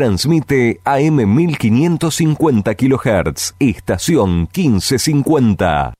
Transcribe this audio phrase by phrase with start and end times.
[0.00, 5.97] Transmite AM 1550 kHz, estación 1550.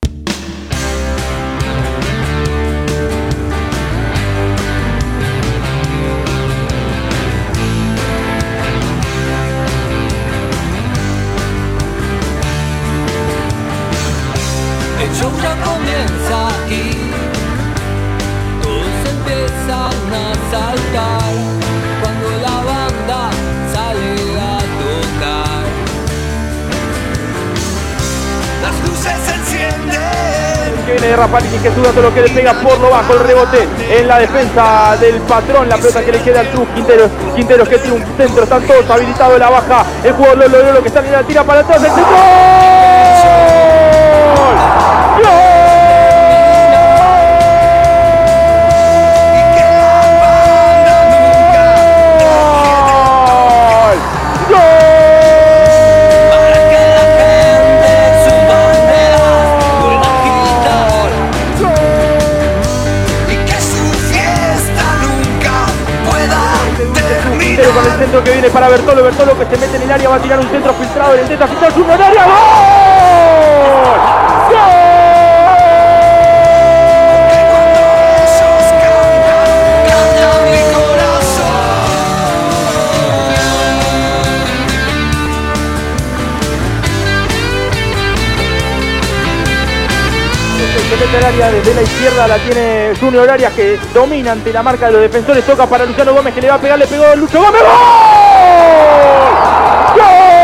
[31.19, 34.19] Rapalini que suda todo lo que le pega por lo bajo el rebote en la
[34.21, 38.17] defensa del patrón la pelota que le queda al club Quinteros Quinteros que tiene un
[38.17, 41.43] centro están todos habilitados la baja el jugador Lolo Lolo que está en la tira
[41.43, 42.05] para atrás el centro
[44.37, 44.78] ¡Gol!
[68.09, 70.41] Centro que viene para Bertolo, Bertolo que se mete en el área, va a tirar
[70.41, 74.18] un centro filtrado, el intenta filtrar su área, ¡gol!
[90.91, 94.87] Mete al área desde la izquierda, la tiene Junior Arias que domina ante la marca
[94.87, 97.41] de los defensores, toca para Luciano Gómez que le va a pegar, le pegó Lucho
[97.41, 97.69] Gómez, ¡gol!
[99.97, 100.39] ¡Gol!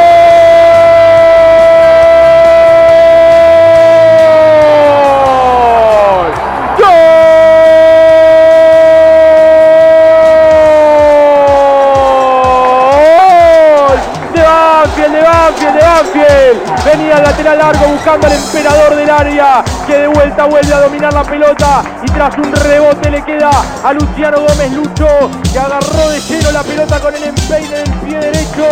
[16.84, 21.12] Venía el lateral largo buscando al emperador del área, que de vuelta vuelve a dominar
[21.12, 23.50] la pelota y tras un rebote le queda
[23.82, 28.19] a Luciano Gómez Lucho, que agarró de lleno la pelota con el empeine del pie
[28.19, 28.69] derecho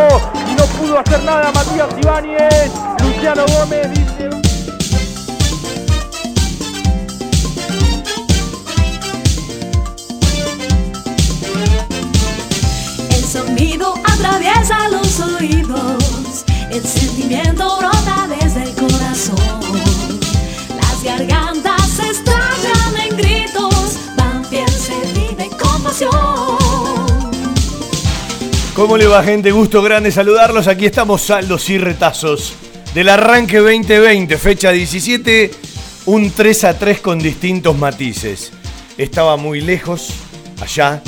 [0.51, 2.73] y no pudo hacer nada Matías Ibáñez.
[3.03, 4.42] Luciano Gómez dice...
[28.83, 29.53] ¿Cómo le va gente?
[29.53, 30.67] Gusto grande saludarlos.
[30.67, 32.53] Aquí estamos saldos y retazos
[32.93, 35.53] del arranque 2020, fecha 17,
[36.07, 38.51] un 3 a 3 con distintos matices.
[38.99, 40.13] Estaba muy lejos,
[40.61, 41.01] allá,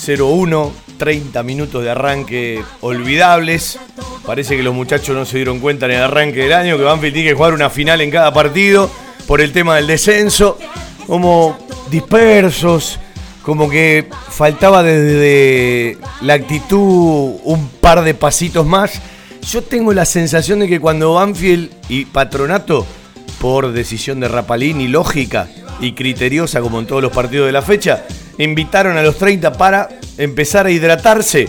[0.00, 3.78] 0-1, 30 minutos de arranque olvidables.
[4.24, 7.12] Parece que los muchachos no se dieron cuenta en el arranque del año que Banfield
[7.12, 8.90] tiene que jugar una final en cada partido
[9.26, 10.56] por el tema del descenso.
[11.06, 11.58] Como
[11.90, 12.98] dispersos,
[13.46, 19.00] como que faltaba desde la actitud un par de pasitos más.
[19.48, 22.84] Yo tengo la sensación de que cuando Banfield y Patronato,
[23.40, 25.48] por decisión de Rapalini, lógica
[25.80, 28.04] y criteriosa como en todos los partidos de la fecha,
[28.38, 31.48] invitaron a los 30 para empezar a hidratarse.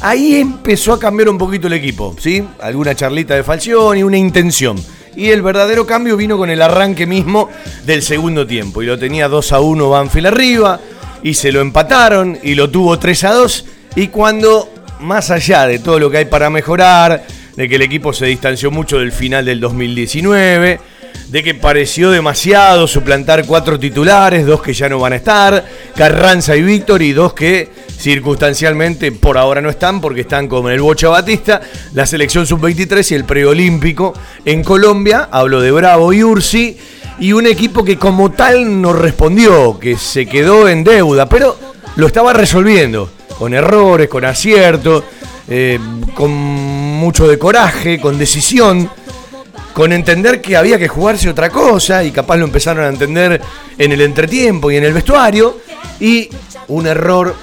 [0.00, 2.44] Ahí empezó a cambiar un poquito el equipo, ¿sí?
[2.60, 4.76] Alguna charlita de falción y una intención.
[5.14, 7.48] Y el verdadero cambio vino con el arranque mismo
[7.86, 8.82] del segundo tiempo.
[8.82, 10.78] Y lo tenía 2 a 1 Banfield arriba,
[11.26, 13.64] y se lo empataron, y lo tuvo 3 a 2.
[13.96, 17.26] Y cuando, más allá de todo lo que hay para mejorar,
[17.56, 20.78] de que el equipo se distanció mucho del final del 2019,
[21.26, 25.66] de que pareció demasiado suplantar cuatro titulares, dos que ya no van a estar,
[25.96, 30.80] Carranza y Víctor, y dos que circunstancialmente por ahora no están porque están con el
[30.80, 31.60] Bocha Batista,
[31.92, 34.14] la selección sub-23 y el preolímpico
[34.44, 36.78] en Colombia, hablo de Bravo y Ursi,
[37.18, 41.56] y un equipo que como tal no respondió, que se quedó en deuda, pero
[41.96, 45.04] lo estaba resolviendo, con errores, con acierto,
[45.48, 45.78] eh,
[46.14, 48.90] con mucho de coraje, con decisión
[49.76, 53.42] con entender que había que jugarse otra cosa y capaz lo empezaron a entender
[53.76, 55.58] en el entretiempo y en el vestuario
[56.00, 56.30] y
[56.68, 57.34] un error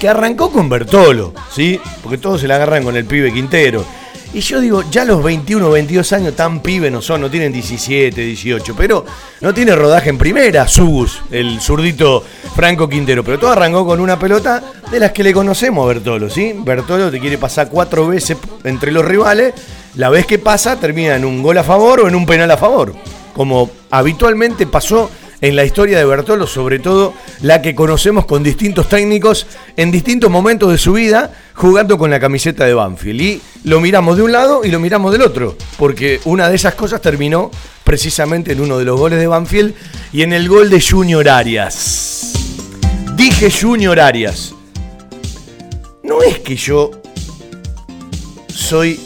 [0.00, 1.78] que arrancó con Bertolo, ¿sí?
[2.02, 3.84] Porque todos se la agarran con el pibe Quintero.
[4.34, 8.18] Y yo digo, ya los 21, 22 años tan pibe no son, no tienen 17,
[8.18, 9.04] 18, pero
[9.42, 12.24] no tiene rodaje en primera, Sugus, el zurdito
[12.56, 13.22] Franco Quintero.
[13.22, 16.54] Pero todo arrancó con una pelota de las que le conocemos a Bertolo, ¿sí?
[16.56, 19.52] Bertolo te quiere pasar cuatro veces entre los rivales,
[19.96, 22.56] la vez que pasa termina en un gol a favor o en un penal a
[22.56, 22.94] favor,
[23.34, 25.10] como habitualmente pasó
[25.42, 27.12] en la historia de Bertolo, sobre todo
[27.42, 29.46] la que conocemos con distintos técnicos
[29.76, 33.20] en distintos momentos de su vida jugando con la camiseta de Banfield.
[33.20, 36.74] Y lo miramos de un lado y lo miramos del otro, porque una de esas
[36.76, 37.50] cosas terminó
[37.82, 39.74] precisamente en uno de los goles de Banfield
[40.12, 42.32] y en el gol de Junior Arias.
[43.16, 44.54] Dije Junior Arias.
[46.04, 46.90] No es que yo
[48.46, 49.00] soy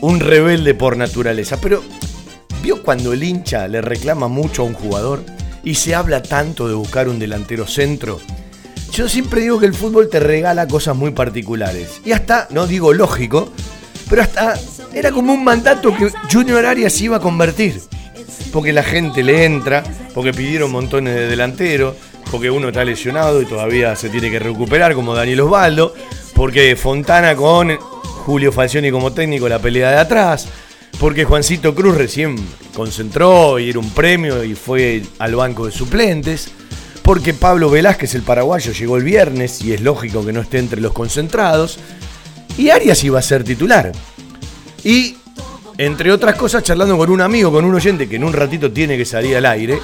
[0.00, 1.84] un rebelde por naturaleza, pero
[2.62, 5.35] ¿vio cuando el hincha le reclama mucho a un jugador
[5.66, 8.20] y se habla tanto de buscar un delantero centro?
[8.92, 12.00] Yo siempre digo que el fútbol te regala cosas muy particulares.
[12.04, 13.52] Y hasta, no digo lógico,
[14.08, 14.54] pero hasta
[14.94, 17.82] era como un mandato que Junior Arias iba a convertir.
[18.52, 19.82] Porque la gente le entra,
[20.14, 21.96] porque pidieron montones de delanteros,
[22.30, 25.94] porque uno está lesionado y todavía se tiene que recuperar, como Daniel Osvaldo,
[26.32, 30.48] porque Fontana con Julio Falcioni como técnico la pelea de atrás,
[30.98, 32.36] porque Juancito Cruz recién
[32.74, 36.48] concentró y era un premio y fue al banco de suplentes,
[37.02, 40.80] porque Pablo Velázquez, el paraguayo, llegó el viernes y es lógico que no esté entre
[40.80, 41.78] los concentrados,
[42.58, 43.92] y Arias iba a ser titular.
[44.82, 45.16] Y,
[45.78, 48.96] entre otras cosas, charlando con un amigo, con un oyente que en un ratito tiene
[48.96, 49.78] que salir al aire,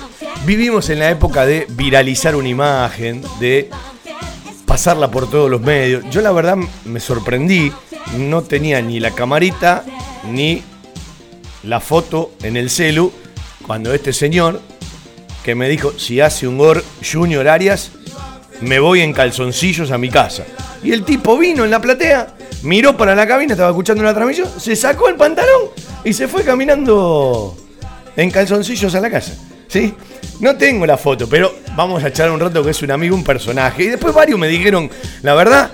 [0.46, 3.68] vivimos en la época de viralizar una imagen, de
[4.64, 6.04] pasarla por todos los medios.
[6.10, 6.56] Yo la verdad
[6.86, 7.70] me sorprendí
[8.18, 9.84] no tenía ni la camarita
[10.30, 10.62] ni
[11.62, 13.12] la foto en el celu
[13.66, 14.60] cuando este señor
[15.44, 17.92] que me dijo si hace un gol Junior Arias
[18.60, 20.44] me voy en calzoncillos a mi casa.
[20.82, 24.48] Y el tipo vino en la platea, miró para la cabina, estaba escuchando la transmisión,
[24.58, 25.70] se sacó el pantalón
[26.04, 27.56] y se fue caminando
[28.16, 29.34] en calzoncillos a la casa.
[29.68, 29.94] ¿Sí?
[30.40, 33.24] No tengo la foto, pero vamos a echar un rato que es un amigo, un
[33.24, 33.84] personaje.
[33.84, 34.90] Y después varios me dijeron,
[35.22, 35.70] la verdad,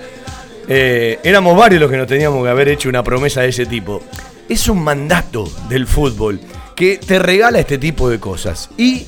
[0.67, 4.01] eh, éramos varios los que nos teníamos que haber hecho una promesa de ese tipo.
[4.49, 6.41] Es un mandato del fútbol
[6.75, 8.69] que te regala este tipo de cosas.
[8.77, 9.05] Y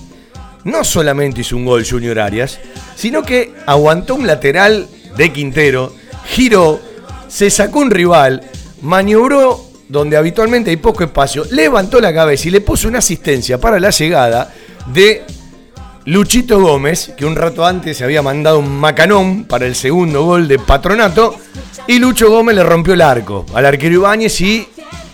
[0.64, 2.60] no solamente hizo un gol Junior Arias,
[2.96, 5.94] sino que aguantó un lateral de Quintero,
[6.26, 6.80] giró,
[7.28, 8.42] se sacó un rival,
[8.82, 13.80] maniobró donde habitualmente hay poco espacio, levantó la cabeza y le puso una asistencia para
[13.80, 14.54] la llegada
[14.94, 15.24] de
[16.06, 20.48] Luchito Gómez, que un rato antes se había mandado un macanón para el segundo gol
[20.48, 21.36] de Patronato,
[21.88, 24.68] y Lucho Gómez le rompió el arco al arquero Ibáñez y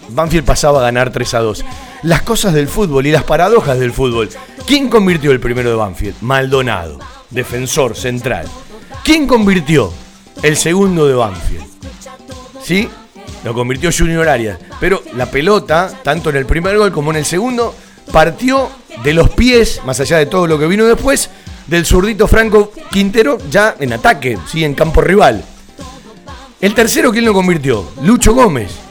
[0.10, 1.66] Banfield pasaba a ganar 3 a 2.
[2.04, 4.30] Las cosas del fútbol y las paradojas del fútbol.
[4.66, 6.16] ¿Quién convirtió el primero de Banfield?
[6.22, 7.00] Maldonado,
[7.30, 8.48] defensor central.
[9.04, 9.92] ¿Quién convirtió
[10.44, 11.66] el segundo de Banfield?
[12.62, 12.90] ¿Sí?
[13.44, 14.60] Lo convirtió Junior Arias.
[14.80, 17.74] Pero la pelota, tanto en el primer gol como en el segundo,
[18.12, 18.70] partió
[19.04, 21.30] de los pies, más allá de todo lo que vino después,
[21.68, 24.64] del zurdito Franco Quintero ya en ataque, ¿sí?
[24.64, 25.44] en campo rival.
[26.60, 27.86] El tercero, ¿quién lo convirtió?
[28.02, 28.87] Lucho Gómez.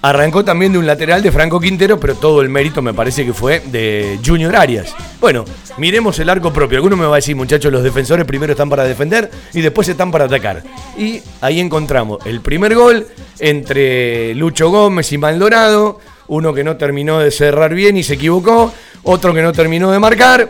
[0.00, 3.32] Arrancó también de un lateral de Franco Quintero, pero todo el mérito me parece que
[3.32, 4.94] fue de Junior Arias.
[5.20, 5.44] Bueno,
[5.76, 6.78] miremos el arco propio.
[6.78, 10.10] Alguno me va a decir, muchachos, los defensores primero están para defender y después están
[10.12, 10.62] para atacar.
[10.96, 13.06] Y ahí encontramos el primer gol
[13.40, 15.98] entre Lucho Gómez y Maldonado
[16.28, 18.72] uno que no terminó de cerrar bien y se equivocó,
[19.02, 20.48] otro que no terminó de marcar.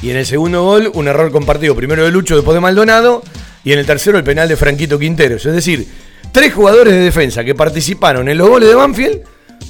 [0.00, 3.22] Y en el segundo gol, un error compartido, primero de Lucho, después de Maldonado,
[3.64, 5.44] y en el tercero el penal de Franquito Quinteros.
[5.44, 5.88] Es decir,
[6.32, 9.20] tres jugadores de defensa que participaron en los goles de Banfield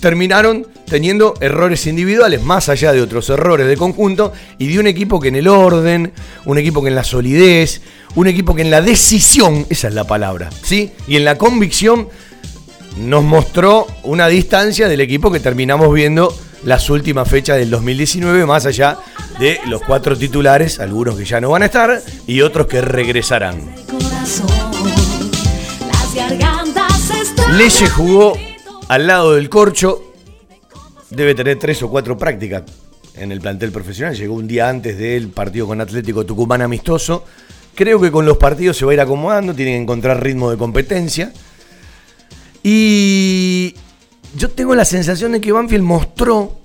[0.01, 5.21] terminaron teniendo errores individuales, más allá de otros errores de conjunto, y de un equipo
[5.21, 6.13] que en el orden,
[6.45, 7.83] un equipo que en la solidez,
[8.15, 10.93] un equipo que en la decisión, esa es la palabra, ¿sí?
[11.07, 12.09] Y en la convicción
[12.99, 16.35] nos mostró una distancia del equipo que terminamos viendo
[16.65, 18.99] las últimas fechas del 2019, más allá
[19.39, 23.61] de los cuatro titulares, algunos que ya no van a estar y otros que regresarán.
[27.57, 28.37] Leche jugó
[28.89, 30.13] al lado del corcho,
[31.11, 32.63] debe tener tres o cuatro prácticas
[33.17, 37.25] en el plantel profesional, llegó un día antes del partido con Atlético Tucumán amistoso.
[37.75, 40.59] Creo que con los partidos se va a ir acomodando, tiene que encontrar ritmo de
[40.59, 41.33] competencia.
[42.63, 43.75] Y
[44.37, 46.61] yo tengo la sensación de que Banfield mostró,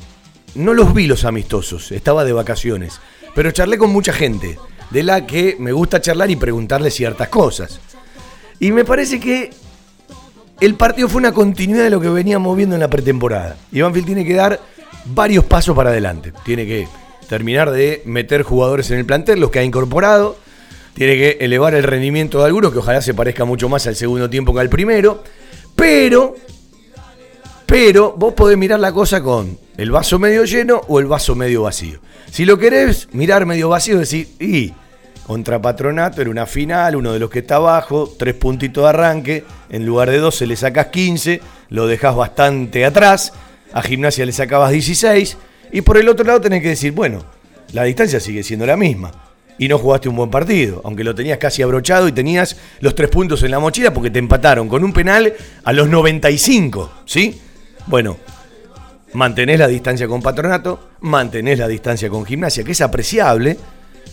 [0.55, 2.99] no los vi los amistosos, estaba de vacaciones,
[3.33, 4.59] pero charlé con mucha gente,
[4.89, 7.79] de la que me gusta charlar y preguntarle ciertas cosas.
[8.59, 9.62] Y me parece que
[10.65, 13.57] el partido fue una continuidad de lo que veníamos viendo en la pretemporada.
[13.71, 14.61] Y tiene que dar
[15.05, 16.31] varios pasos para adelante.
[16.45, 16.87] Tiene que
[17.27, 20.37] terminar de meter jugadores en el plantel, los que ha incorporado.
[20.93, 24.29] Tiene que elevar el rendimiento de algunos, que ojalá se parezca mucho más al segundo
[24.29, 25.23] tiempo que al primero.
[25.75, 26.35] Pero,
[27.65, 31.63] pero vos podés mirar la cosa con el vaso medio lleno o el vaso medio
[31.63, 31.99] vacío.
[32.31, 34.71] Si lo querés mirar medio vacío, decir, y
[35.25, 39.43] contra Patronato era una final, uno de los que está abajo, tres puntitos de arranque,
[39.69, 43.33] en lugar de 12 le sacas 15, lo dejas bastante atrás,
[43.71, 45.37] a Gimnasia le sacabas 16,
[45.71, 47.23] y por el otro lado tenés que decir, bueno,
[47.71, 49.11] la distancia sigue siendo la misma.
[49.57, 53.09] Y no jugaste un buen partido, aunque lo tenías casi abrochado y tenías los tres
[53.09, 55.31] puntos en la mochila porque te empataron con un penal
[55.63, 57.39] a los 95, ¿sí?
[57.85, 58.17] Bueno,
[59.13, 63.57] mantenés la distancia con Patronato, mantenés la distancia con Gimnasia, que es apreciable,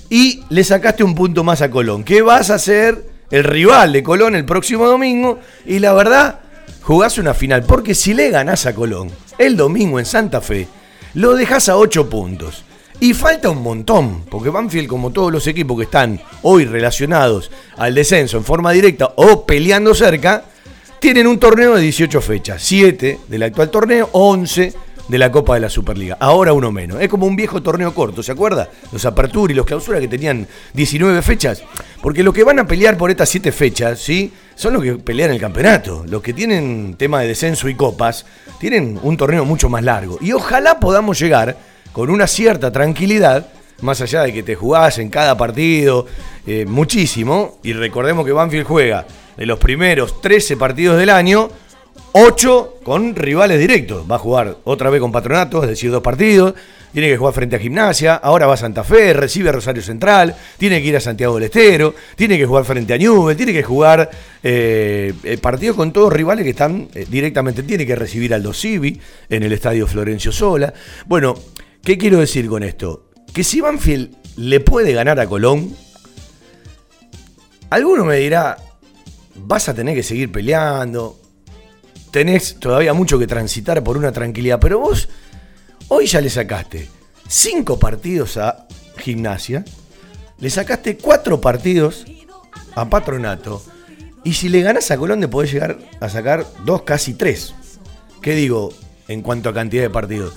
[0.09, 4.03] y le sacaste un punto más a Colón, que vas a ser el rival de
[4.03, 6.41] Colón el próximo domingo, y la verdad,
[6.83, 10.67] jugás una final, porque si le ganás a Colón el domingo en Santa Fe,
[11.15, 12.65] lo dejás a 8 puntos.
[13.03, 17.95] Y falta un montón, porque Banfield, como todos los equipos que están hoy relacionados al
[17.95, 20.45] descenso en forma directa o peleando cerca,
[21.01, 24.75] tienen un torneo de 18 fechas, 7 del actual torneo, 11
[25.11, 26.17] de la Copa de la Superliga.
[26.21, 27.01] Ahora uno menos.
[27.01, 28.71] Es como un viejo torneo corto, ¿se acuerda?
[28.93, 31.65] Los aperturas y los clausuras que tenían 19 fechas.
[32.01, 34.33] Porque los que van a pelear por estas 7 fechas, ¿sí?
[34.55, 36.05] Son los que pelean el campeonato.
[36.07, 38.25] Los que tienen tema de descenso y copas,
[38.61, 40.17] tienen un torneo mucho más largo.
[40.21, 41.57] Y ojalá podamos llegar
[41.91, 43.49] con una cierta tranquilidad,
[43.81, 46.07] más allá de que te jugás en cada partido
[46.47, 47.59] eh, muchísimo.
[47.65, 51.51] Y recordemos que Banfield juega de los primeros 13 partidos del año
[52.13, 54.05] 8 con rivales directos.
[54.11, 56.55] Va a jugar otra vez con Patronato, es decir, dos partidos.
[56.93, 58.17] Tiene que jugar frente a Gimnasia.
[58.17, 60.35] Ahora va a Santa Fe, recibe a Rosario Central.
[60.59, 61.95] Tiene que ir a Santiago del Estero.
[62.17, 63.37] Tiene que jugar frente a Newell.
[63.37, 64.11] Tiene que jugar
[64.43, 67.63] eh, eh, partidos con todos rivales que están eh, directamente.
[67.63, 70.75] Tiene que recibir al Civi en el estadio Florencio Sola.
[71.07, 71.35] Bueno,
[71.85, 73.05] ¿qué quiero decir con esto?
[73.33, 75.73] Que si Banfield le puede ganar a Colón,
[77.71, 78.57] alguno me dirá,
[79.37, 81.20] vas a tener que seguir peleando,
[82.11, 85.09] tenés todavía mucho que transitar por una tranquilidad, pero vos
[85.89, 86.89] hoy ya le sacaste
[87.29, 88.67] cinco partidos a
[88.99, 89.65] gimnasia,
[90.39, 92.05] le sacaste cuatro partidos
[92.75, 93.63] a patronato,
[94.25, 97.55] y si le ganas a Colón, te podés llegar a sacar dos, casi tres.
[98.21, 98.73] ¿Qué digo
[99.09, 100.35] en cuanto a cantidad de partidos?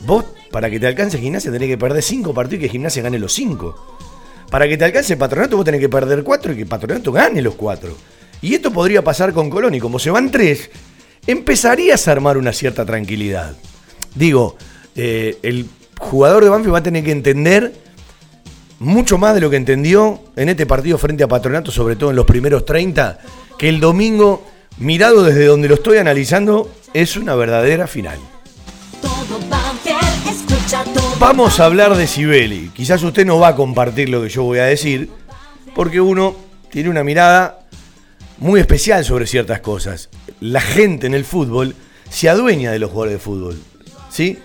[0.00, 3.18] Vos, para que te alcance gimnasia, tenés que perder cinco partidos y que gimnasia gane
[3.18, 3.98] los cinco.
[4.50, 7.54] Para que te alcance patronato, vos tenés que perder cuatro y que patronato gane los
[7.54, 7.94] cuatro.
[8.40, 10.70] Y esto podría pasar con Colón, y como se van tres,
[11.26, 13.54] empezarías a armar una cierta tranquilidad.
[14.14, 14.56] Digo,
[14.94, 17.72] eh, el jugador de Banfield va a tener que entender
[18.78, 22.16] mucho más de lo que entendió en este partido frente a Patronato, sobre todo en
[22.16, 23.18] los primeros 30,
[23.56, 24.44] que el domingo,
[24.78, 28.18] mirado desde donde lo estoy analizando, es una verdadera final.
[31.20, 32.70] Vamos a hablar de Sibeli.
[32.74, 35.08] Quizás usted no va a compartir lo que yo voy a decir,
[35.74, 36.34] porque uno
[36.70, 37.60] tiene una mirada
[38.38, 40.10] muy especial sobre ciertas cosas.
[40.42, 41.76] La gente en el fútbol
[42.10, 43.62] se adueña de los jugadores de fútbol.
[44.10, 44.40] ¿sí?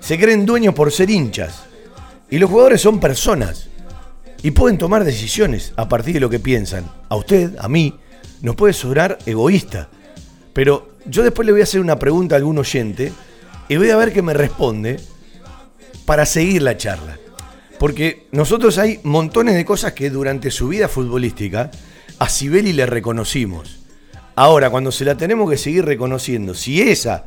[0.00, 1.64] Se creen dueños por ser hinchas.
[2.30, 3.68] Y los jugadores son personas.
[4.42, 6.90] Y pueden tomar decisiones a partir de lo que piensan.
[7.10, 7.94] A usted, a mí,
[8.40, 9.90] nos puede sobrar egoísta.
[10.54, 13.12] Pero yo después le voy a hacer una pregunta a algún oyente
[13.68, 15.00] y voy a ver qué me responde
[16.06, 17.18] para seguir la charla.
[17.78, 21.70] Porque nosotros hay montones de cosas que durante su vida futbolística
[22.18, 23.81] a Sibeli le reconocimos.
[24.34, 27.26] Ahora, cuando se la tenemos que seguir reconociendo, si esa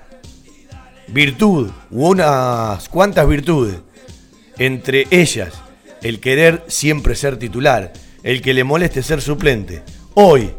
[1.07, 3.77] virtud u unas cuantas virtudes,
[4.57, 5.53] entre ellas
[6.01, 7.93] el querer siempre ser titular,
[8.23, 9.83] el que le moleste ser suplente,
[10.15, 10.51] hoy,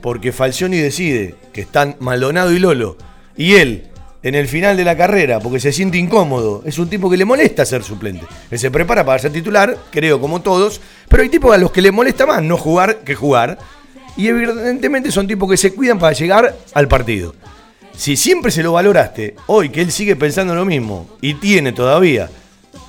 [0.00, 2.96] porque Falcioni decide que están Maldonado y Lolo,
[3.36, 3.88] y él,
[4.22, 7.26] en el final de la carrera, porque se siente incómodo, es un tipo que le
[7.26, 11.54] molesta ser suplente, que se prepara para ser titular, creo como todos, pero hay tipos
[11.54, 13.58] a los que le molesta más no jugar que jugar,
[14.16, 17.34] y evidentemente son tipos que se cuidan para llegar al partido.
[17.96, 22.28] Si siempre se lo valoraste, hoy que él sigue pensando lo mismo y tiene todavía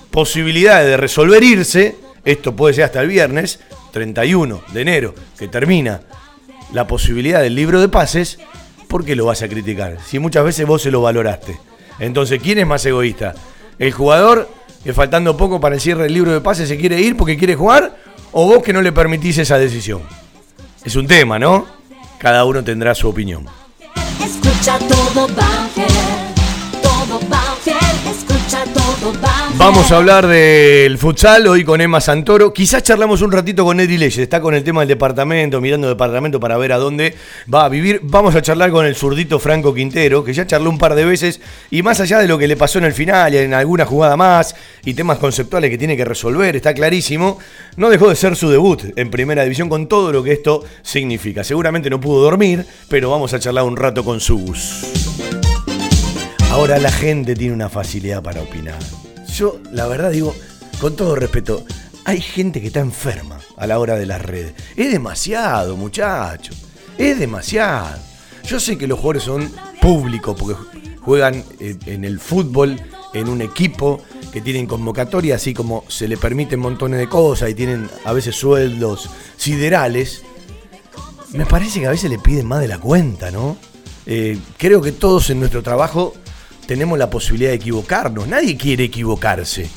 [0.09, 3.59] posibilidades de resolver irse, esto puede ser hasta el viernes
[3.91, 6.01] 31 de enero, que termina
[6.73, 8.39] la posibilidad del libro de pases,
[8.87, 9.97] ¿por qué lo vas a criticar?
[10.05, 11.59] Si muchas veces vos se lo valoraste.
[11.99, 13.35] Entonces, ¿quién es más egoísta?
[13.77, 14.49] ¿El jugador
[14.83, 17.55] que faltando poco para el cierre del libro de pases se quiere ir porque quiere
[17.55, 17.95] jugar?
[18.31, 20.01] ¿O vos que no le permitís esa decisión?
[20.85, 21.65] Es un tema, ¿no?
[22.19, 23.45] Cada uno tendrá su opinión.
[29.57, 32.53] Vamos a hablar del futsal hoy con Emma Santoro.
[32.53, 36.39] Quizás charlamos un ratito con Eddie Leyes, está con el tema del departamento, mirando departamento
[36.39, 37.15] para ver a dónde
[37.51, 38.01] va a vivir.
[38.03, 41.39] Vamos a charlar con el zurdito Franco Quintero, que ya charló un par de veces,
[41.71, 44.17] y más allá de lo que le pasó en el final y en alguna jugada
[44.17, 47.39] más, y temas conceptuales que tiene que resolver, está clarísimo,
[47.77, 51.43] no dejó de ser su debut en primera división con todo lo que esto significa.
[51.43, 55.44] Seguramente no pudo dormir, pero vamos a charlar un rato con Subus.
[56.49, 58.79] Ahora la gente tiene una facilidad para opinar.
[59.27, 60.33] Yo, la verdad, digo,
[60.79, 61.65] con todo respeto,
[62.05, 64.53] hay gente que está enferma a la hora de las redes.
[64.75, 66.55] Es demasiado, muchachos.
[66.97, 67.99] Es demasiado.
[68.43, 70.55] Yo sé que los jugadores son públicos porque
[71.01, 72.79] juegan en el fútbol
[73.13, 74.01] en un equipo,
[74.35, 78.35] que tienen convocatoria, así como se le permiten montones de cosas y tienen a veces
[78.35, 80.23] sueldos siderales,
[81.31, 83.55] me parece que a veces le piden más de la cuenta, ¿no?
[84.05, 86.13] Eh, creo que todos en nuestro trabajo
[86.67, 88.27] tenemos la posibilidad de equivocarnos.
[88.27, 89.69] Nadie quiere equivocarse.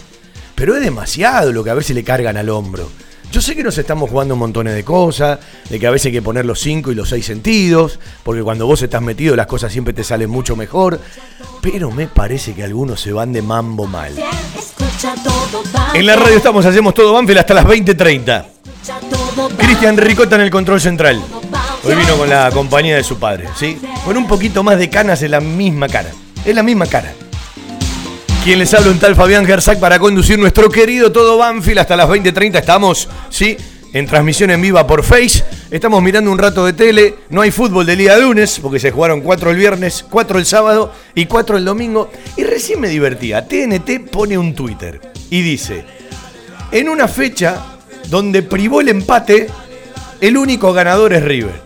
[0.55, 2.91] Pero es demasiado lo que a veces le cargan al hombro.
[3.31, 6.23] Yo sé que nos estamos jugando montones de cosas, de que a veces hay que
[6.23, 9.93] poner los cinco y los seis sentidos, porque cuando vos estás metido las cosas siempre
[9.93, 10.99] te salen mucho mejor,
[11.61, 14.15] pero me parece que algunos se van de mambo mal.
[15.93, 18.47] En la radio estamos, hacemos todo Banfield hasta las 20.30.
[19.59, 21.23] Cristian Ricota en el control central.
[21.85, 23.79] Hoy vino con la compañía de su padre, ¿sí?
[24.07, 26.11] Con un poquito más de canas en la misma cara.
[26.45, 27.13] Es la misma cara.
[28.45, 32.09] Quien les habla un tal Fabián Gersac para conducir nuestro querido Todo Banfield hasta las
[32.09, 32.59] 20.30.
[32.59, 33.57] Estamos, ¿sí?
[33.93, 35.45] En transmisión en viva por Face.
[35.71, 37.15] Estamos mirando un rato de tele.
[37.31, 40.47] No hay fútbol del día de lunes, porque se jugaron cuatro el viernes, cuatro el
[40.47, 42.11] sábado y cuatro el domingo.
[42.37, 43.47] Y recién me divertía.
[43.47, 45.85] TNT pone un Twitter y dice:
[46.71, 47.79] En una fecha
[48.09, 49.49] donde privó el empate,
[50.21, 51.61] el único ganador es River.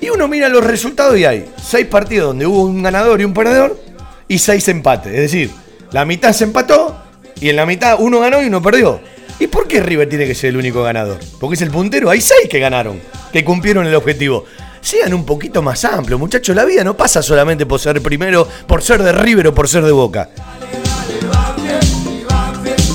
[0.00, 3.34] Y uno mira los resultados y hay seis partidos donde hubo un ganador y un
[3.34, 3.83] perdedor
[4.28, 5.12] y seis empates.
[5.12, 5.50] Es decir,
[5.92, 6.96] la mitad se empató
[7.40, 9.00] y en la mitad uno ganó y uno perdió.
[9.38, 11.18] ¿Y por qué River tiene que ser el único ganador?
[11.40, 12.10] Porque es el puntero.
[12.10, 13.00] Hay seis que ganaron,
[13.32, 14.44] que cumplieron el objetivo.
[14.80, 16.54] Sean un poquito más amplios, muchachos.
[16.54, 19.82] La vida no pasa solamente por ser primero, por ser de River o por ser
[19.84, 20.30] de Boca.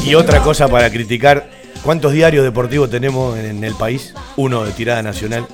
[0.05, 1.49] Y otra cosa para criticar,
[1.83, 4.13] ¿cuántos diarios deportivos tenemos en el país?
[4.37, 5.45] Uno de tirada nacional.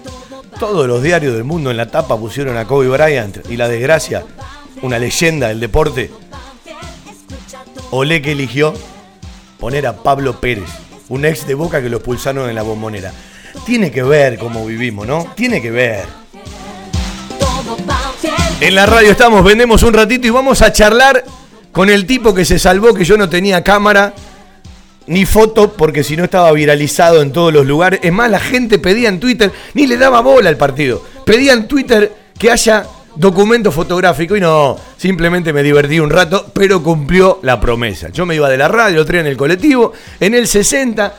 [0.59, 4.23] Todos los diarios del mundo en la tapa pusieron a Kobe Bryant y la desgracia,
[4.85, 6.11] una leyenda del deporte.
[7.91, 8.73] Olé que eligió
[9.59, 10.69] poner a Pablo Pérez,
[11.09, 13.11] un ex de Boca que lo expulsaron en la bombonera.
[13.65, 15.33] Tiene que ver cómo vivimos, ¿no?
[15.35, 16.05] Tiene que ver.
[18.59, 21.23] En la radio estamos, vendemos un ratito y vamos a charlar
[21.71, 24.13] con el tipo que se salvó, que yo no tenía cámara
[25.07, 27.99] ni foto, porque si no estaba viralizado en todos los lugares.
[28.03, 31.03] Es más, la gente pedía en Twitter, ni le daba bola al partido.
[31.25, 32.85] Pedía en Twitter que haya
[33.15, 38.09] documento fotográfico y no, simplemente me divertí un rato, pero cumplió la promesa.
[38.09, 41.15] Yo me iba de la radio, traía en el colectivo, en el 60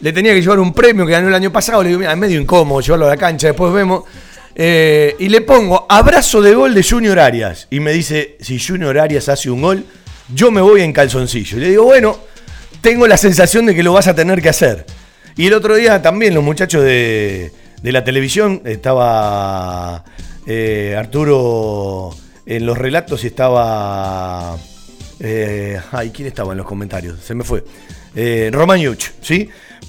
[0.00, 2.18] le tenía que llevar un premio que ganó el año pasado, le digo, mira, es
[2.18, 4.04] medio incómodo llevarlo a la cancha, después vemos.
[4.54, 7.66] Eh, y le pongo abrazo de gol de Junior Arias.
[7.70, 9.84] Y me dice, si Junior Arias hace un gol,
[10.32, 11.56] yo me voy en calzoncillo.
[11.56, 12.18] Y le digo, bueno,
[12.80, 14.84] tengo la sensación de que lo vas a tener que hacer.
[15.36, 17.50] Y el otro día también los muchachos de
[17.82, 20.04] la televisión, estaba
[20.46, 22.10] eh, Arturo
[22.46, 24.56] en los relatos estaba...
[25.20, 27.20] Eh, ay, ¿quién estaba en los comentarios?
[27.20, 27.64] Se me fue.
[28.14, 29.48] Eh, Yuch, ¿sí?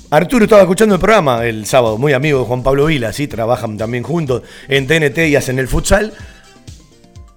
[0.09, 3.27] Arturo estaba escuchando el programa el sábado, muy amigo de Juan Pablo Vila, ¿sí?
[3.27, 6.13] Trabajan también juntos en TNT y hacen el futsal.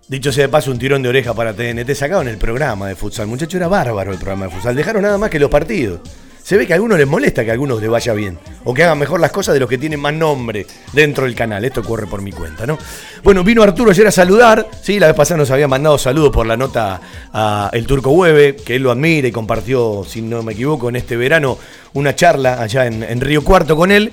[0.06, 1.94] Dicho sea de paso, un tirón de oreja para TNT.
[1.94, 3.26] Sacaron el programa de futsal.
[3.26, 4.74] Muchacho, era bárbaro el programa de futsal.
[4.74, 6.00] Dejaron nada más que los partidos.
[6.48, 8.38] Se ve que a algunos les molesta que a algunos les vaya bien.
[8.64, 11.62] O que hagan mejor las cosas de los que tienen más nombre dentro del canal.
[11.62, 12.78] Esto ocurre por mi cuenta, ¿no?
[13.22, 14.66] Bueno, vino Arturo ayer a saludar.
[14.80, 17.02] Sí, la vez pasada nos había mandado saludos por la nota
[17.34, 20.96] a el Turco Hueve, que él lo admira y compartió, si no me equivoco, en
[20.96, 21.58] este verano
[21.92, 24.10] una charla allá en, Río Cuarto con él.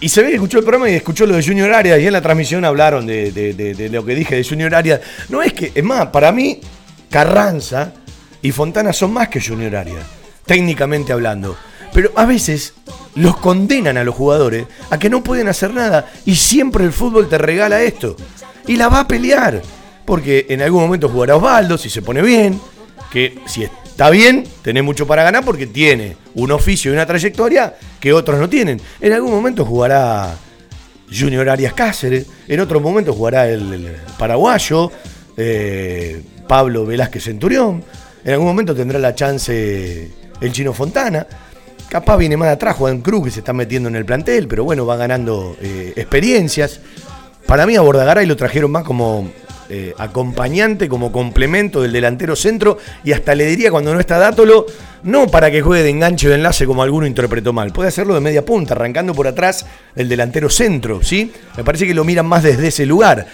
[0.00, 2.14] Y se ve que escuchó el programa y escuchó lo de Junior Arias y en
[2.14, 5.02] la transmisión hablaron de, de, lo que dije de Junior Arias.
[5.28, 6.62] No es que, es más, para mí,
[7.10, 7.92] Carranza
[8.40, 10.21] y Fontana son más que Junior Arias
[10.52, 11.56] técnicamente hablando.
[11.94, 12.74] Pero a veces
[13.14, 17.26] los condenan a los jugadores a que no pueden hacer nada y siempre el fútbol
[17.26, 18.16] te regala esto.
[18.66, 19.62] Y la va a pelear.
[20.04, 22.60] Porque en algún momento jugará Osvaldo si se pone bien,
[23.10, 27.74] que si está bien, tiene mucho para ganar porque tiene un oficio y una trayectoria
[27.98, 28.78] que otros no tienen.
[29.00, 30.36] En algún momento jugará
[31.10, 34.92] Junior Arias Cáceres, en otro momento jugará el, paraguayo,
[35.38, 37.82] eh, Pablo Velázquez Centurión,
[38.22, 41.26] en algún momento tendrá la chance el Chino Fontana.
[41.88, 44.86] Capaz viene más atrás Juan Cruz, que se está metiendo en el plantel, pero bueno,
[44.86, 46.80] va ganando eh, experiencias.
[47.46, 49.30] Para mí a Bordagaray lo trajeron más como
[49.68, 54.66] eh, acompañante, como complemento del delantero centro, y hasta le diría cuando no está Dátolo,
[55.02, 58.14] no para que juegue de enganche o de enlace como alguno interpretó mal, puede hacerlo
[58.14, 61.30] de media punta, arrancando por atrás del delantero centro, ¿sí?
[61.56, 63.26] Me parece que lo miran más desde ese lugar.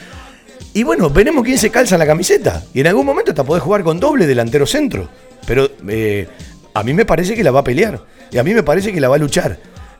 [0.75, 2.63] Y bueno, veremos quién se calza la camiseta.
[2.75, 5.09] Y en algún momento hasta podés jugar con doble delantero centro.
[5.47, 6.29] Pero eh,
[6.79, 8.01] a mí me parece que la va a pelear.
[8.31, 9.59] Y a mí me parece que la va a luchar.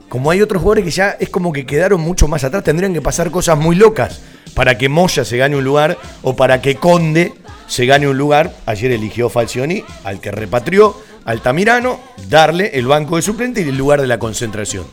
[0.09, 3.03] Como hay otros jugadores que ya es como que quedaron mucho más atrás, tendrían que
[3.03, 4.21] pasar cosas muy locas
[4.55, 7.33] para que Moya se gane un lugar o para que Conde
[7.67, 8.55] se gane un lugar.
[8.65, 14.01] Ayer eligió Falcioni, al que repatrió Altamirano, darle el banco de suplente y el lugar
[14.01, 14.87] de la concentración.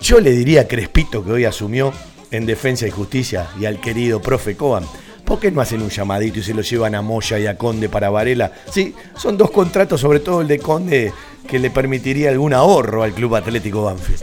[0.00, 1.92] Yo le diría a Crespito, que hoy asumió
[2.30, 4.84] en Defensa y Justicia, y al querido profe Coan,
[5.32, 7.88] ¿Por qué no hacen un llamadito y se lo llevan a Moya y a Conde
[7.88, 8.52] para Varela?
[8.70, 11.10] Sí, son dos contratos, sobre todo el de Conde,
[11.48, 14.22] que le permitiría algún ahorro al Club Atlético Banfield.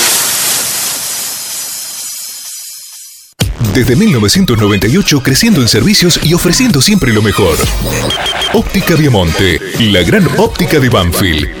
[3.73, 7.55] Desde 1998 creciendo en servicios y ofreciendo siempre lo mejor.
[8.53, 11.60] Óptica Viamonte, la gran óptica de Banfield.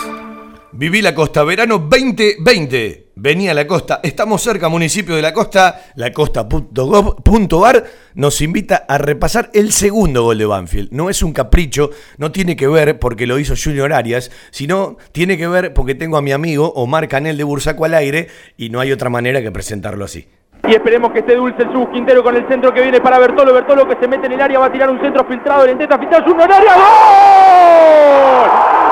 [0.81, 3.11] Viví la costa, verano 2020.
[3.13, 3.99] Venía a la costa.
[4.01, 5.79] Estamos cerca, municipio de la costa.
[5.93, 7.83] Lacosta.gov.ar
[8.15, 10.89] nos invita a repasar el segundo gol de Banfield.
[10.91, 15.37] No es un capricho, no tiene que ver porque lo hizo Junior Arias, sino tiene
[15.37, 18.79] que ver porque tengo a mi amigo Omar Canel de Bursaco al aire y no
[18.79, 20.27] hay otra manera que presentarlo así.
[20.67, 23.53] Y esperemos que esté dulce el Subus Quintero con el centro que viene para Bertolo.
[23.53, 25.63] Bertolo que se mete en el área, va a tirar un centro filtrado.
[25.63, 26.73] Le intenta filtrar su área.
[26.73, 28.49] ¡Gol!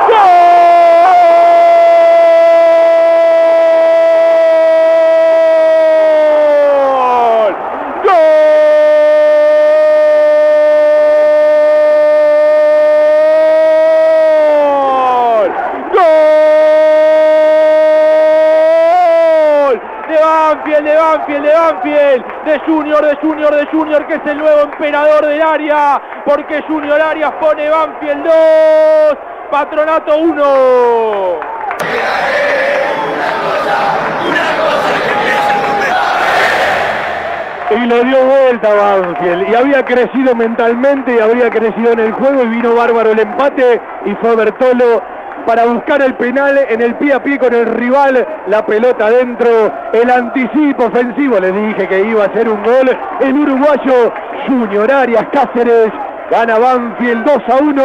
[0.08, 0.59] ¡Gol!
[21.00, 25.42] Banfield, de Banfield, de Junior, de Junior, de Junior, que es el nuevo emperador del
[25.42, 28.34] área, porque Junior Arias pone Banfield 2,
[29.50, 31.40] Patronato 1.
[37.72, 39.50] Y le dio vuelta Banfield.
[39.50, 42.44] Y había crecido mentalmente y habría crecido en el juego.
[42.44, 43.80] Y vino bárbaro el empate.
[44.06, 45.04] Y fue Bertolo
[45.50, 48.24] para buscar el penal en el pie a pie con el rival.
[48.46, 49.50] La pelota adentro.
[49.94, 51.40] El anticipo ofensivo.
[51.40, 52.96] Les dije que iba a ser un gol.
[53.20, 54.14] El uruguayo
[54.46, 55.92] Junior Arias Cáceres.
[56.30, 57.82] Gana Banfield 2 a 1.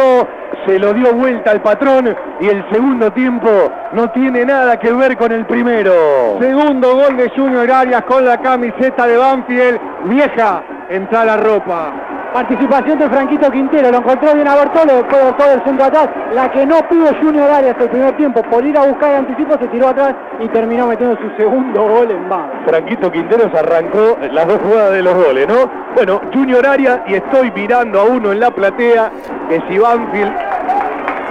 [0.67, 2.15] Se lo dio vuelta al patrón.
[2.39, 3.49] Y el segundo tiempo
[3.93, 6.37] no tiene nada que ver con el primero.
[6.39, 9.79] Segundo gol de Junior Arias con la camiseta de Banfield.
[10.03, 12.14] Vieja, entra la ropa.
[12.35, 16.51] Participación de Franquito Quintero, lo encontró bien a Bertolo, después Bertolo del centro atrás, la
[16.51, 19.67] que no pudo Junior Arias el primer tiempo, por ir a buscar el anticipo se
[19.69, 22.53] tiró atrás y terminó metiendo su segundo gol en banda.
[22.67, 25.71] Franquito Quinteros arrancó las dos jugadas de los goles, ¿no?
[25.95, 29.09] Bueno, Junior Arias y estoy mirando a uno en la platea
[29.47, 30.33] que si Banfield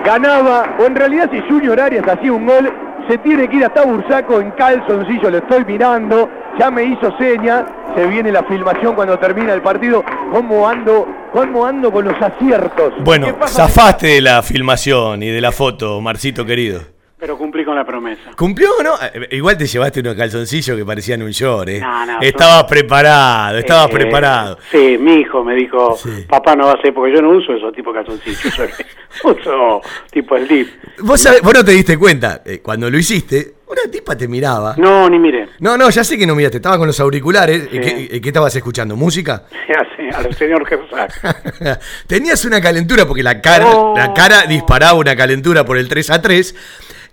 [0.07, 2.73] ganaba, o en realidad si Junior Arias hacía un gol,
[3.11, 7.67] se tiene que ir hasta Bursaco en calzoncillo, lo estoy mirando, ya me hizo seña,
[7.95, 12.95] se viene la filmación cuando termina el partido, cómo ando, cómo ando con los aciertos.
[13.01, 16.93] Bueno, zafaste de la filmación y de la foto, Marcito querido.
[17.24, 18.32] Pero cumplí con la promesa.
[18.37, 18.96] ¿Cumplió o no?
[19.00, 21.80] Eh, Igual te llevaste unos calzoncillos que parecían un short, ¿eh?
[21.80, 24.58] No, no, estabas son- preparado, estabas Eh, preparado.
[24.70, 26.26] Sí, mi hijo me dijo, Sí.
[26.28, 28.54] papá no va a ser, porque yo no uso esos tipos de calzoncillos,
[29.24, 30.68] uso tipo slip.
[30.98, 34.74] Vos, sabés- vos no te diste cuenta, eh, cuando lo hiciste, una tipa te miraba.
[34.76, 35.48] No, ni miré.
[35.60, 37.68] No, no, ya sé que no miraste, estabas con los auriculares.
[37.72, 38.08] Sí.
[38.12, 38.96] ¿y ¿Qué, estabas escuchando?
[38.96, 39.44] ¿Música?
[39.50, 40.62] Así, al señor.
[42.06, 43.94] Tenías una calentura porque la cara, Oh.
[43.96, 46.54] la cara disparaba una calentura por el 3 a 3.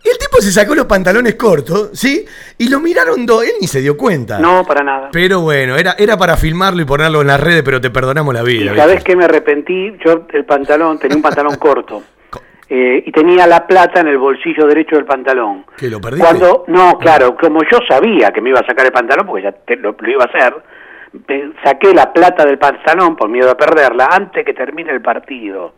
[0.04, 2.26] Y el tipo se sacó los pantalones cortos, ¿sí?
[2.58, 4.40] Y lo miraron dos, él ni se dio cuenta.
[4.40, 5.10] No, para nada.
[5.12, 8.42] Pero bueno, era, era para filmarlo y ponerlo en las redes, pero te perdonamos la
[8.42, 8.76] Y vida.
[8.76, 12.02] sabes que me arrepentí, yo el pantalón, tenía un pantalón corto.
[12.70, 15.66] eh, y tenía la plata en el bolsillo derecho del pantalón.
[15.78, 16.26] ¿Que lo perdiste?
[16.26, 19.52] Cuando, no, claro, como yo sabía que me iba a sacar el pantalón, porque ya
[19.52, 20.56] te- lo, lo iba a hacer,
[21.28, 25.76] me saqué la plata del pantalón por miedo a perderla antes que termine el partido.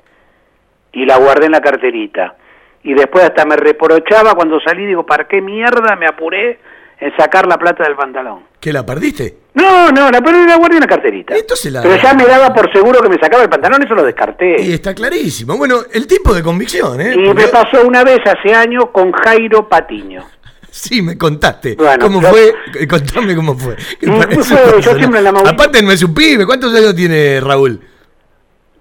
[0.94, 2.36] Y la guardé en la carterita.
[2.84, 6.60] Y después hasta me reprochaba cuando salí, digo, ¿para qué mierda me apuré
[7.00, 8.42] en sacar la plata del pantalón?
[8.60, 9.38] ¿Que la perdiste?
[9.54, 11.36] No, no, la perdí la guardé en la carterita.
[11.36, 14.04] Entonces la- Pero ya me daba por seguro que me sacaba el pantalón, eso lo
[14.04, 14.62] descarté.
[14.62, 15.56] Y está clarísimo.
[15.58, 17.14] Bueno, el tipo de convicción, ¿eh?
[17.16, 20.24] Y me pasó una vez hace años con Jairo Patiño.
[20.76, 21.76] Sí, me contaste.
[21.76, 22.52] Bueno, ¿Cómo yo- fue?
[22.80, 23.76] Eh, Contame cómo fue.
[23.76, 26.48] Fue- yo siempre en la Aparte no es un pibe.
[26.48, 27.80] ¿Cuántos años tiene Raúl?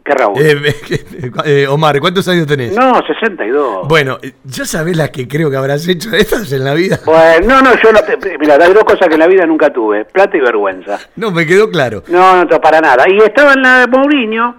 [0.05, 0.35] ¿Qué Raúl?
[0.41, 0.57] Eh,
[1.45, 2.77] eh, Omar, ¿cuántos años tenés?
[2.77, 3.87] no, 62.
[3.89, 6.99] Bueno, ¿ya sabés las que creo que habrás hecho de estas en la vida?
[7.05, 8.39] Bueno, no, no, yo no te...
[8.39, 10.99] Mira, hay dos cosas que en la vida nunca tuve, plata y vergüenza.
[11.17, 12.03] No, me quedó claro.
[12.09, 13.05] No, no, para nada.
[13.09, 14.57] Y estaba en la de Mourinho,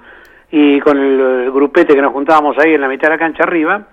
[0.51, 3.43] y con el, el grupete que nos juntábamos ahí en la mitad de la cancha
[3.43, 3.88] arriba,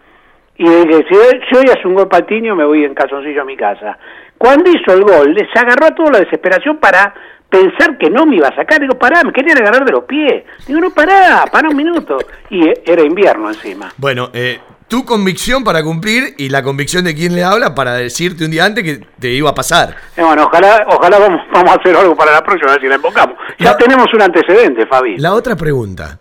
[0.57, 3.45] y dije, si hoy- si hoy hace un gol Patiño, me voy en calzoncillo a
[3.47, 3.99] mi casa.
[4.39, 7.15] Cuando hizo el gol, les agarró a toda la desesperación para
[7.51, 8.81] pensar que no me iba a sacar.
[8.81, 10.45] Digo, pará, me querían agarrar de los pies.
[10.67, 12.19] Digo, no, pará, pará un minuto.
[12.49, 13.93] Y eh, era invierno encima.
[13.97, 18.45] Bueno, eh, tu convicción para cumplir y la convicción de quien le habla para decirte
[18.45, 19.95] un día antes que te iba a pasar.
[20.17, 22.89] Eh, bueno, ojalá, ojalá vamos, vamos a hacer algo para la próxima, a ver si
[22.89, 23.37] la invocamos.
[23.59, 25.17] Ya La- tenemos un antecedente, Fabi.
[25.19, 26.19] La otra pregunta.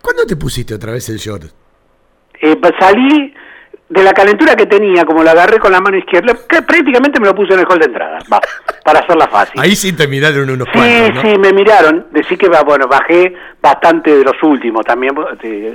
[0.00, 1.44] ¿Cuándo te pusiste otra vez el short?
[2.40, 3.34] Eh, salí
[3.88, 7.26] de la calentura que tenía, como la agarré con la mano izquierda, que prácticamente me
[7.26, 8.40] lo puse en el hall de entrada, va,
[8.84, 9.60] para hacerla fácil.
[9.60, 11.20] Ahí sí te miraron unos sí, cuantos, ¿no?
[11.22, 12.06] sí, me miraron.
[12.10, 15.14] Decí que, bueno, bajé bastante de los últimos también,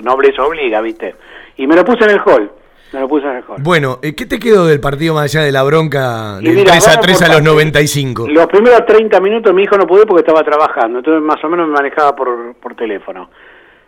[0.04, 1.16] nobleza obliga, ¿viste?
[1.58, 2.52] Y me lo puse en el hall,
[2.92, 3.58] me lo puse en el hall.
[3.60, 6.88] Bueno, eh, ¿qué te quedó del partido más allá de la bronca del mira, 3
[6.88, 7.54] a vamos 3 por a los partes.
[7.54, 8.28] 95?
[8.30, 11.68] Los primeros 30 minutos mi hijo no pudo porque estaba trabajando, entonces más o menos
[11.68, 13.30] me manejaba por, por teléfono.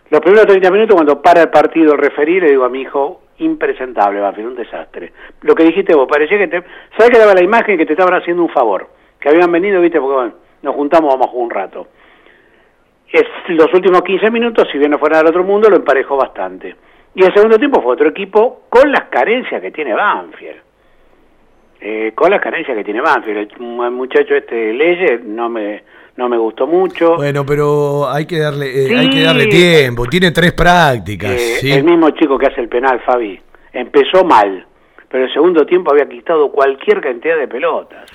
[0.10, 3.22] Los primeros 30 minutos cuando para el partido el referí le digo a mi hijo,
[3.40, 5.12] impresentable, Banfield, un desastre.
[5.42, 6.64] Lo que dijiste vos, parecía que te...
[6.98, 8.88] ¿Sabes que daba la imagen que te estaban haciendo un favor?
[9.20, 11.88] Que habían venido, viste, porque bueno, nos juntamos, vamos un rato.
[13.12, 16.76] Es, los últimos 15 minutos, si bien no fuera del otro mundo, lo emparejó bastante.
[17.16, 20.62] Y el segundo tiempo fue otro equipo con las carencias que tiene Banfield.
[21.82, 23.38] Eh, con las carencias que tiene Banfield.
[23.38, 25.84] El mu- muchacho este Leye no me,
[26.18, 27.16] no me gustó mucho.
[27.16, 28.94] Bueno, pero hay que darle, eh, Sí.
[28.96, 30.06] hay que darle tiempo.
[30.06, 31.32] Tiene tres prácticas.
[31.32, 31.72] Eh, ¿sí?
[31.72, 33.40] El mismo chico que hace el penal, Fabi,
[33.74, 34.66] empezó mal,
[35.10, 38.10] pero el segundo tiempo había quitado cualquier cantidad de pelotas.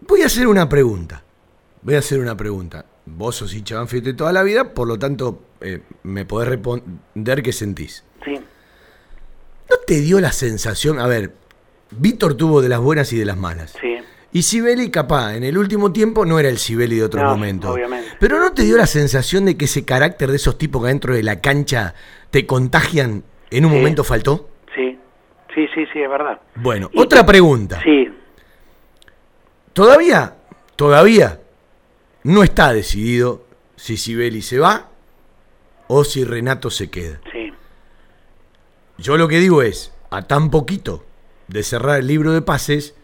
[0.00, 1.22] Voy a hacer una pregunta.
[1.82, 2.84] Voy a hacer una pregunta.
[3.06, 7.52] Vos sos hincha de toda la vida, por lo tanto, eh, me podés responder qué
[7.52, 8.04] sentís.
[8.24, 8.34] Sí,
[9.70, 10.98] ¿No te dio la sensación?
[11.00, 11.32] A ver,
[11.90, 13.74] Víctor tuvo de las buenas y de las malas.
[13.80, 13.96] sí.
[14.36, 17.72] Y Sibeli, capaz, en el último tiempo no era el Sibeli de otro No, momento.
[17.72, 18.10] obviamente.
[18.20, 21.14] Pero ¿no te dio la sensación de que ese carácter de esos tipos que adentro
[21.14, 21.94] de la cancha
[22.30, 23.76] te contagian en un Sí.
[23.78, 24.50] momento faltó?
[24.74, 24.98] Sí,
[25.54, 26.38] sí, sí, sí, es verdad.
[26.56, 27.80] Bueno, Y- otra pregunta.
[27.82, 28.10] Sí,
[29.72, 30.34] Todavía,
[30.76, 31.40] todavía
[32.22, 33.42] no está decidido
[33.76, 34.90] si Sibeli se va
[35.88, 37.20] o si Renato se queda.
[37.32, 37.54] sí,
[38.98, 41.06] Yo lo que digo es, a tan poquito
[41.48, 42.94] de cerrar el libro de pases,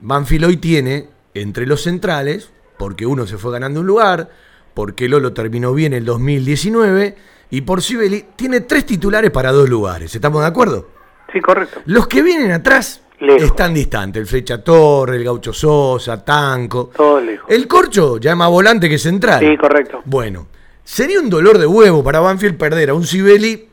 [0.00, 4.30] Banfield hoy tiene entre los centrales, porque uno se fue ganando un lugar,
[4.74, 7.16] porque Lolo terminó bien el 2019,
[7.50, 10.14] y por Sibeli tiene tres titulares para dos lugares.
[10.14, 10.88] ¿Estamos de acuerdo?
[11.32, 11.80] sí, correcto.
[11.86, 13.42] Los que vienen atrás Lejos.
[13.42, 14.20] están distantes.
[14.20, 16.90] El Flecha Torre, el Gaucho Sosa, Tanco.
[16.96, 17.46] Todo lejos.
[17.50, 19.40] El Corcho ya es más volante que central.
[19.40, 20.00] Sí, correcto.
[20.04, 20.46] Bueno,
[20.84, 23.68] sería un dolor de huevo para Banfield perder a un Sibeli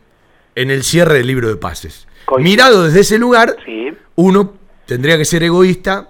[0.55, 2.07] en el cierre del libro de pases.
[2.25, 2.49] Coincido.
[2.51, 4.53] Mirado desde ese lugar, Sí, uno
[4.85, 6.09] tendría que ser egoísta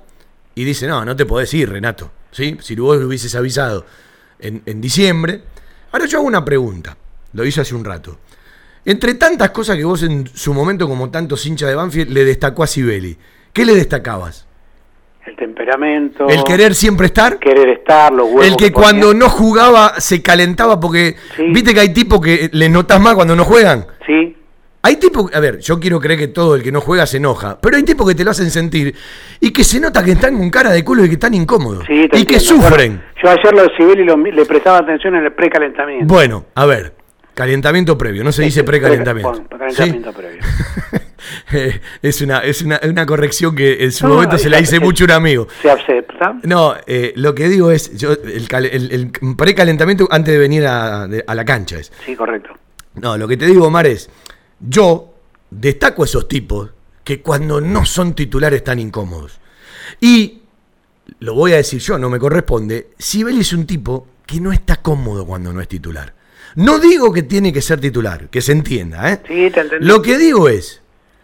[0.55, 2.11] y dice, no, no te podés ir, Renato.
[2.31, 2.57] ¿Sí?
[2.61, 3.85] Si vos lo hubieses avisado
[4.39, 5.41] en, en diciembre.
[5.91, 6.95] Ahora yo hago una pregunta,
[7.33, 8.17] lo hice hace un rato.
[8.85, 12.63] Entre tantas cosas que vos en su momento, como tantos hinchas de Banfield, le destacó
[12.63, 13.17] a Sibeli,
[13.53, 14.47] ¿qué le destacabas?
[15.23, 16.27] el temperamento.
[16.27, 17.37] ¿El querer siempre estar?
[17.37, 21.43] Querer estar, los huevos El que cuando no jugaba se calentaba porque Sí.
[21.51, 23.85] viste que hay tipos que les notas más cuando no juegan.
[24.07, 24.35] Sí,
[24.83, 27.59] Hay tipos, a ver, yo quiero creer que todo el que no juega se enoja,
[27.61, 28.95] pero hay tipos que te lo hacen sentir
[29.39, 32.09] y que se nota que están con cara de culo y que están incómodos sí,
[32.11, 32.93] y que sufren.
[32.97, 36.11] Bueno, yo ayer lo de Sibeli lo- le prestaba atención en el precalentamiento.
[36.11, 36.95] Bueno, a ver,
[37.35, 39.31] calentamiento previo, no se dice precalentamiento.
[39.31, 40.17] Pre- Precalentamiento ¿Sí?
[40.17, 40.41] previo.
[42.01, 44.79] Es una, es una, una corrección que en su No, momento se la hice se-
[44.79, 45.47] mucho un amigo.
[45.61, 46.35] ¿Se acepta?
[46.43, 50.65] No, eh, lo que digo es, yo, el, cal- el- el precalentamiento antes de venir
[50.65, 51.91] a, de- a la cancha es.
[52.05, 52.49] Sí, correcto.
[52.95, 54.09] No, lo que te digo, Omar, es,
[54.67, 55.13] yo
[55.49, 56.69] destaco a esos tipos
[57.03, 59.39] que cuando no son titulares están incómodos.
[59.99, 60.41] Y,
[61.19, 64.77] lo voy a decir yo, no me corresponde, Sibeli es un tipo que no está
[64.77, 66.13] cómodo cuando no es titular.
[66.55, 69.21] No digo que tiene que ser titular, que se entienda, ¿eh?
[69.27, 69.79] Sí, te.
[69.79, 70.81] Lo que digo es,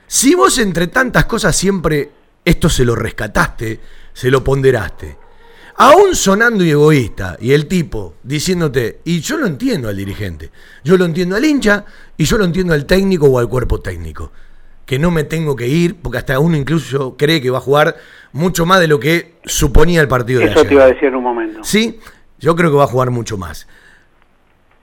[0.07, 2.11] si vos entre tantas cosas siempre
[2.45, 3.79] esto se lo rescataste,
[4.13, 5.17] se lo ponderaste,
[5.77, 10.51] aún sonando y egoísta, y el tipo diciéndote, y yo lo entiendo al dirigente,
[10.83, 11.85] yo lo entiendo al hincha,
[12.17, 14.31] y yo lo entiendo al técnico o al cuerpo técnico,
[14.85, 17.95] que no me tengo que ir, porque hasta uno incluso cree que va a jugar
[18.31, 20.67] mucho más de lo que suponía el partido de Eso ayer.
[20.67, 21.63] te iba a decir en un momento.
[21.63, 21.99] ¿Sí?
[22.39, 23.67] Yo creo que va a jugar mucho más.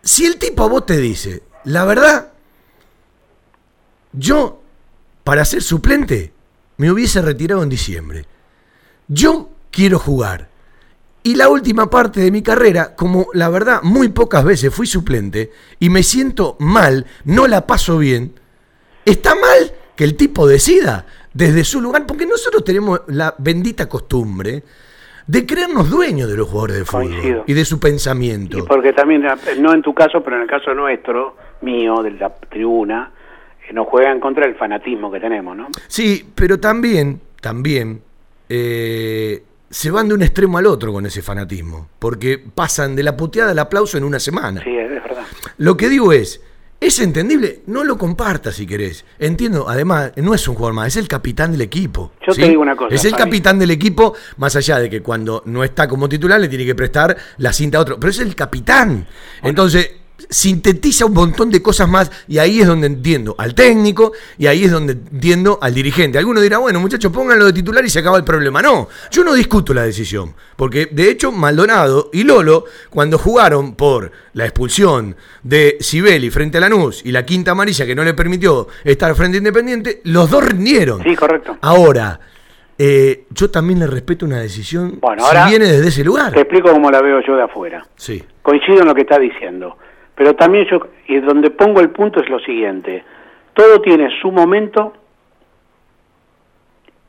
[0.03, 2.33] Si el tipo a vos te dice, la verdad,
[4.13, 4.61] yo,
[5.25, 6.33] para ser suplente,
[6.77, 8.27] me hubiese retirado en diciembre.
[9.09, 10.54] Yo quiero jugar.
[11.27, 15.51] Y la última parte de mi carrera, como la verdad muy pocas veces fui suplente
[15.81, 18.35] y me siento mal, no la paso bien,
[19.07, 24.63] está mal que el tipo decida desde su lugar, porque nosotros tenemos la bendita costumbre
[25.27, 27.45] de creernos dueños de los jugadores de fútbol Coincido.
[27.47, 28.59] y de su pensamiento.
[28.59, 29.25] Y porque también,
[29.61, 33.13] no en tu caso, pero en el caso nuestro, mío, de la tribuna,
[33.67, 35.69] eh, nos juegan contra el fanatismo que tenemos, ¿no?
[35.89, 38.03] Sí, pero también, también,
[38.51, 39.43] eh,
[39.75, 43.51] se van de un extremo al otro con ese fanatismo, porque pasan de la puteada
[43.51, 44.63] al aplauso en una semana.
[44.63, 45.25] Sí, es verdad.
[45.59, 46.41] Lo que digo es,
[46.81, 49.05] es entendible, no lo compartas si querés.
[49.19, 52.13] Entiendo, además, no es un jugador más, es el capitán del equipo.
[52.25, 53.25] Yo te digo una cosa, Es el Fabi.
[53.25, 56.77] capitán del equipo, más allá de que cuando no está como titular le tiene que
[56.77, 59.09] prestar la cinta a otro, pero es el capitán.
[59.43, 59.91] Entonces,
[60.29, 64.65] sintetiza un montón de cosas más y ahí es donde entiendo al técnico y ahí
[64.65, 66.19] es donde entiendo al dirigente.
[66.19, 68.63] Alguno dirá, bueno, muchachos, pónganlo de titular y se acaba el problema.
[68.63, 74.13] No, yo no discuto la decisión, porque de hecho Maldonado y Lolo, cuando jugaron por
[74.33, 78.69] la expulsión de Sibeli frente a Lanús y la quinta amarilla que no le permitió
[78.85, 81.03] estar frente a Independiente, los dos rindieron.
[81.03, 81.57] Sí, correcto.
[81.61, 82.21] Ahora,
[82.77, 86.33] eh, yo también le respeto una decisión Bueno, ahora si viene desde ese lugar.
[86.33, 87.87] Te explico cómo la veo yo de afuera.
[87.97, 88.23] Sí.
[88.43, 89.79] Coincido en lo que está diciendo,
[90.14, 93.05] pero también yo, y donde pongo el punto es lo siguiente,
[93.53, 94.92] todo tiene su momento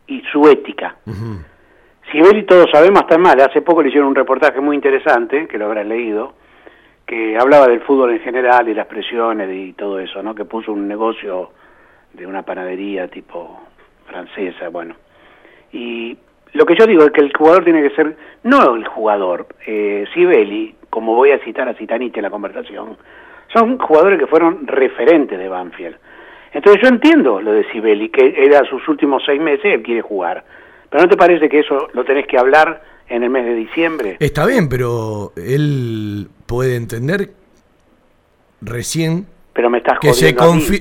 [0.08, 0.96] y su ética.
[1.06, 1.40] Ujú.
[2.12, 5.66] Sibeli todos sabemos está mal, hace poco le hicieron un reportaje muy interesante, que lo
[5.66, 6.34] habrás leído,
[7.06, 10.34] que hablaba del fútbol en general y las presiones y todo eso, ¿no?
[10.34, 11.52] Que puso un negocio
[12.14, 13.62] de una panadería tipo
[14.08, 14.96] francesa, bueno.
[15.72, 16.18] Y
[16.54, 20.06] lo que yo digo es que el jugador tiene que ser, no el jugador, eh,
[20.14, 22.96] Sibeli, como voy a citar a Citanite en la conversación,
[23.54, 25.98] son jugadores que fueron referentes de Banfield.
[26.54, 30.46] Entonces yo entiendo lo de Sibeli, que era sus últimos seis meses, él quiere jugar.
[30.90, 34.16] Pero ¿no te parece que eso lo tenés que hablar en el mes de diciembre?
[34.22, 37.32] Está bien, pero él puede entender
[38.62, 40.36] recién Pero me estás que se.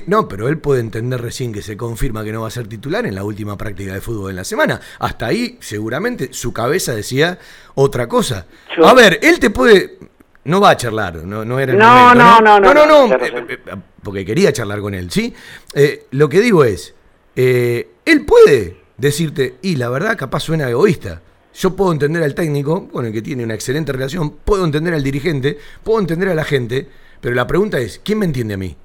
[0.05, 3.05] No, pero él puede entender recién que se confirma que no va a ser titular
[3.07, 4.81] en la última práctica de fútbol en la semana.
[4.99, 7.39] Hasta ahí, seguramente, su cabeza decía
[7.75, 8.45] otra cosa.
[8.77, 9.97] Yo- A ver, él te puede.
[10.43, 13.07] No va a charlar, no, no era el No, momento, no, no, no, no, no,
[13.07, 13.47] no, eh, razón.
[13.49, 13.57] eh,
[14.03, 15.33] porque quería charlar con él, ¿sí?
[15.73, 16.93] Eh, lo que digo es,
[17.35, 21.21] eh, él puede decirte, y la verdad capaz suena egoísta.
[21.55, 25.01] Yo puedo entender al técnico, con el que tiene una excelente relación, puedo entender al
[25.03, 26.89] dirigente, puedo entender a la gente,
[27.21, 28.75] pero la pregunta es, ¿quién me entiende a mí?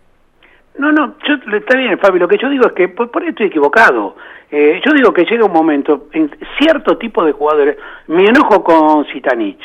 [0.79, 3.29] No, no, yo, está bien, Fabi, lo que yo digo es que por, por ahí
[3.31, 4.17] estoy equivocado.
[4.51, 7.77] Eh, yo digo que llega un momento, en cierto tipo de jugadores,
[8.09, 9.61] mi enojo con Sitanich,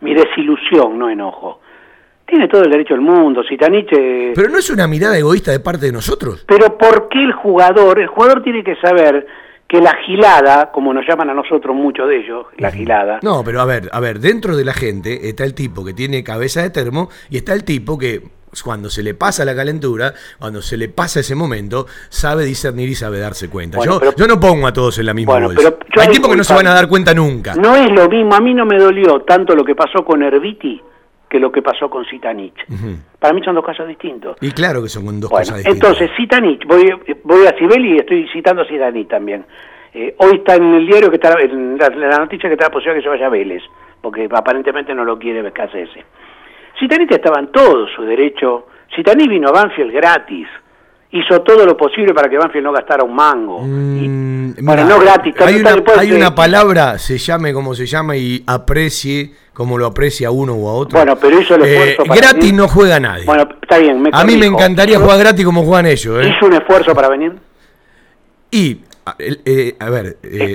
[0.00, 1.60] mi desilusión, no enojo,
[2.26, 3.92] tiene todo el derecho del mundo, Sitanich...
[3.92, 6.44] eh, Pero no es una mirada egoísta de parte de nosotros.
[6.46, 7.98] Pero ¿por qué el jugador?
[7.98, 9.26] El jugador tiene que saber
[9.68, 13.60] que la gilada, como nos llaman a nosotros muchos de ellos, la gilada, No, pero
[13.60, 16.70] a ver, a ver, dentro de la gente está el tipo que tiene cabeza de
[16.70, 18.22] termo y está el tipo que
[18.62, 22.94] cuando se le pasa la calentura, cuando se le pasa ese momento, sabe discernir y
[22.94, 23.78] sabe darse cuenta.
[23.78, 25.74] Bueno, yo, pero- yo no pongo a todos en la misma Bueno, bolsa.
[25.98, 27.54] Hay tipos que no se van a dar cuenta nunca.
[27.56, 30.80] no es lo mismo, a mí no me dolió tanto lo que pasó con Herbiti
[31.28, 32.54] que lo que pasó con Sitanich.
[33.18, 34.36] Para mí son dos casos distintos.
[34.40, 35.90] Y claro que son dos Bueno, cosas distintas.
[35.90, 36.92] entonces Sitanich, voy,
[37.24, 39.44] voy a Sibeli y estoy citando a Sitanich también.
[39.92, 42.72] Eh, hoy está en el diario que está en la, la noticia que está la
[42.72, 43.62] posibilidad que se vaya a Vélez,
[44.00, 46.04] porque aparentemente no lo quiere Becasese.
[46.78, 48.66] Sitanich estaba en todo su derecho.
[48.94, 50.48] Sitanich vino a Banfield gratis.
[51.16, 53.60] Hizo todo lo posible para que Banfield no gastara un mango.
[53.62, 55.34] Y- Mm, bueno, mira, no gratis.
[55.38, 60.54] hay una, hay palabra, se llame como se llama y aprecie como lo aprecia uno
[60.54, 60.98] u a otro.
[60.98, 62.54] Bueno, pero hizo el esfuerzo Eh, para gratis venir.
[62.54, 63.24] no juega nadie.
[63.26, 64.02] Bueno, está bien.
[64.02, 66.24] Me a mí me encantaría ¿Hizo- jugar gratis como juegan ellos.
[66.24, 66.34] ¿eh?
[66.36, 67.32] ¿Hizo un esfuerzo para venir?
[68.50, 70.52] Y, a, eh, a ver, eh,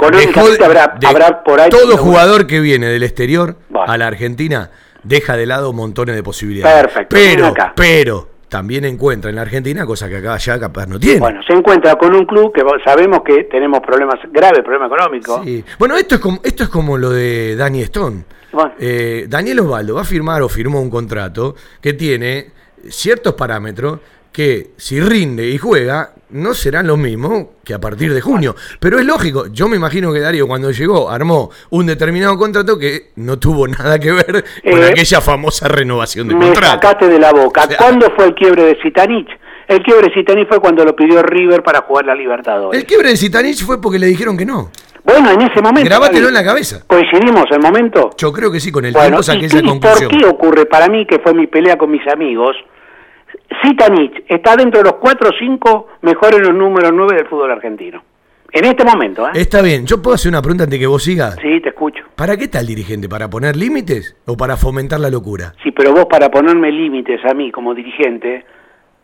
[0.61, 3.89] habrá- habrá por ahí todo jugador que viene del exterior Bueno.
[3.91, 4.71] a la Argentina
[5.03, 6.81] deja de lado montones de posibilidades.
[6.81, 7.71] Perfecto, Pero, acá.
[7.77, 11.19] pero también encuentra en la Argentina cosas que acá ya capaz no tiene.
[11.19, 15.41] Bueno, se encuentra con un club que sabemos que tenemos problemas, graves problemas económicos.
[15.45, 15.63] Sí.
[15.77, 18.23] Bueno, esto es como esto es como lo de Danny Stone.
[18.51, 18.73] Bueno.
[18.79, 22.47] Eh, Daniel Osvaldo va a firmar o firmó un contrato que tiene
[22.89, 23.99] ciertos parámetros
[24.31, 28.55] que si rinde y juega no serán los mismos que a partir de junio.
[28.79, 33.09] Pero es lógico, yo me imagino que Darío cuando llegó armó un determinado contrato que
[33.15, 36.73] no tuvo nada que ver con Eh, aquella famosa renovación de Me contrato.
[36.73, 37.63] sacaste de la boca.
[37.63, 39.27] O sea- ¿Cuándo fue el quiebre de Sitanich?
[39.67, 42.79] El quiebre de Sitanich fue cuando lo pidió River para jugar la Libertadores.
[42.79, 44.69] El quiebre de Zitanich fue porque le dijeron que no.
[45.03, 45.89] Bueno, en ese momento.
[45.89, 46.83] Grabátelo en la cabeza.
[46.85, 48.11] ¿Coincidimos el momento?
[48.17, 50.09] Yo creo que sí, con el Bueno, tiempo saqué ¿y, esa conclusión.
[50.11, 52.55] por qué ocurre para mí, que fue mi pelea con mis amigos?
[53.63, 57.51] Sitanich está dentro de los 4 o 5 mejores en los números 9 del fútbol
[57.51, 58.03] argentino.
[58.51, 59.31] En este momento, ¿eh?
[59.35, 61.35] Está bien, yo puedo hacer una pregunta antes que vos sigas.
[61.39, 62.03] Sí, te escucho.
[62.15, 63.07] ¿Para qué está el dirigente?
[63.07, 65.53] ¿Para poner límites o para fomentar la locura?
[65.63, 68.45] Sí, pero vos para ponerme límites a mí como dirigente,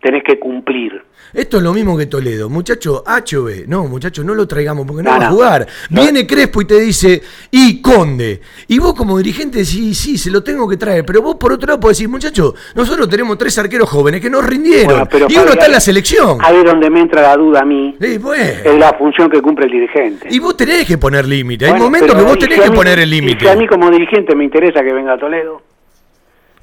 [0.06, 1.02] tenés que cumplir.
[1.34, 2.48] Esto es lo mismo que Toledo.
[2.48, 3.66] Muchacho, H o B.
[3.68, 5.68] No, muchacho, no lo traigamos porque no, No, va a jugar.
[5.90, 6.02] No.
[6.04, 8.40] Viene Crespo y te dice, y Conde.
[8.68, 11.04] Y vos como dirigente decís, sí, se lo tengo que traer.
[11.04, 14.46] Pero vos por otro lado podés decir, muchacho, nosotros tenemos tres arqueros jóvenes que nos
[14.46, 14.86] rindieron.
[14.86, 16.38] Bueno, pero y uno está en la selección.
[16.42, 18.62] Ahí es donde me entra la duda a mí, Sí, pues.
[18.64, 20.28] es la función que cumple el dirigente.
[20.30, 21.66] Y vos tenés que poner límite.
[21.66, 23.40] Hay Bueno, momentos pero que vos ¿y tenés si que mí- poner el límite.
[23.40, 25.62] Si a mí como dirigente me interesa que venga Toledo,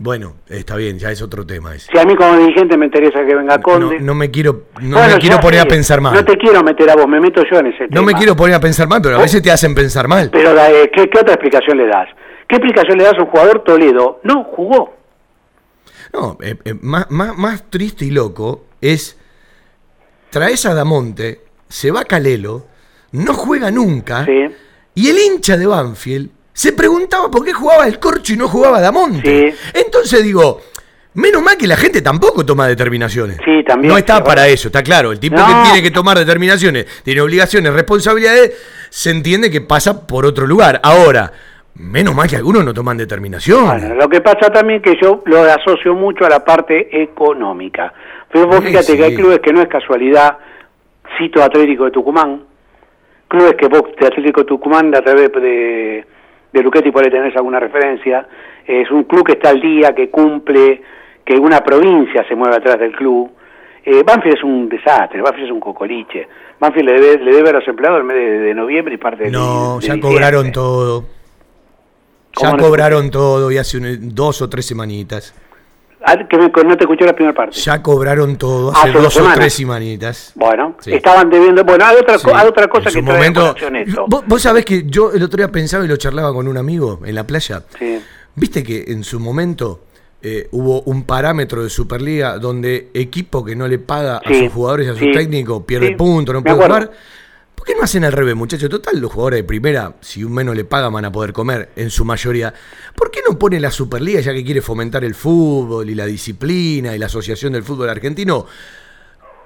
[0.05, 1.89] Bueno, está bien, ya es otro tema ese.
[1.93, 4.01] si a mí como dirigente me interesa que venga No, Conde...
[4.01, 6.13] no me quiero, no Bueno, me quiero poner a pensar mal.
[6.13, 7.91] No te quiero meter a vos, me meto yo en ese tema.
[8.01, 9.23] No me quiero poner a pensar mal, pero a Oh.
[9.23, 10.29] veces te hacen pensar mal.
[10.33, 12.09] Pero eh, ¿qué, qué otra explicación le das?
[12.49, 14.19] ¿Qué explicación le das a un jugador Toledo?
[14.25, 14.93] No, jugó.
[16.13, 19.17] No, eh, eh, más, más, más triste y loco es
[20.31, 22.67] traes a Damonte, se va Calelo,
[23.13, 24.47] no juega nunca, Sí.
[24.97, 28.81] y el hincha de Banfield se preguntaba por qué jugaba el Corcho y no jugaba
[28.81, 29.51] Damonte.
[29.53, 29.57] Sí.
[29.75, 30.61] Entonces digo,
[31.15, 33.39] menos mal que la gente tampoco toma determinaciones.
[33.45, 34.55] Sí, también, No está para bueno.
[34.55, 35.13] eso, está claro.
[35.13, 35.47] El tipo No.
[35.47, 38.53] que tiene que tomar determinaciones, tiene obligaciones, responsabilidades,
[38.91, 40.81] se entiende que pasa por otro lugar.
[40.83, 41.33] Ahora,
[41.75, 43.81] menos mal que algunos no toman determinaciones.
[43.83, 47.93] Bueno, lo que pasa también que yo lo asocio mucho a la parte económica.
[48.31, 50.37] Pero vos Sí, fíjate que hay clubes que no es casualidad,
[51.19, 52.43] cito Atlético de Tucumán,
[53.29, 56.05] clubes que vos de Atlético de Tucumán a través de,
[56.53, 58.27] de Luquetti por ahí tenés alguna referencia,
[58.67, 60.83] es un club que está al día, que cumple,
[61.25, 63.31] que una provincia se mueve atrás del club.
[63.85, 66.29] Eh, Banfield es un desastre, Banfield es un cocoliche.
[66.61, 69.25] Banfield le debe, le debe a los empleados el mes de, de noviembre y parte
[69.25, 70.09] de No, de ya diciembre.
[70.11, 71.05] cobraron todo.
[72.41, 75.35] Ya cobraron todo y hace un- dos o tres semanitas.
[76.05, 77.57] Ah, que no te escuché la primera parte.
[77.59, 80.33] Ya cobraron todo Hace hace dos o tres semanitas.
[80.35, 80.93] Bueno, Sí.
[80.95, 81.65] estaban debiendo.
[81.65, 83.55] Bueno, hay otra, Sí, hay otra cosa en que trae momento.
[83.57, 84.05] esto.
[84.09, 87.01] ¿Vos, vos sabés que yo el otro día pensaba y lo charlaba con un amigo
[87.05, 87.63] en la playa.
[87.79, 88.01] Sí.
[88.35, 89.85] Viste que en su momento
[90.23, 94.87] eh, hubo un parámetro de Superliga donde equipo que no le paga a sus jugadores
[94.87, 96.91] y a su técnico pierde sí, puntos, no puede jugar.
[97.63, 98.69] ¿Por qué no hacen al revés, muchachos?
[98.69, 101.91] Total, los jugadores de primera, si un menos le paga, van a poder comer en
[101.91, 102.53] su mayoría.
[102.97, 106.93] ¿Por qué no pone la Superliga, ya que quiere fomentar el fútbol y la disciplina
[106.93, 108.47] y la Asociación del Fútbol Argentino?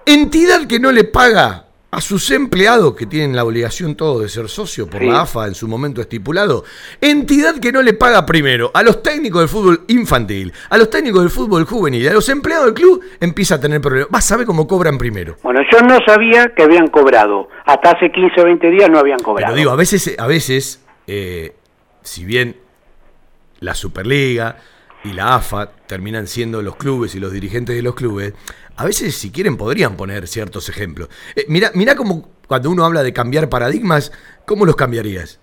[0.07, 4.51] Entidad que no le paga a sus empleados, que tienen la obligación todo de ser
[4.51, 5.07] socio por Sí.
[5.07, 6.63] la AFA en su momento estipulado,
[7.01, 11.23] entidad que no le paga primero a los técnicos del fútbol infantil, a los técnicos
[11.23, 14.11] del fútbol juvenil, a los empleados del club, empieza a tener problemas.
[14.11, 15.37] Vas a ver cómo cobran primero.
[15.43, 17.49] Bueno, yo no sabía que habían cobrado.
[17.65, 19.47] Hasta hace 15 o 20 días no habían cobrado.
[19.53, 21.55] Pero digo, a veces, a veces eh,
[22.03, 22.57] si bien
[23.61, 24.59] la Superliga
[25.07, 28.35] y la AFA terminan siendo los clubes y los dirigentes de los clubes,
[28.77, 31.09] a veces si quieren podrían poner ciertos ejemplos.
[31.35, 34.13] Eh, mira, mira cómo cuando uno habla de cambiar paradigmas,
[34.45, 35.41] ¿cómo los cambiarías?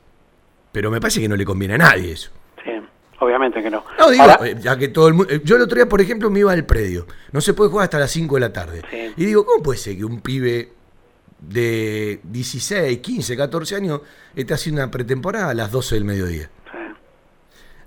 [0.72, 2.32] Pero me parece que no le conviene a nadie eso.
[2.64, 2.72] Sí,
[3.20, 3.84] obviamente que no.
[3.98, 5.34] No, digo, Ahora, eh, ya que todo el mundo.
[5.44, 7.08] Yo el otro día, por ejemplo, me iba al predio.
[7.32, 8.82] No se puede jugar hasta las 5 de la tarde.
[8.90, 9.14] Sí.
[9.18, 10.74] Y digo, ¿cómo puede ser que un pibe
[11.40, 14.02] de 16, 15, 14 años
[14.36, 16.50] esté haciendo una pretemporada a las 12 del mediodía?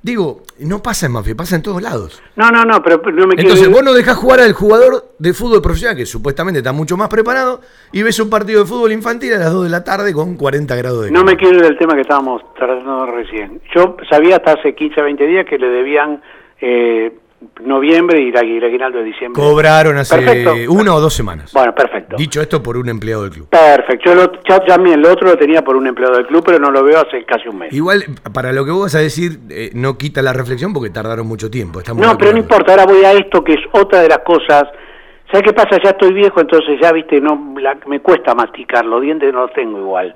[0.07, 2.22] Digo, no pasa en Mafia, pasa en todos lados.
[2.36, 3.72] No, no, no, pero no me Entonces quiero...
[3.72, 7.61] vos no dejás jugar al jugador de fútbol profesional, que supuestamente está mucho más preparado,
[7.90, 10.76] y ves un partido de fútbol infantil a las 2 de la tarde con 40
[10.76, 13.61] grados de No me quiero ir del tema que estábamos tratando recién.
[13.74, 16.22] Yo sabía hasta hace 15 o 20 días que le debían
[16.61, 17.12] eh,
[17.62, 19.41] noviembre y el aguinaldo de diciembre.
[19.43, 20.55] Cobraron hace Perfecto.
[20.72, 21.53] una o dos semanas.
[21.53, 22.16] Bueno, perfecto.
[22.16, 23.49] Dicho esto por un empleado del club.
[23.51, 24.05] Perfecto.
[24.11, 24.30] Yo, lo,
[24.66, 27.24] también lo otro lo tenía por un empleado del club, pero no lo veo hace
[27.24, 27.72] casi un mes.
[27.72, 31.26] Igual, para lo que vos vas a decir, eh, no quita la reflexión porque tardaron
[31.26, 31.80] mucho tiempo.
[31.80, 34.64] estamos No, pero no importa, ahora voy a esto que es otra de las cosas.
[35.30, 35.78] ¿Sabes qué pasa?
[35.82, 39.53] Ya estoy viejo, entonces ya, viste, no la- me cuesta masticar, los dientes no los
[39.53, 40.14] tengo igual.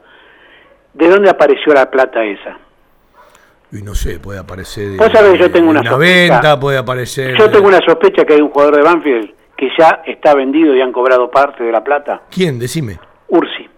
[0.95, 2.57] ¿De dónde apareció la plata esa?
[3.73, 6.33] Y no sé, puede aparecer de, Vos sabés, yo tengo una una sospecha.
[6.33, 7.37] venta, puede aparecer...
[7.37, 10.81] Yo tengo una sospecha que hay un jugador de Banfield que ya está vendido y
[10.81, 12.23] han cobrado parte de la plata.
[12.31, 12.59] ¿Quién?
[12.59, 12.99] Decime.
[13.29, 13.69] Ursi.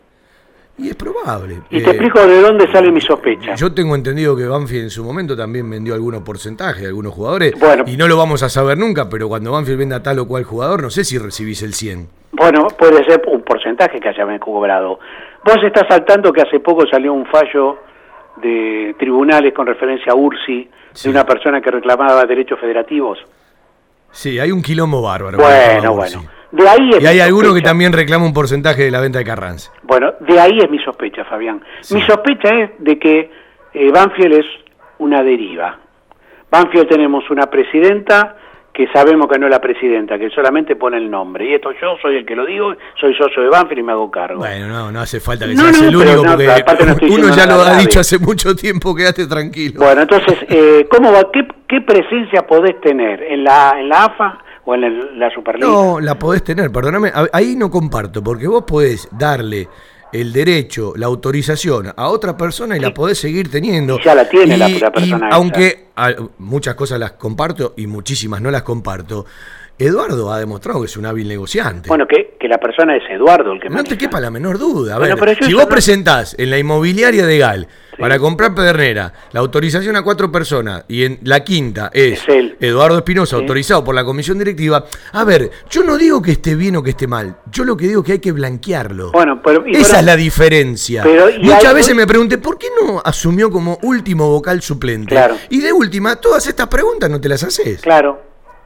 [0.79, 1.59] Y es probable.
[1.71, 3.55] Y Eh, te explico de dónde sale mi sospecha.
[3.55, 7.53] Yo tengo entendido que Banfield en su momento también vendió algunos porcentajes de algunos jugadores.
[7.59, 7.85] Bueno.
[7.87, 10.83] Y no lo vamos a saber nunca, pero cuando Banfield venda tal o cual jugador,
[10.83, 12.09] no sé si recibís el 100.
[12.33, 14.99] Bueno, puede ser un porcentaje que hayan cobrado.
[15.45, 17.79] Vos estás saltando que hace poco salió un fallo
[18.37, 21.05] de tribunales con referencia a Ursi, Sí.
[21.09, 23.19] de una persona que reclamaba derechos federativos.
[24.11, 25.39] Sí, hay un quilombo bárbaro.
[25.39, 26.23] Bueno, bueno.
[26.51, 29.25] De ahí es Y hay alguno que también reclama un porcentaje de la venta de
[29.25, 29.73] Carranza.
[29.85, 31.63] Bueno, de ahí es mi sospecha, Fabián.
[31.81, 31.95] Sí.
[31.95, 33.31] Mi sospecha es de que
[33.73, 34.47] eh, Banfield es
[34.99, 35.79] una deriva.
[36.51, 38.37] Banfield tenemos una presidenta
[38.73, 41.47] que sabemos que no es la presidenta, que solamente pone el nombre.
[41.51, 44.11] Y esto yo soy el que lo digo, soy socio de Banfield y me hago
[44.11, 44.39] cargo.
[44.39, 46.47] Bueno, no, no hace falta que No, seas no, el único porque
[46.87, 49.81] no uno ya lo ha dicho hace mucho tiempo, quédate tranquilo.
[49.85, 51.31] Bueno, entonces, eh, ¿cómo va?
[51.31, 53.23] ¿Qué, qué presencia podés tener?
[53.23, 55.69] ¿En la, en la AFA o en el- la Superliga?
[55.69, 59.69] No, la podés tener, perdóname, ahí no comparto, porque vos podés darle
[60.13, 63.99] el derecho, la autorización a otra persona y la podés seguir teniendo.
[63.99, 67.75] Y ya la tiene la- Y- la persona y aunque a- muchas cosas las comparto
[67.77, 69.25] y muchísimas no las comparto,
[69.87, 71.89] Eduardo ha demostrado que es un hábil negociante.
[71.89, 73.95] Bueno, que, que la persona es Eduardo el que no maneja.
[73.95, 74.97] te quepa la menor duda.
[74.97, 77.69] A Bueno, ver, si vos no- presentás en la inmobiliaria de Gal
[77.99, 82.23] para comprar Pedernera la autorización a cuatro personas y en la quinta es.
[82.61, 83.43] Eduardo Espinosa, Sí.
[83.43, 84.85] autorizado por la comisión directiva.
[85.13, 87.37] A ver, yo no digo que esté bien o que esté mal.
[87.51, 89.13] Yo lo que digo es que hay que blanquearlo.
[89.13, 89.65] Bueno, pero...
[89.67, 91.03] y Esa es la diferencia.
[91.03, 95.11] Pero, Muchas hay- veces me pregunté, ¿por qué no asumió como último vocal suplente?
[95.15, 95.37] Claro.
[95.51, 97.81] Y de última, todas estas preguntas no te las haces.
[97.83, 98.21] Claro,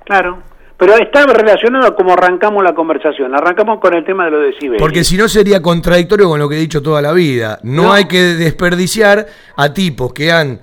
[0.05, 0.43] claro.
[0.79, 3.35] Pero está relacionado a cómo arrancamos la conversación.
[3.35, 4.81] Arrancamos con el tema de los decibeles.
[4.81, 7.59] Porque si no sería contradictorio con lo que he dicho toda la vida.
[7.63, 7.93] No, No.
[7.95, 10.61] hay que desperdiciar a tipos que han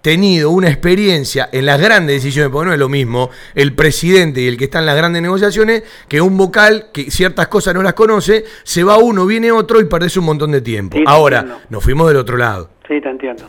[0.00, 4.48] tenido una experiencia en las grandes decisiones, porque no es lo mismo el presidente y
[4.48, 7.92] el que está en las grandes negociaciones, que un vocal que ciertas cosas no las
[7.92, 10.96] conoce, se va uno, viene otro y perdés un montón de tiempo.
[10.96, 12.70] Sí, Ahora, nos fuimos del otro lado.
[12.88, 13.44] Sí, te entiendo.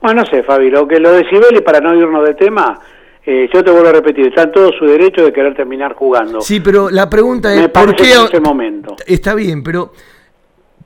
[0.00, 2.78] Bueno, no sé, Fabi, lo que los decibeles, para no irnos de tema,
[3.26, 6.40] eh, yo te vuelvo a repetir, está en todo su derecho de querer terminar jugando.
[6.40, 8.02] Sí, pero la pregunta es, Me ¿por qué?
[8.04, 8.96] que es el momento.
[9.06, 9.92] Está bien, pero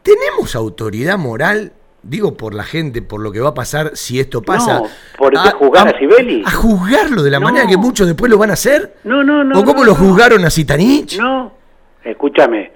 [0.03, 1.73] ¿tenemos autoridad moral?
[2.01, 4.79] Digo por la gente, por lo que va a pasar si esto pasa.
[4.81, 4.87] No,
[5.19, 6.43] ¿por qué juzgar a Sibeli?
[6.47, 7.47] ¿A juzgarlo de la No.
[7.47, 8.95] manera que muchos después lo van a hacer?
[9.05, 9.59] No, no, no.
[9.59, 11.19] ¿O cómo no, lo juzgaron a Zitanich?
[11.19, 11.53] No,
[12.05, 12.71] escúchame,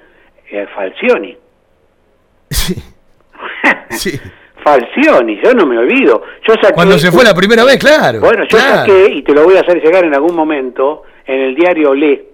[0.50, 1.36] eh, Falcioni.
[2.50, 2.74] Sí,
[3.90, 4.20] sí.
[4.62, 6.22] Falcioni, yo no me olvido.
[6.46, 8.20] Yo saqué, Cuando se fue la primera vez, claro.
[8.20, 8.76] Bueno, yo claro.
[8.76, 12.26] saqué, y te lo voy a hacer llegar en algún momento, en el diario Olé,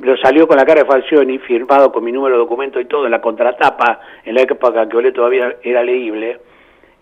[0.00, 3.06] lo salió con la cara de Falcioni, firmado con mi número de documento y todo,
[3.06, 6.38] en la contratapa, en la época que Olé todavía era leíble,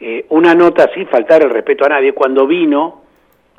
[0.01, 3.03] eh, una nota sin faltar el respeto a nadie, cuando vino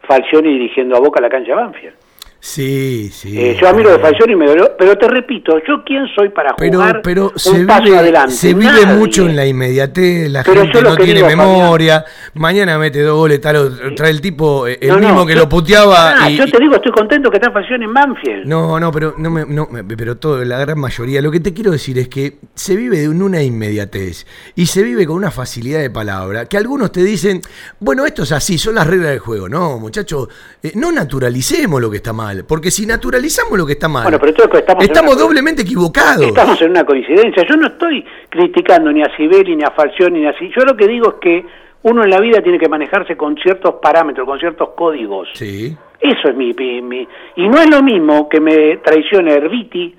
[0.02, 1.96] Falcioni dirigiendo a Boca la cancha Banfield.
[2.40, 3.36] Sí, sí.
[3.40, 6.30] Eh, yo a mí lo de Falcioni me dolió, pero te repito, ¿yo quién soy
[6.30, 8.34] para Pero, jugar pero un se paso vive, adelante?
[8.34, 12.06] se vive mucho en la inmediatez, la Pero gente no tiene digo, memoria.
[12.36, 15.40] Mañana mete dos goles, tal, trae el tipo, eh, el No, no, mismo que yo-
[15.40, 16.14] lo puteaba.
[16.24, 18.46] Ah, y, yo te digo, estoy contento que está Falcioni en Banfield.
[18.46, 21.24] No, no, pero no me, no, me- pero todo, la gran mayoría.
[21.24, 25.08] Lo que te quiero decir es que se vive en una inmediatez y se vive
[25.08, 27.42] con una facilidad de palabra que algunos te dicen,
[27.80, 29.50] bueno, esto es así, son las reglas del juego.
[29.50, 30.28] No, muchachos,
[30.62, 34.20] eh, no naturalicemos lo que está mal, porque si naturalizamos lo que está mal, Bueno,
[34.20, 36.26] pero entonces estamos doblemente equivocados.
[36.26, 37.44] Estamos en una coincidencia.
[37.48, 40.50] Yo no estoy criticando ni a Sibeli, ni a Falcioni, ni así.
[40.56, 41.46] Yo lo que digo es que
[41.84, 45.30] uno en la vida tiene que manejarse con ciertos parámetros, con ciertos códigos.
[45.34, 45.76] Sí.
[46.00, 49.96] Eso es mi, mi, mi- Y no es lo mismo que me traicione Herbiti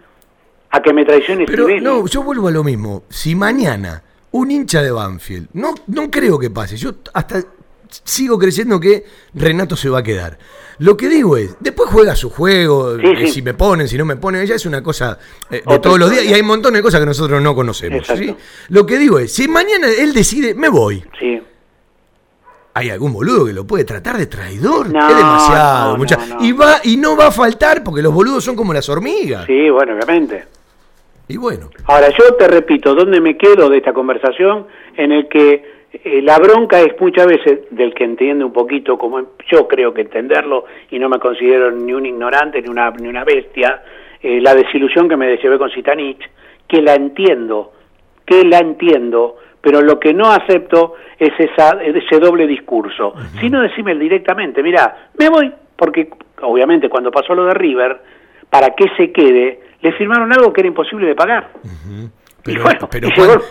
[0.70, 1.84] a que me traicione Pero Sibeli.
[1.84, 3.04] no, yo vuelvo a lo mismo.
[3.08, 7.40] Si mañana un hincha de Banfield, no, no creo que pase, yo hasta
[8.04, 10.38] sigo creyendo que Renato se va a quedar.
[10.78, 13.28] Lo que digo es, después juega su juego, Sí, eh, sí.
[13.28, 15.18] si me ponen, si no me ponen, ya es una cosa
[15.50, 18.06] eh, de Otra todos los días y hay montones de cosas que nosotros no conocemos.
[18.68, 21.40] Lo que digo es, si mañana él decide, me voy, Sí.
[22.74, 24.90] hay algún boludo que lo puede tratar de traidor.
[24.90, 26.44] No, es demasiado, no, mucha- no, no.
[26.44, 29.46] Y, va, y no va a faltar porque los boludos son como las hormigas.
[29.46, 30.44] Sí, bueno, obviamente.
[31.28, 31.70] Y bueno.
[31.86, 34.66] Ahora, yo te repito, ¿dónde me quedo de esta conversación?
[34.96, 39.20] En el que eh, la bronca es muchas veces del que entiende un poquito, como
[39.50, 43.24] yo creo que entenderlo, y no me considero ni un ignorante ni una, ni una
[43.24, 43.82] bestia,
[44.22, 46.22] eh, la desilusión que me llevé con Sitanich,
[46.66, 47.72] que la entiendo,
[48.24, 53.14] que la entiendo, pero lo que no acepto es esa, ese doble discurso.
[53.40, 56.10] Sino decime directamente, mira, me voy, porque
[56.42, 58.00] obviamente cuando pasó lo de River,
[58.50, 61.50] para que se quede, le firmaron algo que era imposible de pagar.
[62.46, 62.88] Pero, bueno,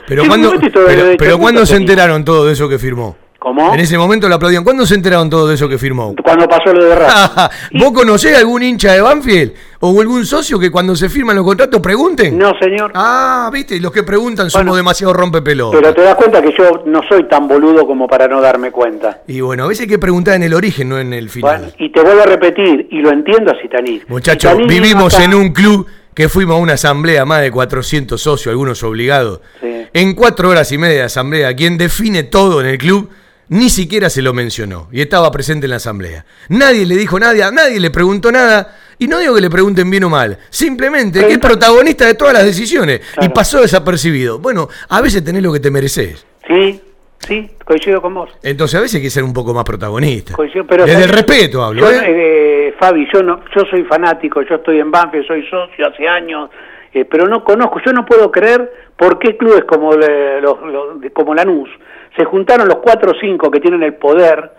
[0.08, 2.68] pero, cuando, momento y todo pero, el pero mundo ¿cuándo se enteraron todo de eso
[2.70, 3.18] que firmó?
[3.38, 3.76] ¿Cómo?
[3.76, 4.64] En ese momento lo aplaudían.
[4.64, 6.16] ¿Cuándo se enteraron todo de eso que firmó?
[6.24, 7.34] Cuando pasó lo de Racing.
[7.80, 9.54] ¿Vos conocés algún hincha de Banfield?
[9.82, 12.39] ¿O algún socio que cuando se firman los contratos pregunten?
[12.39, 12.91] No, señor.
[12.96, 15.80] Ah, viste, los que preguntan somos Bueno, demasiado rompepelotas.
[15.80, 19.22] Pero te das cuenta que yo no soy tan boludo como para no darme cuenta.
[19.28, 21.60] Y bueno, a veces hay que preguntar en el origen, no en el final.
[21.60, 24.08] Bueno, y te vuelvo a repetir, y lo entiendo a Sitanich.
[24.08, 25.86] Muchachos, vivimos acá- en un club
[26.16, 29.41] que fuimos a una asamblea, más de 400 socios, algunos obligados.
[29.61, 29.88] Sí.
[29.93, 33.11] En cuatro horas y media de asamblea, quien define todo en el club,
[33.49, 36.26] ni siquiera se lo mencionó y estaba presente en la asamblea.
[36.49, 38.78] Nadie le dijo nada, nadie le preguntó nada.
[38.97, 42.34] Y no digo que le pregunten bien o mal, simplemente que es protagonista de todas
[42.34, 44.39] las decisiones y pasó desapercibido.
[44.39, 46.26] Bueno, a veces tenés lo que te mereces.
[46.47, 46.82] Sí,
[47.28, 48.30] Sí, coincido con vos.
[48.43, 50.34] Entonces a veces hay que ser un poco más protagonista.
[50.36, 52.03] Coincido, pero Desde respeto hablo, Yo, ¿eh?
[52.05, 56.49] eh, Fabi, yo no, yo soy fanático, yo estoy en Banfield, soy socio hace años,
[56.93, 61.11] eh, pero no conozco, yo no puedo creer por qué clubes como, le- los, los-
[61.13, 61.69] como Lanús
[62.15, 64.51] se juntaron los cuatro o cinco que tienen el poder,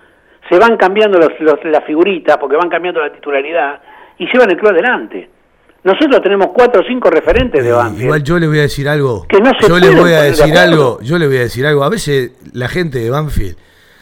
[0.50, 3.80] se van cambiando los, los- la figurita, porque van cambiando la titularidad,
[4.18, 5.30] y llevan el club adelante.
[5.87, 8.03] Nosotros tenemos cuatro o cinco referentes de Eh, Banfield.
[8.03, 9.24] Igual yo le voy a decir algo.
[9.28, 11.01] Que no se yo le pueden voy a de decir algo.
[11.01, 11.84] Yo le voy a decir algo.
[11.84, 13.57] A veces la gente de Banfield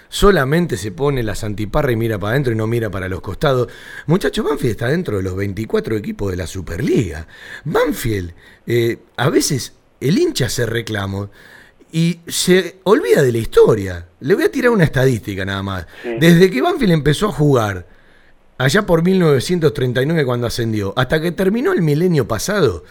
[0.08, 3.68] solamente se pone la santiparra y mira para adentro y no mira para los costados.
[4.06, 7.26] Muchachos, Banfield está dentro de los 24 equipos de la Superliga.
[7.64, 8.32] Banfield,
[8.66, 11.28] eh, a veces el hincha hace reclamos
[11.92, 14.06] y se olvida de la historia.
[14.20, 15.86] Le voy a tirar una estadística nada más.
[16.02, 17.86] Desde que Banfield empezó a jugar,
[18.58, 22.84] allá por 1939 cuando ascendió, hasta que terminó el milenio pasado,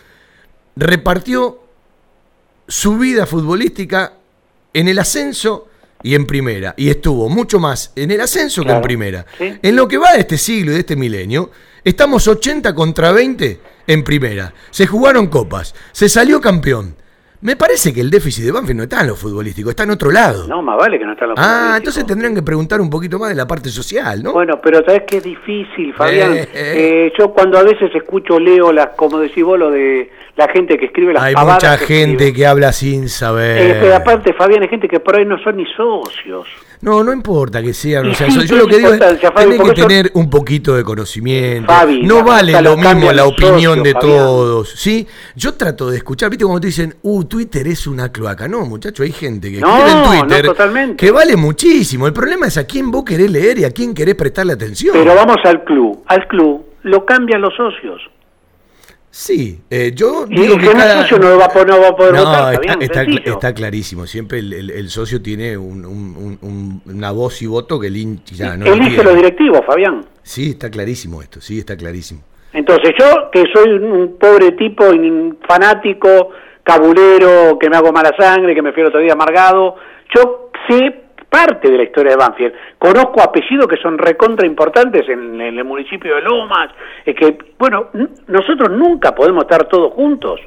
[0.75, 1.59] repartió
[2.67, 4.13] su vida futbolística
[4.73, 5.67] en el ascenso
[6.01, 6.73] y en primera.
[6.77, 9.25] Y estuvo mucho más en el ascenso que en primera.
[9.37, 9.53] sí.
[9.61, 11.51] En lo que va de este siglo y de este milenio,
[11.83, 14.53] estamos 80 contra 20 en primera.
[14.71, 16.95] Se jugaron copas, se salió campeón.
[17.43, 20.09] Me parece que el déficit de Banfield no está en lo futbolístico, está en otro
[20.11, 20.47] lado.
[20.47, 21.77] No, más vale que no está en los ah, futbolísticos.
[21.77, 24.31] entonces tendrían que preguntar un poquito más de la parte social, ¿no?
[24.31, 26.35] Bueno, pero sabes que es difícil, Fabián.
[26.35, 26.47] Eh, eh.
[26.53, 30.77] Eh, yo cuando a veces escucho, leo las, como decís vos, lo de la gente
[30.77, 32.33] que escribe las Hay mucha que gente escribe.
[32.33, 33.77] que habla sin saber.
[33.81, 36.47] Pero aparte, Fabián, hay gente que por ahí no son ni socios.
[36.81, 39.57] No, no importa que sean, o Y sea, sí yo, lo que digo es Fabi,
[39.57, 41.71] que tener un poquito de conocimiento.
[41.71, 44.11] Fabi, no vale lo mismo la opinión de Fabián.
[44.17, 45.07] todos, ¿sí?
[45.35, 48.47] Yo trato de escuchar, ¿viste cuando te dicen, "Uh, Twitter es una cloaca"?
[48.47, 50.95] No, muchacho, hay gente que No, escribe en no, Twitter totalmente.
[51.05, 52.05] que vale muchísimo.
[52.05, 54.93] El problema es a quién vos querés leer y a quién querés prestarle atención.
[54.97, 56.03] Pero vamos al club.
[56.07, 58.01] Al club lo cambian los socios.
[59.09, 61.01] Sí, eh, yo Y digo que cada...
[61.03, 63.31] socio no va a poder, no va a poder No, votar, está, está cl- sencillo.
[63.33, 64.07] está clarísimo.
[64.07, 67.87] Siempre el, el- el socio tiene un- un- un- un- una voz y voto que
[67.87, 70.03] el hincha ya no Elige los directivos, Fabián.
[70.23, 72.21] Sí, está clarísimo esto, sí, está clarísimo.
[72.53, 74.85] Entonces yo, que soy un, pobre tipo
[75.47, 76.29] fanático,
[76.63, 79.75] cabulero, que me hago mala sangre, que me fui el otro día amargado,
[80.15, 82.53] yo sé parte de la historia de Banfield.
[82.77, 86.69] Conozco apellidos que son recontra importantes en, en el municipio de Lomas,
[87.05, 87.87] es que, bueno,
[88.27, 90.39] nosotros nunca podemos estar todos juntos.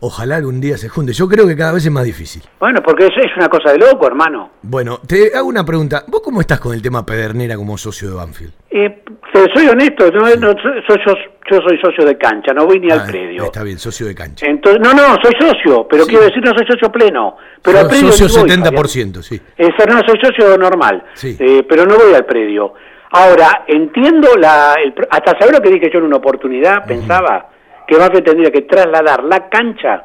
[0.00, 1.12] Ojalá algún día se junte.
[1.14, 2.42] Yo creo que cada vez es más difícil.
[2.60, 4.50] Bueno, porque eso es una cosa de loco, hermano.
[4.62, 6.04] Bueno, te hago una pregunta.
[6.06, 8.52] ¿Vos cómo estás con el tema Pedernera como socio de Banfield?
[8.70, 11.14] Eh, te soy honesto, no, no, soy- yo,
[11.50, 13.44] yo soy socio de cancha, no voy ni al Ah, predio.
[13.44, 14.46] Está bien, socio de cancha.
[14.46, 16.10] Entonces, no, no, soy socio, pero Sí.
[16.10, 17.36] quiero decir no soy socio pleno.
[17.62, 19.40] Pero al So- predio socio voy, 70%, sí.
[19.58, 21.36] No, soy socio normal, Sí.
[21.40, 22.74] eh, pero no voy al predio.
[23.12, 24.74] Ahora, entiendo la...
[24.82, 27.48] el hasta saber lo que dije yo en una oportunidad, pensaba
[27.86, 30.04] que Banfield tendría que trasladar la cancha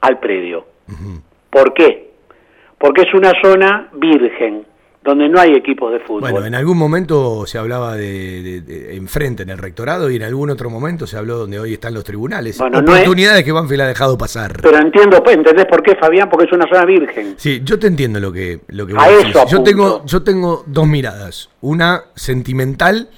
[0.00, 0.66] al predio.
[1.50, 2.10] ¿Por qué?
[2.78, 4.64] Porque es una zona virgen,
[5.02, 6.30] donde no hay equipos de fútbol.
[6.30, 10.22] Bueno, en algún momento se hablaba de, de- de- enfrente en el rectorado y en
[10.22, 12.58] algún otro momento se habló donde hoy están los tribunales.
[12.58, 14.60] Bueno, no es- Oportunidades que Banfield ha dejado pasar.
[14.62, 16.28] Pero entiendo, pues, ¿entendés por qué, Fabián?
[16.30, 17.34] Porque es una zona virgen.
[17.36, 19.50] Sí, yo te entiendo lo que, lo que A vos eso decís.
[19.52, 21.50] Yo tengo, yo tengo dos miradas.
[21.62, 23.08] Una sentimental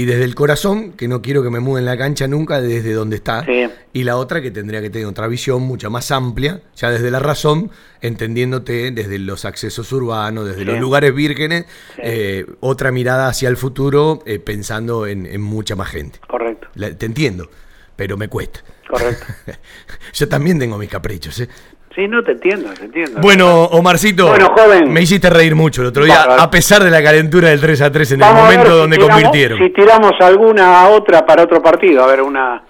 [0.00, 3.16] y desde el corazón, que no quiero que me muden la cancha nunca desde donde
[3.16, 3.44] está.
[3.44, 3.66] Sí.
[3.92, 7.18] Y la otra que tendría que tener otra visión mucha más amplia, ya desde la
[7.18, 7.70] razón,
[8.00, 11.64] entendiéndote desde los accesos urbanos, desde los lugares vírgenes,
[11.98, 16.18] eh, otra mirada hacia el futuro, eh, pensando en, en mucha más gente.
[16.28, 17.50] Correcto, La- te entiendo,
[17.96, 18.60] pero me cuesta.
[18.88, 19.24] correcto.
[20.14, 21.48] Yo también tengo mis caprichos, ¿eh?
[21.94, 23.20] Sí, no te entiendo, te entiendo.
[23.20, 24.92] Bueno, Omarcito, Bueno, joven.
[24.92, 27.90] me hiciste reír mucho el otro día, a pesar de la calentura del 3 a
[27.90, 29.58] 3 en el momento si donde tiramos- convirtieron.
[29.58, 32.62] Si tiramos alguna otra para otro partido, a ver, una...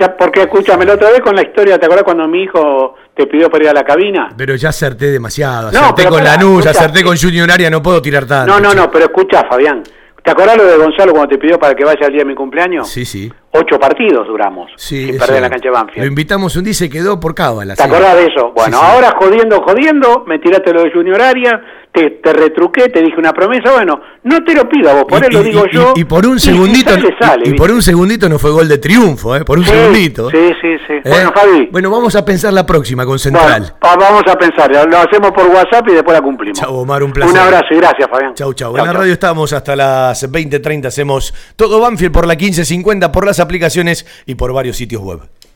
[0.00, 3.26] Ya, porque escúchame, la otra vez con la historia, ¿te acuerdas cuando mi hijo te
[3.26, 4.28] pidió para ir a la cabina?
[4.36, 6.70] Pero ya acerté demasiado, acerté con pará, Lanús, escucha.
[6.70, 8.52] acerté con Junior Aria, no puedo tirar tanto.
[8.52, 9.82] No, no, no, pero escucha, Fabián.
[10.22, 12.34] ¿Te acuerdas lo de Gonzalo cuando te pidió para que vaya al día de mi
[12.34, 12.88] cumpleaños?
[12.88, 13.30] Sí, sí.
[13.54, 16.06] Ocho partidos duramos sí sin perder en la cancha de Lo Banfield.
[16.06, 17.74] invitamos un día y se quedó por cábala.
[17.76, 18.50] ¿Te acordás de eso?
[18.54, 18.90] Bueno, Sí, sí.
[18.92, 23.34] ahora jodiendo, jodiendo, me tiraste lo de Junior Aria, te, te retruqué, te dije una
[23.34, 25.92] promesa, bueno, no te lo pido a vos, por Y- él lo digo y- yo.
[25.96, 28.78] Y, por un si segundito, sale, sale, y, por un segundito no fue gol de
[28.78, 29.44] triunfo, ¿eh?
[29.44, 30.30] Por un segundito.
[30.30, 30.92] Sí, sí, sí.
[30.94, 31.02] ¿Eh?
[31.04, 33.74] Bueno, Fabi, Bueno, vamos a pensar la próxima con Central.
[33.82, 36.58] bueno, vamos a pensar, lo hacemos por WhatsApp y después la cumplimos.
[36.58, 37.34] Chau, Omar, un placer.
[37.34, 38.32] Un abrazo y gracias, Fabián.
[38.32, 38.74] Chau, chau.
[38.78, 40.86] En la radio estamos hasta las 20.30.
[40.88, 45.20] Hacemos todo Banfield por la 15.50, por las aplicaciones y por varios sitios web.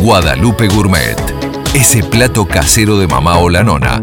[0.00, 1.16] Guadalupe Gourmet.
[1.74, 4.02] Ese plato casero de mamá o la nona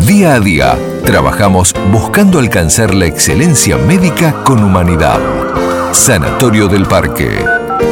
[0.00, 5.18] Día a día, trabajamos buscando alcanzar la excelencia médica con humanidad.
[5.92, 7.42] Sanatorio del Parque.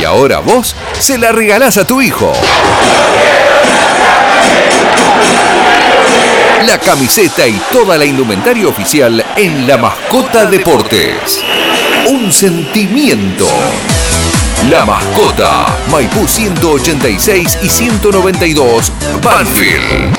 [0.00, 2.32] y ahora vos se la regalás a tu hijo.
[6.66, 11.40] La camiseta y toda la indumentaria oficial en La Mascota Deportes.
[12.06, 13.46] Un sentimiento.
[14.70, 18.92] La Mascota, Maipú 186 y 192,
[19.22, 20.16] Banfield.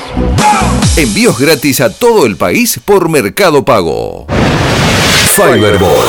[0.96, 4.26] Envíos gratis a todo el país por Mercado Pago.
[5.34, 6.06] Fiberball.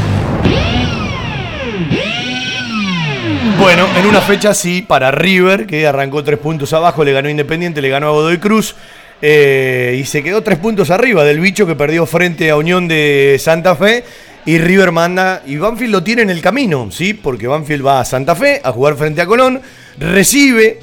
[3.60, 7.82] Bueno, en una fecha sí para River, que arrancó tres puntos abajo, le ganó Independiente,
[7.82, 8.76] le ganó a Godoy Cruz.
[9.22, 13.38] Eh, y se quedó tres puntos arriba del bicho que perdió frente a Unión de
[13.40, 14.04] Santa Fe.
[14.46, 17.14] Y River manda, y Banfield lo tiene en el camino, ¿sí?
[17.14, 19.62] Porque Banfield va a Santa Fe a jugar frente a Colón,
[19.98, 20.80] recibe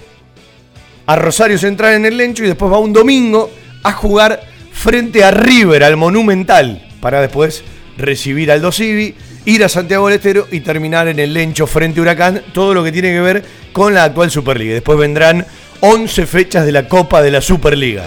[1.05, 3.51] a Rosario Central en el Lencho y después va un domingo
[3.83, 4.41] a jugar
[4.73, 7.63] frente a River, al Monumental, para después
[7.99, 9.15] recibir al Dosivi,
[9.45, 12.83] ir a Santiago del Estero y terminar en el Lencho frente a Huracán, todo lo
[12.83, 14.73] que tiene que ver con la actual Superliga.
[14.73, 15.45] Después vendrán
[15.81, 18.07] 11 fechas de la Copa de la Superliga.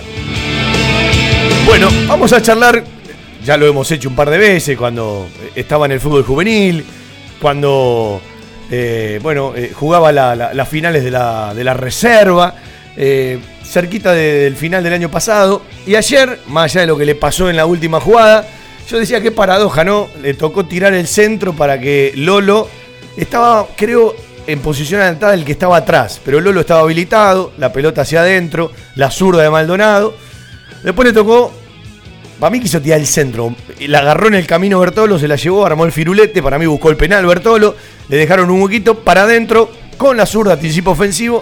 [1.66, 2.84] Bueno, vamos a charlar,
[3.44, 6.86] ya lo hemos hecho un par de veces, cuando estaba en el fútbol juvenil,
[7.42, 8.22] cuando
[8.72, 12.56] eh, bueno, eh, jugaba la- la- las finales de la, de la reserva,
[12.98, 15.62] eh, cerquita de- del final del año pasado.
[15.86, 18.48] Y ayer, más allá de lo que le pasó en la última jugada,
[18.90, 20.08] yo decía qué paradoja, ¿no?
[20.24, 22.68] Le tocó tirar el centro para que Lolo
[23.16, 24.16] estaba, creo,
[24.48, 28.72] en posición adelantada el que estaba atrás, pero Lolo estaba habilitado, la pelota hacia adentro,
[28.96, 30.16] la zurda de Maldonado.
[30.84, 31.52] Después le tocó
[32.44, 33.56] para mí quiso tirar el centro.
[33.88, 36.44] La agarró en el camino Bertolo, se la llevó, armó el firulete.
[36.44, 37.74] Para mí buscó el penal Bertolo.
[38.10, 41.42] Le dejaron un huequito para adentro con la zurda, anticipo ofensivo.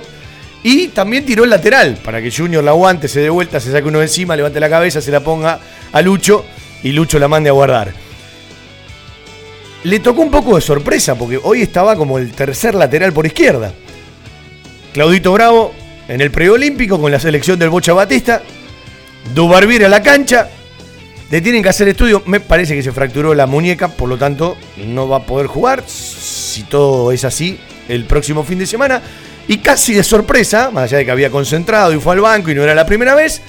[0.62, 3.88] Y también tiró el lateral para que Junior la aguante, se dé vuelta, se saque
[3.88, 5.60] uno de encima, levante la cabeza, se la ponga
[5.92, 6.46] a Lucho
[6.84, 7.94] y Lucho la mande a guardar.
[9.84, 13.74] Le tocó un poco de sorpresa porque hoy estaba como el tercer lateral por izquierda.
[14.94, 15.74] Claudito Bravo
[16.08, 18.44] en el preolímpico con la selección del Bocha Batista.
[19.34, 20.50] Dubarbier a la cancha.
[21.32, 22.22] Le tienen que hacer estudio.
[22.26, 25.84] Me parece que se fracturó la muñeca, por lo tanto no va a poder jugar.
[25.88, 29.02] Si todo es así, el próximo fin de semana.
[29.48, 32.56] Y casi de sorpresa, más allá de que había concentrado y fue al banco y
[32.56, 33.42] no era la primera vez,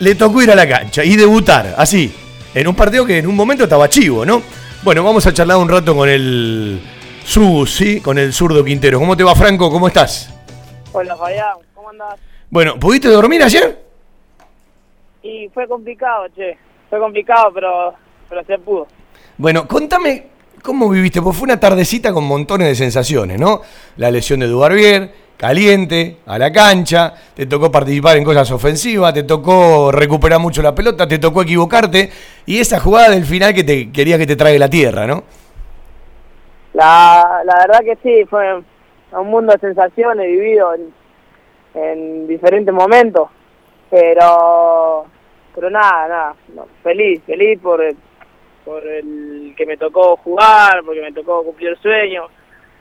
[0.00, 2.10] le tocó ir a la cancha y debutar, así,
[2.54, 4.42] en un partido que en un momento estaba chivo, ¿no?
[4.82, 6.80] Bueno, vamos a charlar un rato con el
[7.24, 8.00] Su, ¿sí?
[8.00, 9.00] Con el zurdo Quintero.
[9.00, 9.70] ¿Cómo te va, Franco?
[9.72, 10.32] ¿Cómo estás?
[10.92, 12.18] Hola Fabián, ¿cómo andás?
[12.48, 13.84] Bueno, ¿pudiste dormir ayer?
[15.22, 16.56] Y fue complicado, che.
[16.88, 17.94] Fue complicado, pero,
[18.28, 18.86] pero se pudo.
[19.36, 20.28] Bueno, contame
[20.62, 23.60] cómo viviste, porque fue una tardecita con montones de sensaciones, ¿no?
[23.96, 29.22] La lesión de Dubarbier, caliente, a la cancha, te tocó participar en cosas ofensivas, te
[29.22, 32.10] tocó recuperar mucho la pelota, te tocó equivocarte,
[32.44, 35.22] y esa jugada del final que te quería que te trague la tierra, ¿no?
[36.74, 38.62] La, la verdad que sí, fue
[39.12, 40.92] un mundo de sensaciones vivido en,
[41.74, 43.30] en diferentes momentos.
[43.90, 45.06] Pero,
[45.54, 46.34] pero nada, nada,
[46.82, 47.96] feliz, feliz por, el-
[48.66, 52.26] por el que me tocó jugar, porque me tocó cumplir el sueño,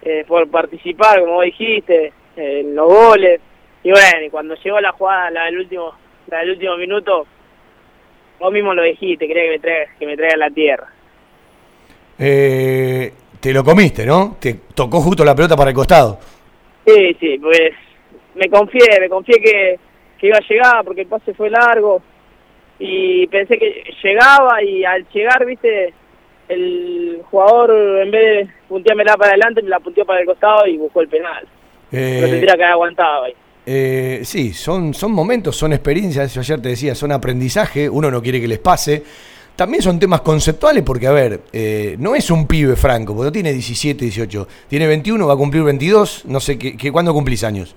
[0.01, 3.39] eh, por participar, como dijiste, en los goles.
[3.83, 5.93] y bueno, y cuando llegó la jugada, la del último,
[6.27, 7.27] la del último minuto,
[8.39, 10.87] vos mismo lo dijiste, quería que me traiga, que me traiga la tierra.
[12.19, 14.37] Eh, te lo comiste, ¿no?
[14.39, 16.19] Te tocó justo la pelota para el costado.
[16.85, 17.71] Sí, sí, pues
[18.35, 19.79] me confié, me confié que,
[20.17, 22.01] que iba a llegar porque el pase fue largo
[22.79, 25.93] y pensé que llegaba y al llegar, viste,
[26.47, 27.71] el jugador
[28.01, 31.09] en vez de punteármela para adelante, me la punteó para el costado y buscó el
[31.09, 31.47] penal.
[31.91, 33.33] Eh, Pero tendría que haber aguantado ahí.
[33.65, 38.21] Eh, sí, son, son momentos, son experiencias, yo ayer te decía, son aprendizaje, uno no
[38.21, 39.03] quiere que les pase.
[39.57, 43.31] También son temas conceptuales porque, a ver, eh, no es un pibe franco, porque no
[43.31, 47.43] tiene 17, 18, tiene 21, va a cumplir 22, no sé, ¿qué, qué, ¿cuándo cumplís
[47.43, 47.75] años?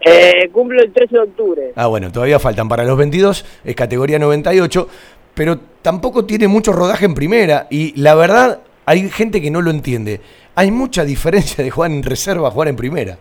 [0.00, 1.72] Eh, cumplo el 13 de octubre.
[1.76, 4.88] Ah, bueno, todavía faltan para los 22, es categoría 98,
[5.34, 9.70] pero tampoco tiene mucho rodaje en primera y la verdad hay gente que no lo
[9.70, 10.20] entiende.
[10.54, 13.18] Hay mucha diferencia de jugar en reserva a jugar en primera.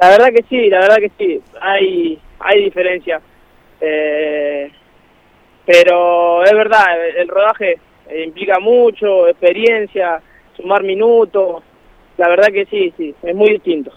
[0.00, 3.20] La verdad que sí, la verdad que sí, hay, hay diferencia.
[3.80, 4.70] Eh,
[5.66, 10.20] pero es verdad, el, el rodaje eh, implica mucho, experiencia,
[10.56, 11.62] sumar minutos.
[12.16, 13.92] La verdad que sí, sí, es muy distinto.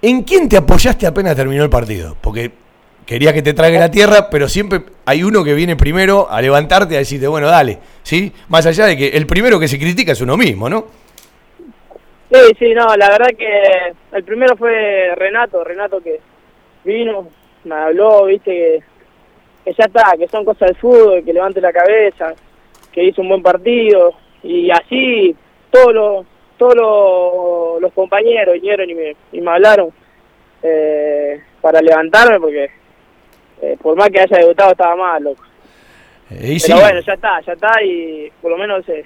[0.00, 2.16] ¿En quién te apoyaste apenas terminó el partido?
[2.20, 2.50] Porque
[3.06, 6.96] quería que te trague la tierra, pero siempre hay uno que viene primero a levantarte,
[6.96, 8.32] a decirte, bueno, dale, ¿sí?
[8.48, 10.86] Más allá de que el primero que se critica es uno mismo, ¿no?
[12.32, 16.20] Sí, sí, no, la verdad que el primero fue Renato, Renato que
[16.84, 17.28] vino,
[17.64, 18.82] me habló, viste, que,
[19.64, 22.32] que ya está, que son cosas del fútbol, que levante la cabeza,
[22.90, 25.36] que hizo un buen partido, y así
[25.70, 26.26] todos los
[26.62, 29.90] todos los, compañeros vinieron y me, y me hablaron
[30.62, 32.70] eh, para levantarme porque
[33.62, 35.42] eh, por más que haya debutado estaba mal, loco.
[36.30, 39.04] Eh, y Pero sí, bueno, ya está, ya está y por lo menos eh,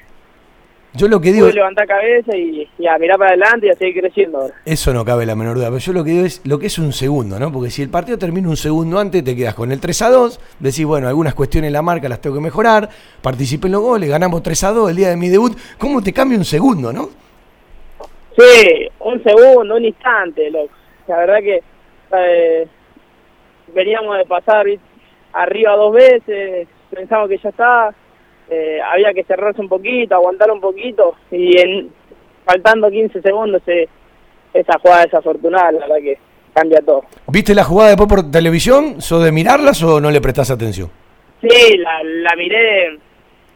[0.95, 4.01] yo lo que digo, levantar cabeza y, y a mirar para adelante y a seguir
[4.01, 4.55] creciendo ahora.
[4.65, 6.79] eso no cabe la menor duda, pero yo lo que digo es lo que es
[6.79, 7.53] un segundo, ¿no?
[7.53, 10.41] Porque si el partido termina un segundo antes, te quedas con el 3 a 2,
[10.59, 12.89] decís, bueno, algunas cuestiones en la marca las tengo que mejorar,
[13.21, 16.15] participé en los goles, ganamos 3 a 2 el día de mi debut, ¿cómo te
[16.15, 17.11] cambia un segundo, no?
[18.39, 20.73] Sí, un segundo, un instante, loco.
[21.09, 21.63] La verdad que
[22.13, 22.69] eh,
[23.75, 24.67] veníamos de pasar
[25.33, 27.95] arriba dos veces, pensamos que ya está,
[28.49, 31.91] eh, había que cerrarse un poquito, aguantar un poquito y en,
[32.45, 33.89] faltando 15 segundos eh,
[34.55, 36.19] esa jugada desafortunada, la verdad que
[36.55, 37.05] cambia todo.
[37.27, 39.01] ¿Viste la jugada después por televisión?
[39.01, 40.91] ¿Sos de mirarlas o no le prestás atención?
[41.43, 42.99] Sí, la, la miré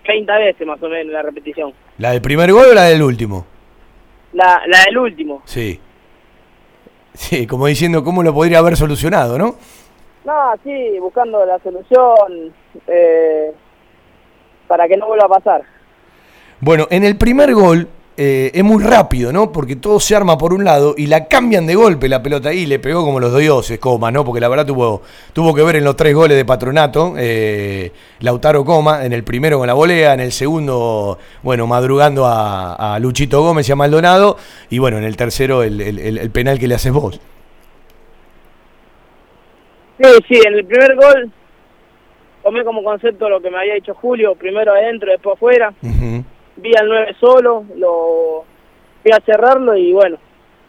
[0.04, 1.72] 30 veces más o menos la repetición.
[1.98, 3.46] ¿La del primer gol o la del último?
[4.32, 5.42] La, la del último.
[5.44, 5.80] Sí.
[7.14, 9.56] Sí, como diciendo cómo lo podría haber solucionado, ¿no?
[10.24, 12.52] No, sí, buscando la solución
[12.86, 13.52] eh,
[14.68, 15.62] para que no vuelva a pasar.
[16.60, 19.50] Bueno, en el primer gol eh, es muy rápido, ¿no?
[19.50, 22.66] Porque todo se arma por un lado y la cambian de golpe la pelota ahí,
[22.66, 24.26] le pegó como los dioses, Coma, ¿no?
[24.26, 25.00] Porque la verdad tuvo,
[25.32, 29.56] tuvo que ver en los tres goles de Patronato, eh, Lautaro Coma, en el primero
[29.56, 34.36] con la volea, en el segundo, bueno, madrugando a, a Luchito Gómez y a Maldonado,
[34.68, 37.18] y bueno, en el tercero el, el- el- penal que le haces vos.
[40.00, 41.30] Sí, sí, en el primer gol
[42.42, 45.74] tomé como concepto lo que me había dicho Julio, primero adentro, después afuera.
[45.82, 48.44] Vi al 9 solo, lo
[49.02, 50.18] fui a cerrarlo y bueno,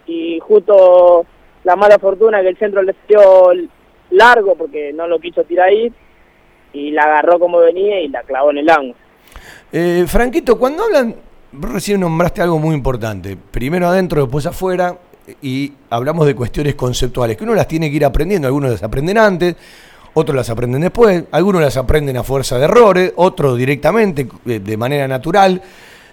[0.06, 1.26] y justo
[1.64, 3.22] la mala fortuna que el centro le dio
[4.12, 5.92] largo porque no lo quiso tirar ahí
[6.74, 8.96] y la agarró como venía y la clavó en el ángulo.
[9.72, 11.16] Eh, Franquito, cuando hablan,
[11.52, 13.38] vos recién nombraste algo muy importante.
[13.38, 14.98] Primero adentro, después afuera,
[15.42, 18.48] y hablamos de cuestiones conceptuales, que uno las tiene que ir aprendiendo.
[18.48, 19.56] Algunos las aprenden antes,
[20.14, 24.78] otros las aprenden después, algunos las aprenden a fuerza de errores, otros directamente, eh, de
[24.78, 25.62] manera natural.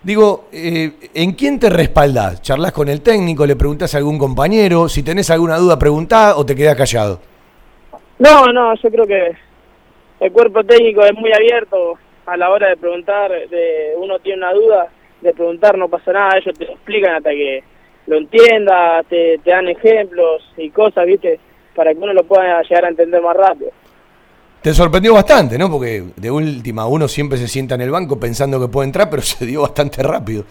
[0.03, 2.41] Digo, eh, ¿en quién te respaldás?
[2.43, 3.45] ¿Charlas con el técnico?
[3.45, 4.89] ¿Le preguntás a algún compañero?
[4.89, 7.21] Si tenés alguna duda, preguntá o te quedás callado.
[8.19, 9.37] No, no, yo creo que
[10.21, 14.53] el cuerpo técnico es muy abierto a la hora de preguntar, de uno tiene una
[14.53, 14.89] duda,
[15.21, 17.63] de preguntar no pasa nada, ellos te explican hasta que
[18.09, 21.39] lo entienda, te, te dan ejemplos y cosas, viste,
[21.75, 23.71] para que uno lo pueda llegar a entender más rápido.
[24.63, 25.71] Te sorprendió bastante, ¿no?
[25.71, 29.23] Porque de última uno siempre se sienta en el banco pensando que puede entrar, pero
[29.23, 30.45] se dio bastante rápido.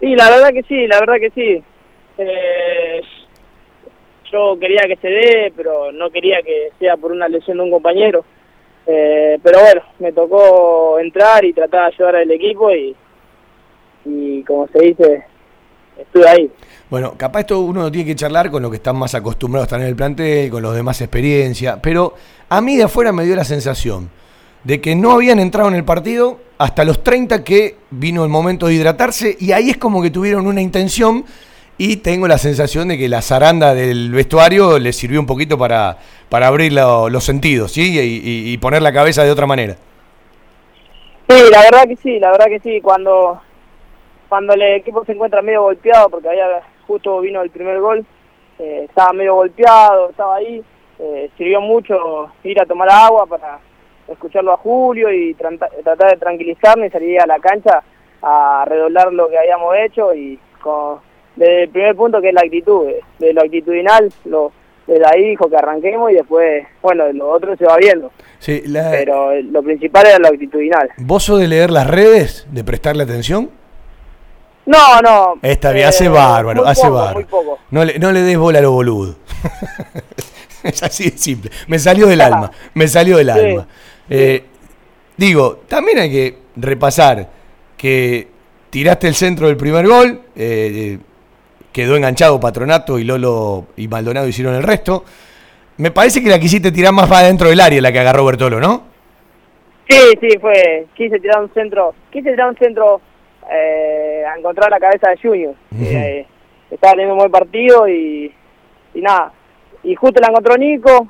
[0.00, 1.62] Sí, la verdad que sí, la verdad que sí.
[2.18, 3.00] Eh,
[4.32, 7.70] yo quería que se dé, pero no quería que sea por una lesión de un
[7.70, 8.24] compañero.
[8.86, 12.94] Eh, pero bueno, me tocó entrar y tratar de ayudar al equipo y,
[14.04, 15.24] y como se dice,
[15.98, 16.50] estuve ahí.
[16.90, 19.80] Bueno, capaz esto uno tiene que charlar con los que están más acostumbrados a estar
[19.80, 22.14] en el plantel, con los de más experiencia, pero
[22.48, 24.10] a mí de afuera me dio la sensación
[24.62, 28.66] de que no habían entrado en el partido hasta los 30 que vino el momento
[28.66, 31.24] de hidratarse y ahí es como que tuvieron una intención
[31.76, 35.98] y tengo la sensación de que la zaranda del vestuario le sirvió un poquito para,
[36.28, 37.92] para abrir lo- los sentidos, ¿sí?
[37.92, 39.76] Y, y- y poner la cabeza de otra manera.
[41.28, 42.80] Sí, la verdad que sí, la verdad que sí.
[42.80, 43.40] Cuando
[44.34, 48.04] cuando el equipo se encuentra medio golpeado, porque había justo vino el primer gol,
[48.58, 50.60] eh, estaba medio golpeado, estaba ahí,
[50.98, 51.94] eh, sirvió mucho
[52.42, 53.60] ir a tomar agua para
[54.08, 57.80] escucharlo a Julio y tratar de tranquilizarme y salir a la cancha
[58.22, 60.98] a redoblar lo que habíamos hecho y con,
[61.36, 64.50] desde el primer punto que es la actitud, eh, de lo actitudinal, lo,
[64.88, 68.10] desde ahí dijo que arranquemos y después, bueno, lo otro se va viendo,
[68.40, 70.90] Sí, la- pero lo principal era lo actitudinal.
[70.98, 73.48] ¿Vos sos de leer las redes, de prestarle atención?
[74.66, 75.34] No, no.
[75.42, 77.14] Está bien, eh, hace bárbaro, muy hace poco, bárbaro.
[77.16, 77.58] Muy poco.
[77.70, 79.16] No le, no le des bola a lo boludo.
[80.62, 81.50] es así de simple.
[81.68, 83.38] Me salió del alma, me salió del Sí.
[83.38, 83.66] alma.
[84.08, 84.44] Eh,
[85.16, 87.28] digo, también hay que repasar
[87.76, 88.28] que
[88.70, 90.98] tiraste el centro del primer gol, eh,
[91.72, 95.04] quedó enganchado Patronato y Lolo y Maldonado hicieron el resto.
[95.76, 98.60] Me parece que la quisiste tirar más para adentro del área la que agarró Bertolo,
[98.60, 98.82] ¿no?
[99.88, 100.86] Sí, sí, fue.
[100.96, 101.94] Quise tirar un centro.
[102.10, 103.00] Quise tirar un centro
[103.50, 105.54] eh, a encontrar la cabeza de Junior.
[105.80, 106.26] Eh,
[106.70, 108.32] estaba teniendo un buen partido y,
[108.94, 109.32] y nada.
[109.82, 111.08] Y justo la encontró Nico,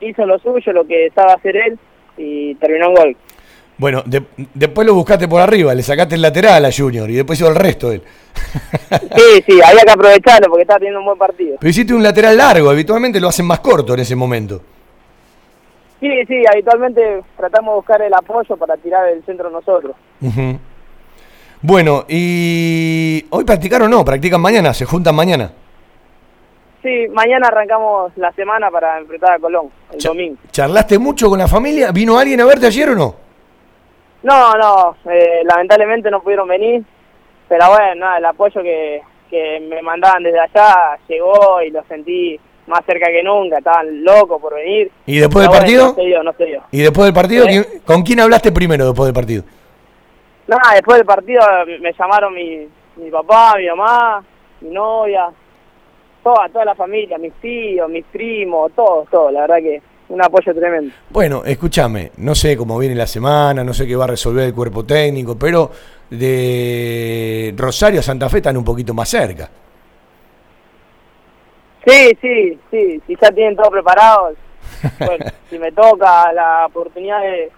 [0.00, 1.78] hizo lo suyo, lo que estaba hacer él
[2.18, 3.16] y terminó en gol.
[3.78, 4.22] Bueno, de-
[4.54, 7.56] después lo buscaste por arriba, le sacaste el lateral a Junior y después hizo el
[7.56, 8.02] resto él.
[9.16, 11.56] Sí, sí, había que aprovecharlo porque estaba teniendo un buen partido.
[11.60, 14.62] Pero hiciste un lateral largo, habitualmente lo hacen más corto en ese momento.
[16.00, 19.96] Sí, sí, habitualmente tratamos de buscar el apoyo para tirar el centro nosotros.
[21.62, 25.50] Bueno, y hoy practicaron o no, practican mañana, se juntan mañana.
[26.82, 30.36] Sí, mañana arrancamos la semana para enfrentar a Colón, el domingo.
[30.52, 31.90] ¿Charlaste mucho con la familia?
[31.90, 33.14] ¿Vino alguien a verte ayer o no?
[34.22, 36.84] No, no, eh, lamentablemente no pudieron venir,
[37.48, 39.00] pero bueno, nada, el apoyo que,
[39.30, 44.40] que me mandaban desde allá llegó y lo sentí más cerca que nunca, estaban locos
[44.40, 44.90] por venir.
[45.06, 45.86] ¿Y después Pero del bueno, partido?
[45.88, 46.62] No se dio, no se dio.
[46.70, 47.46] ¿Y después del partido?
[47.46, 49.44] ¿quién- ¿Con quién hablaste primero después del partido?
[50.46, 51.40] Nada, después del partido
[51.80, 54.24] me llamaron mi, mi papá, mi mamá,
[54.60, 55.28] mi novia,
[56.22, 60.54] toda, toda la familia, mis tíos, mis primos, todos, todos, la verdad que un apoyo
[60.54, 60.94] tremendo.
[61.10, 64.54] Bueno, escúchame, no sé cómo viene la semana, no sé qué va a resolver el
[64.54, 65.70] cuerpo técnico, pero
[66.10, 69.50] de Rosario a Santa Fe están un poquito más cerca.
[71.84, 74.34] Sí, sí, sí, si ya tienen todo preparado.
[74.98, 77.50] Bueno, si me toca la oportunidad de,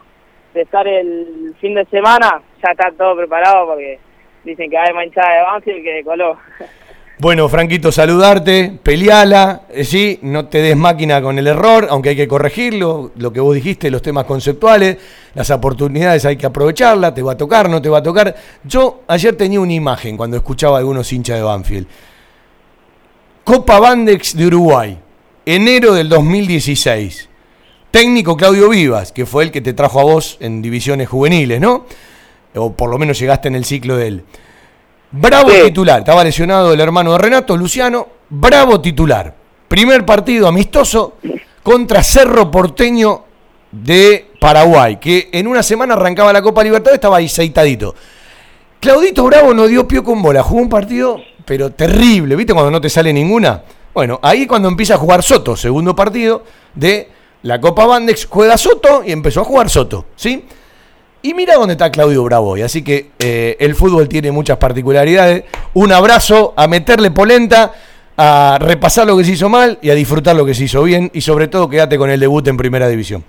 [0.54, 3.98] de estar el fin de semana, ya está todo preparado porque
[4.44, 6.36] dicen que hay manchada de Banfield que de color.
[7.20, 12.16] Bueno, Franquito, saludarte, peleala, eh, sí, no te des máquina con el error, aunque hay
[12.16, 14.98] que corregirlo, lo que vos dijiste, los temas conceptuales,
[15.34, 18.36] las oportunidades hay que aprovecharlas, te va a tocar, no te va a tocar.
[18.62, 21.88] Yo ayer tenía una imagen cuando escuchaba a algunos hinchas de Banfield.
[23.42, 24.96] Copa Bandex de Uruguay,
[25.44, 27.28] enero del 2016.
[27.90, 31.84] Técnico Claudio Vivas, que fue el que te trajo a vos en divisiones juveniles, ¿no?
[32.58, 34.24] O por lo menos llegaste en el ciclo de él.
[35.10, 39.34] Bravo titular, estaba lesionado el hermano de Renato, Luciano, bravo titular.
[39.66, 41.16] Primer partido amistoso
[41.62, 43.24] contra Cerro Porteño
[43.70, 47.94] de Paraguay, que en una semana arrancaba la Copa Libertadores, estaba ahí aceitadito.
[48.80, 52.52] Claudito Bravo no dio pie con bola, jugó un partido, pero terrible, ¿viste?
[52.52, 53.62] Cuando no te sale ninguna.
[53.94, 56.44] Bueno, ahí cuando empieza a jugar Soto, segundo partido
[56.74, 57.08] de
[57.42, 60.44] la Copa Bandex, juega Soto y empezó a jugar Soto, ¿sí?
[61.22, 62.62] Y mira dónde está Claudio Bravo hoy.
[62.62, 65.44] Así que eh, el fútbol tiene muchas particularidades.
[65.74, 67.72] Un abrazo, a meterle polenta,
[68.16, 71.10] a repasar lo que se hizo mal y a disfrutar lo que se hizo bien.
[71.12, 73.24] Y sobre todo, quédate con el debut en Primera División.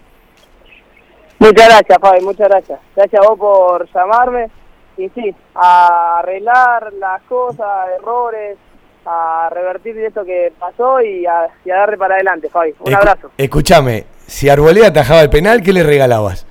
[1.40, 2.80] Muchas gracias, Fabi, muchas gracias.
[2.96, 4.50] Gracias a vos por llamarme.
[4.98, 7.66] Y sí, a arreglar las cosas,
[7.98, 8.58] errores,
[9.06, 12.74] a revertir esto que pasó y a, y a darle para adelante, Fabi.
[12.82, 13.32] Un Escu- abrazo.
[13.38, 16.46] Escuchame, si Arboleda atajaba el penal, ¿qué le regalabas?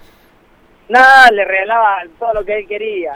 [0.88, 3.12] Nada, le regalaba todo lo que él quería.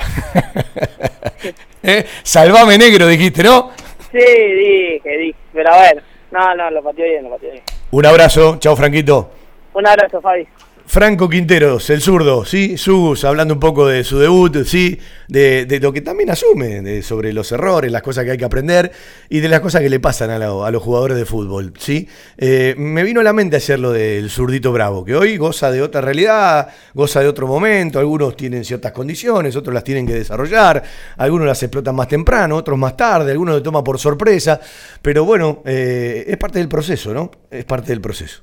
[1.83, 2.07] ¿Eh?
[2.23, 3.71] Salvame negro, dijiste, ¿no?
[4.11, 5.39] Sí, dije, dije.
[5.53, 7.65] Pero a ver, no, no, lo pateó bien, lo pateó bien.
[7.91, 9.31] Un abrazo, chao Franquito.
[9.75, 10.47] Un abrazo, Fabi.
[10.85, 12.77] Franco Quinteros, el zurdo, ¿sí?
[12.77, 14.99] Sus, hablando un poco de su debut, ¿sí?
[15.27, 18.93] De, lo que también asume, sobre los errores, las cosas que hay que aprender
[19.31, 22.07] y de las cosas que le pasan a, lo- a los jugadores de fútbol, ¿sí?
[22.37, 25.81] Eh, me vino a la mente ayer lo del zurdito bravo, que hoy goza de
[25.81, 30.83] otra realidad, goza de otro momento, algunos tienen ciertas condiciones, otros las tienen que desarrollar,
[31.17, 34.61] algunos las explotan más temprano, otros más tarde, algunos lo toma por sorpresa,
[35.01, 37.31] pero bueno, eh, es parte del proceso, ¿no?
[37.51, 38.43] Es parte del proceso.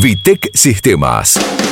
[0.00, 1.71] Vitec Sistemas.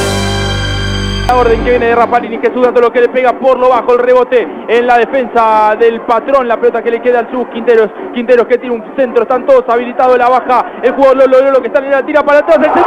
[1.31, 3.93] La orden que viene de Rapalini, Jesús dando lo que le pega por lo bajo,
[3.93, 7.89] el rebote en la defensa del patrón, la pelota que le queda al sub Quinteros,
[8.13, 11.61] Quinteros que tiene un centro, están todos habilitados, la baja, el jugador lo logró, lo
[11.61, 12.83] que están en la tira para atrás, el centro.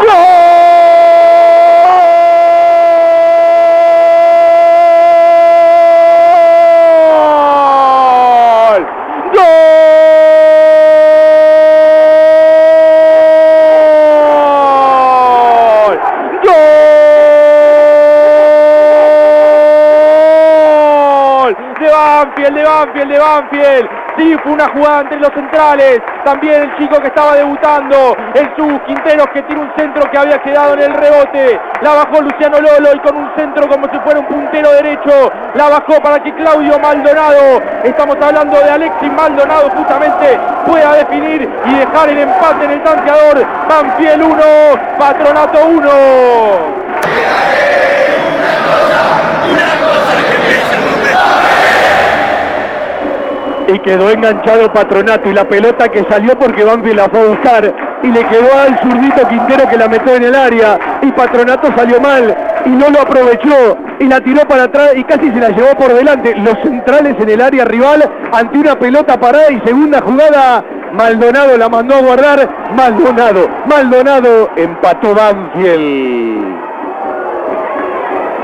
[0.00, 0.55] ¡Gol!
[22.46, 23.88] Banfield, de Banfield, de Banfield.
[24.16, 26.00] Sí, fue una jugada entre los centrales.
[26.24, 30.38] También el chico que estaba debutando, el sub Quinteros, que tiene un centro que había
[30.38, 31.60] quedado en el rebote.
[31.82, 35.32] La bajó Luciano Lolo y con un centro como si fuera un puntero derecho.
[35.54, 41.74] La bajó para que Claudio Maldonado, estamos hablando de Alexis Maldonado, justamente pueda definir y
[41.74, 43.46] dejar el empate en el tanteador.
[43.68, 44.42] Banfield 1,
[44.98, 46.75] Patronato 1.
[53.86, 58.08] Quedó enganchado Patronato y la pelota que salió porque Banfield la fue a buscar y
[58.08, 62.36] le quedó al zurdito Quintero que la metió en el área y Patronato salió mal
[62.64, 65.94] y no lo aprovechó y la tiró para atrás y casi se la llevó por
[65.94, 66.34] delante.
[66.34, 70.64] Los centrales en el área rival ante una pelota parada y segunda jugada.
[70.92, 72.48] Maldonado la mandó a guardar.
[72.74, 76.55] Maldonado Maldonado empató Banfield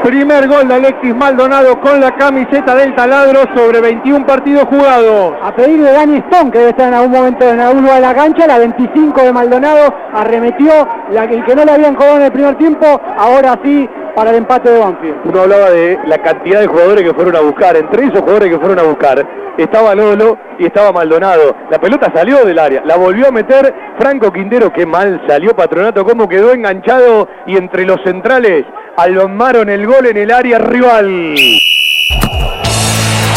[0.03, 5.35] Primer gol de Alexis Maldonado con la camiseta del taladro sobre 21 partidos jugados.
[5.41, 8.09] A pedir de Dani Stone, que debe estar en algún momento en algún lugar de
[8.09, 10.73] la cancha, la 25 de Maldonado arremetió,
[11.09, 14.71] el que no le habían cobrado en el primer tiempo, ahora sí para el empate
[14.71, 15.17] de Banfield.
[15.25, 17.77] Uno hablaba de la cantidad de jugadores que fueron a buscar.
[17.77, 19.27] Entre esos jugadores que fueron a buscar
[19.59, 21.55] estaba Lolo y estaba Maldonado.
[21.71, 26.05] La pelota salió del área, la volvió a meter Franco Quintero, que mal salió Patronato,
[26.05, 28.65] como quedó enganchado y entre los centrales
[28.97, 31.35] almaron el gol en el área rival.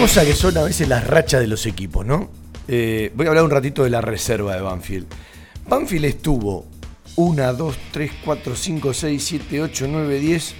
[0.00, 2.30] Cosa que son a veces las rachas de los equipos, ¿no?
[2.68, 5.06] Eh, voy a hablar un ratito de la reserva de Banfield.
[5.68, 6.64] Banfield estuvo
[7.16, 10.54] 1, 2, 3, 4, 5, 6, 7, 8, 9, 10,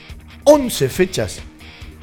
[0.44, 1.38] 11 fechas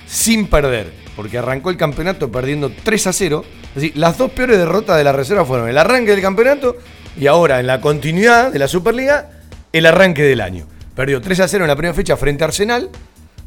[0.07, 3.45] sin perder, porque arrancó el campeonato perdiendo 3 a 0.
[3.69, 6.75] Es decir, las dos peores derrotas de la reserva fueron el arranque del campeonato
[7.19, 9.29] y ahora en la continuidad de la Superliga,
[9.71, 10.65] el arranque del año.
[10.95, 12.89] Perdió 3 a 0 en la primera fecha frente a Arsenal,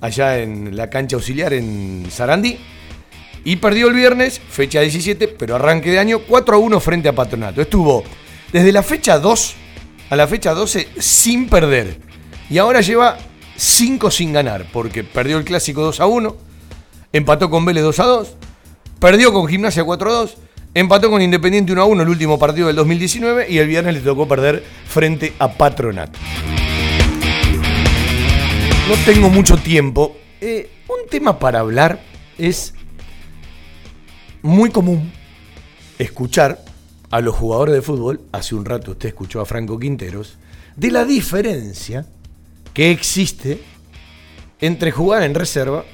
[0.01, 2.57] allá en la cancha auxiliar en Sarandí.
[3.45, 7.15] Y perdió el viernes, fecha 17, pero arranque de año, 4 a 1 frente a
[7.15, 7.63] Patronato.
[7.63, 8.05] Estuvo
[8.53, 9.55] desde la fecha 2
[10.11, 11.99] a la fecha 12 sin perder.
[12.51, 13.17] Y ahora lleva
[13.57, 16.37] 5 sin ganar, porque perdió el clásico 2 a 1,
[17.13, 18.37] empató con Vélez 2 a 2,
[18.99, 20.37] perdió con Gimnasia 4 a 2,
[20.75, 24.01] empató con Independiente 1 a 1 el último partido del 2019 y el viernes le
[24.01, 26.19] tocó perder frente a Patronato.
[28.89, 30.17] No tengo mucho tiempo.
[30.41, 32.01] Eh, un tema para hablar
[32.39, 32.75] es
[34.43, 35.13] muy común
[35.99, 36.65] escuchar
[37.11, 40.39] a los jugadores de fútbol, hace un rato usted escuchó a Franco Quinteros,
[40.77, 42.07] de la diferencia
[42.73, 43.61] que existe
[44.61, 45.85] entre jugar en reserva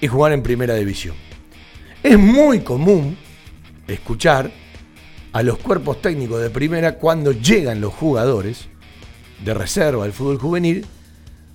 [0.00, 1.16] y jugar en primera división.
[2.02, 3.16] Es muy común
[3.88, 4.50] escuchar
[5.32, 8.66] a los cuerpos técnicos de primera cuando llegan los jugadores
[9.44, 10.86] de reserva del fútbol juvenil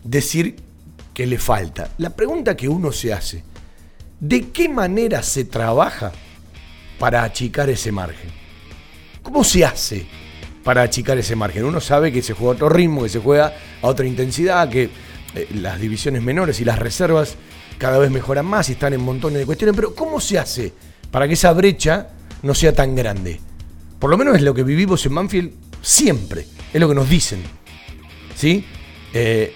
[0.03, 0.55] decir
[1.13, 1.91] que le falta.
[1.97, 3.43] La pregunta que uno se hace,
[4.19, 6.11] ¿de qué manera se trabaja
[6.99, 8.29] para achicar ese margen?
[9.21, 10.05] ¿Cómo se hace
[10.63, 11.65] para achicar ese margen?
[11.65, 14.89] Uno sabe que se juega a otro ritmo, que se juega a otra intensidad, que
[15.35, 17.35] eh, las divisiones menores y las reservas
[17.77, 20.73] cada vez mejoran más y están en montones de cuestiones, pero ¿cómo se hace
[21.11, 22.09] para que esa brecha
[22.41, 23.39] no sea tan grande?
[23.99, 25.51] Por lo menos es lo que vivimos en Banfield
[25.81, 27.41] siempre, es lo que nos dicen.
[28.35, 28.65] ¿Sí?
[29.13, 29.53] Eh,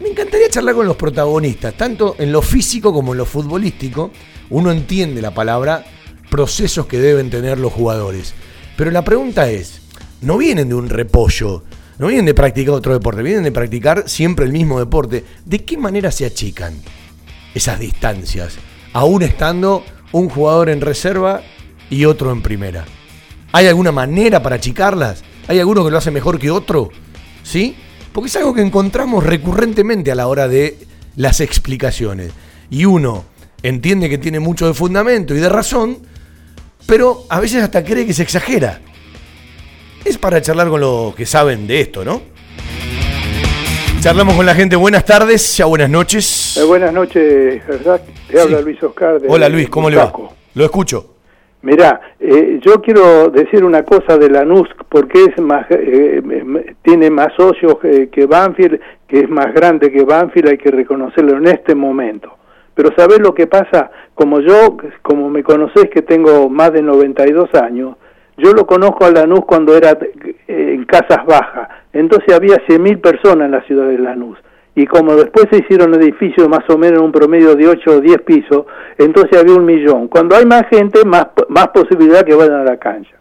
[0.00, 4.10] me encantaría charlar con los protagonistas, tanto en lo físico como en lo futbolístico.
[4.50, 5.84] Uno entiende la palabra
[6.30, 8.34] procesos que deben tener los jugadores.
[8.76, 9.80] Pero la pregunta es,
[10.20, 11.64] no vienen de un repollo,
[11.98, 15.24] no vienen de practicar otro deporte, vienen de practicar siempre el mismo deporte.
[15.44, 16.74] ¿De qué manera se achican
[17.54, 18.56] esas distancias?
[18.92, 21.42] Aún estando un jugador en reserva
[21.90, 22.84] y otro en primera.
[23.52, 25.22] ¿Hay alguna manera para achicarlas?
[25.48, 26.90] ¿Hay alguno que lo hace mejor que otro?
[27.42, 27.76] ¿Sí?
[28.12, 30.78] Porque es algo que encontramos recurrentemente a la hora de
[31.16, 32.32] las explicaciones.
[32.70, 33.24] Y uno
[33.62, 35.98] entiende que tiene mucho de fundamento y de razón,
[36.86, 38.80] pero a veces hasta cree que se exagera.
[40.04, 42.22] Es para charlar con los que saben de esto, ¿no?
[44.00, 44.76] Charlamos con la gente.
[44.76, 46.56] Buenas tardes, ya buenas noches.
[46.56, 48.00] Eh, buenas noches, ¿verdad?
[48.30, 48.64] Te habla Sí.
[48.64, 49.20] Luis Oscar.
[49.20, 50.12] de Hola Luis, ¿cómo le va?
[50.54, 51.14] Lo escucho.
[51.62, 57.10] Mirá, eh, yo quiero decir una cosa de Lanús, porque es más, eh, eh, tiene
[57.10, 61.48] más socios que, que Banfield, que es más grande que Banfield, hay que reconocerlo en
[61.48, 62.36] este momento.
[62.76, 63.90] Pero ¿sabés lo que pasa?
[64.14, 67.96] Como yo, como me conocés que tengo más de 92 años,
[68.36, 73.46] yo lo conozco a Lanús cuando era eh, en casas bajas, entonces había 100.000 personas
[73.46, 74.38] en la ciudad de Lanús.
[74.74, 78.00] Y como después se hicieron edificios más o menos en un promedio de 8 o
[78.02, 78.66] 10 pisos,
[78.98, 80.08] entonces había un millón.
[80.08, 83.16] Cuando hay más gente, más, más posibilidad que vayan a la cancha.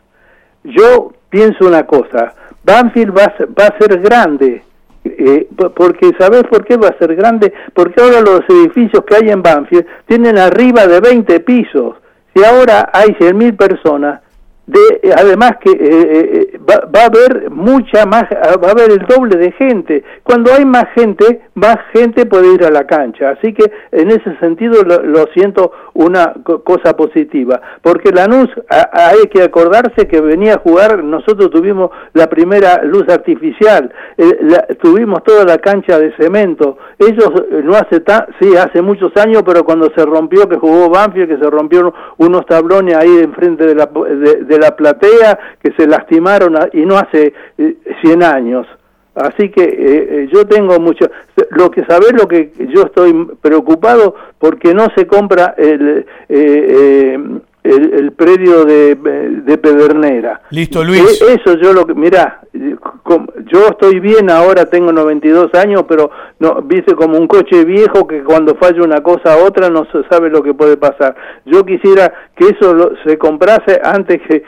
[0.65, 4.63] Yo pienso una cosa, Banfield va va a ser grande,
[5.05, 7.53] eh, po- porque ¿sabes por qué va a ser grande?
[7.73, 11.95] Porque ahora los edificios que hay en Banfield tienen arriba de 20 pisos.
[12.35, 14.21] Si ahora hay 100.000 personas,
[14.67, 19.05] de, además que eh, eh, va, va a haber mucha más, va a haber el
[19.07, 20.03] doble de gente.
[20.23, 23.29] Cuando hay más gente, más gente puede ir a la cancha.
[23.29, 27.61] Así que en ese sentido lo, lo siento una co- cosa positiva.
[27.81, 32.81] Porque Lanús, a- a- hay que acordarse que venía a jugar, nosotros tuvimos la primera
[32.83, 36.77] luz artificial, eh, la- tuvimos toda la cancha de cemento.
[36.97, 40.89] Ellos eh, no hace tan, sí, hace muchos años, pero cuando se rompió, que jugó
[40.89, 45.71] Banfield, que se rompieron unos tablones ahí enfrente de la, de, de la platea, que
[45.73, 48.67] se lastimaron a- y no hace eh, 100 años.
[49.15, 51.09] Así que eh, eh, yo tengo mucho,
[51.51, 57.19] lo que sabés lo que yo estoy preocupado porque no se compra el, eh, eh,
[57.65, 60.41] el, el predio de, de Pedernera.
[60.51, 61.01] Listo, Luis.
[61.21, 66.09] Eh, Eso yo lo que, mirá, yo estoy bien ahora, tengo 92 años, pero
[66.39, 70.03] no, viste como un coche viejo que cuando falla una cosa a otra no se
[70.09, 71.15] sabe lo que puede pasar.
[71.45, 74.43] Yo quisiera que eso lo- se comprase antes que,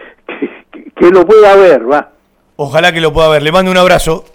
[0.71, 2.11] que, que lo pueda ver, va.
[2.55, 3.43] Ojalá que lo pueda ver.
[3.43, 4.25] Le mando un abrazo.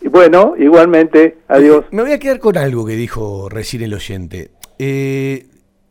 [0.00, 1.84] Y bueno, igualmente, adiós.
[1.90, 4.50] Me voy a quedar con algo que dijo recién el oyente.
[4.78, 5.44] Eh,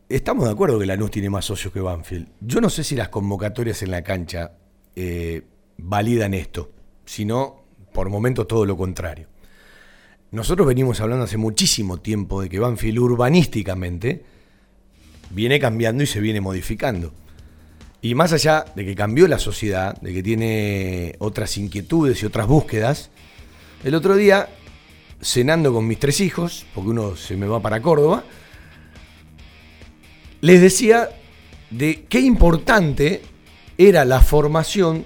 [0.08, 2.28] estamos de acuerdo que Lanús tiene más socios que Banfield.
[2.40, 4.52] Yo no sé si las convocatorias en la cancha
[4.96, 5.42] eh,
[5.76, 6.70] validan esto,
[7.04, 9.26] sino por momentos todo lo contrario.
[10.30, 14.24] Nosotros venimos hablando hace muchísimo tiempo de que Banfield urbanísticamente
[15.30, 17.12] viene cambiando y se viene modificando.
[18.00, 22.46] Y más allá de que cambió la sociedad, de que tiene otras inquietudes y otras
[22.46, 23.10] búsquedas,
[23.84, 24.48] el otro día,
[25.20, 28.24] cenando con mis tres hijos, porque uno se me va para Córdoba,
[30.40, 31.10] les decía
[31.70, 33.22] de qué importante
[33.76, 35.04] era la formación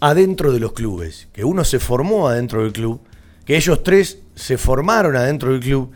[0.00, 3.00] adentro de los clubes, que uno se formó adentro del club,
[3.44, 5.90] que ellos tres se formaron adentro del club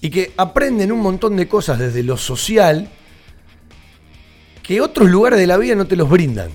[0.00, 2.88] y que aprenden un montón de cosas desde lo social
[4.62, 6.50] que otros lugares de la vida no te los brindan.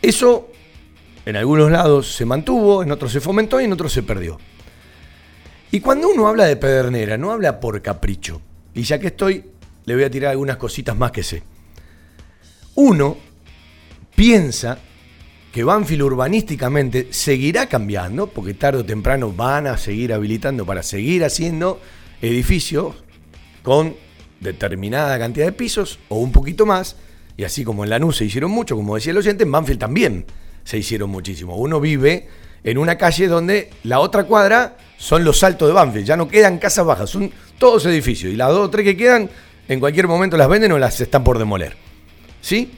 [0.00, 0.50] Eso
[1.24, 4.38] en algunos lados se mantuvo, en otros se fomentó y en otros se perdió.
[5.70, 8.42] Y cuando uno habla de Pedernera, no habla por capricho.
[8.74, 9.44] Y ya que estoy,
[9.84, 11.42] le voy a tirar algunas cositas más que sé.
[12.74, 13.16] Uno
[14.14, 14.78] piensa
[15.52, 21.24] que Banfield urbanísticamente seguirá cambiando, porque tarde o temprano van a seguir habilitando para seguir
[21.24, 21.80] haciendo
[22.22, 22.94] edificios
[23.62, 23.94] con
[24.40, 26.96] determinada cantidad de pisos o un poquito más,
[27.36, 30.24] y así como en Lanús se hicieron mucho, como decía el oyente, en Banfield también
[30.64, 31.56] se hicieron muchísimo.
[31.56, 32.28] Uno vive
[32.64, 36.58] en una calle donde la otra cuadra son los saltos de Banfield, ya no quedan
[36.58, 39.28] casas bajas, son todos edificios, y las dos o tres que quedan
[39.68, 41.76] en cualquier momento las venden o las están por demoler.
[42.40, 42.72] ¿Sí?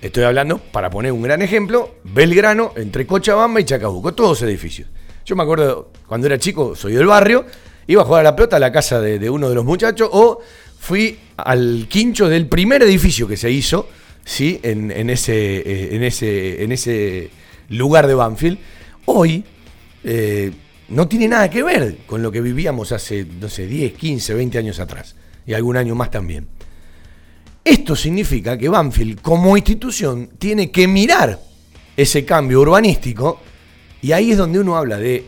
[0.00, 4.88] Estoy hablando, para poner un gran ejemplo, Belgrano, entre Cochabamba y Chacabuco, todos edificios.
[5.24, 7.44] Yo me acuerdo, cuando era chico, soy del barrio,
[7.86, 10.40] iba a jugar a la pelota a la casa de, uno de los muchachos o
[10.78, 13.88] fui al quincho del primer edificio que se hizo,
[14.24, 14.60] ¿sí?
[14.62, 17.30] En, ese, eh, en, ese, en ese
[17.70, 18.58] lugar de Banfield.
[19.06, 19.44] Hoy
[20.04, 20.52] eh,
[20.90, 24.58] no tiene nada que ver con lo que vivíamos hace, no sé, 10, 15, 20
[24.58, 25.16] años atrás
[25.48, 26.46] y algún año más también.
[27.64, 31.40] Esto significa que Banfield como institución tiene que mirar
[31.96, 33.40] ese cambio urbanístico
[34.02, 35.24] y ahí es donde uno habla de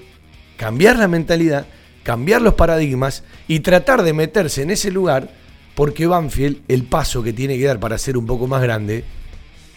[0.59, 1.67] cambiar la mentalidad,
[2.03, 5.31] cambiar los paradigmas y tratar de meterse en ese lugar
[5.75, 9.05] porque Banfield, el paso que tiene que dar para ser un poco más grande,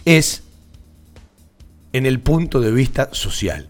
[0.03, 0.44] es
[1.94, 3.70] en el punto de vista social.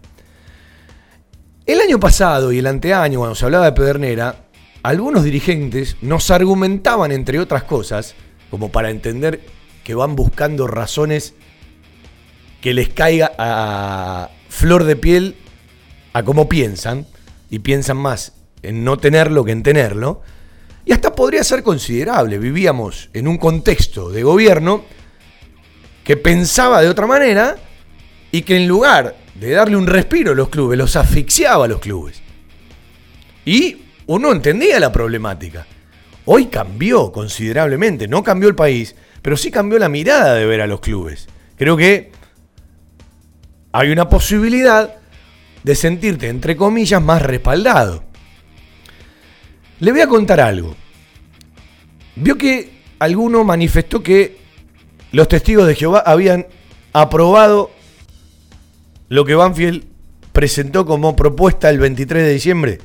[1.66, 4.43] El año pasado y el anteaño, cuando se hablaba de Pedernera,
[4.84, 8.14] algunos dirigentes nos argumentaban, entre otras cosas,
[8.50, 9.40] como para entender
[9.82, 11.32] que van buscando razones
[12.60, 15.36] que les caiga a flor de piel
[16.12, 17.06] a cómo piensan,
[17.48, 20.20] y piensan más en no tenerlo que en tenerlo,
[20.84, 22.38] y hasta podría ser considerable.
[22.38, 24.84] Vivíamos en un contexto de gobierno
[26.04, 27.56] que pensaba de otra manera
[28.30, 31.80] y que en lugar de darle un respiro a los clubes, los asfixiaba a los
[31.80, 32.20] clubes.
[33.46, 35.66] Y uno entendía la problemática.
[36.26, 40.66] Hoy cambió considerablemente, no cambió el país, pero sí cambió la mirada de ver a
[40.66, 41.28] los clubes.
[41.56, 42.12] Creo que
[43.72, 44.94] hay una posibilidad
[45.62, 48.04] de sentirte, entre comillas, más respaldado.
[49.80, 50.74] Le voy a contar algo.
[52.16, 54.38] Vio que alguno manifestó que
[55.12, 56.46] los testigos de Jehová habían
[56.92, 57.70] aprobado
[59.08, 59.84] lo que Banfield
[60.32, 62.78] presentó como propuesta el 23 de diciembre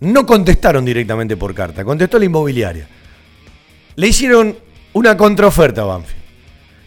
[0.00, 2.88] no contestaron directamente por carta, contestó la inmobiliaria.
[3.96, 4.56] Le hicieron
[4.92, 6.22] una contraoferta a Banfield.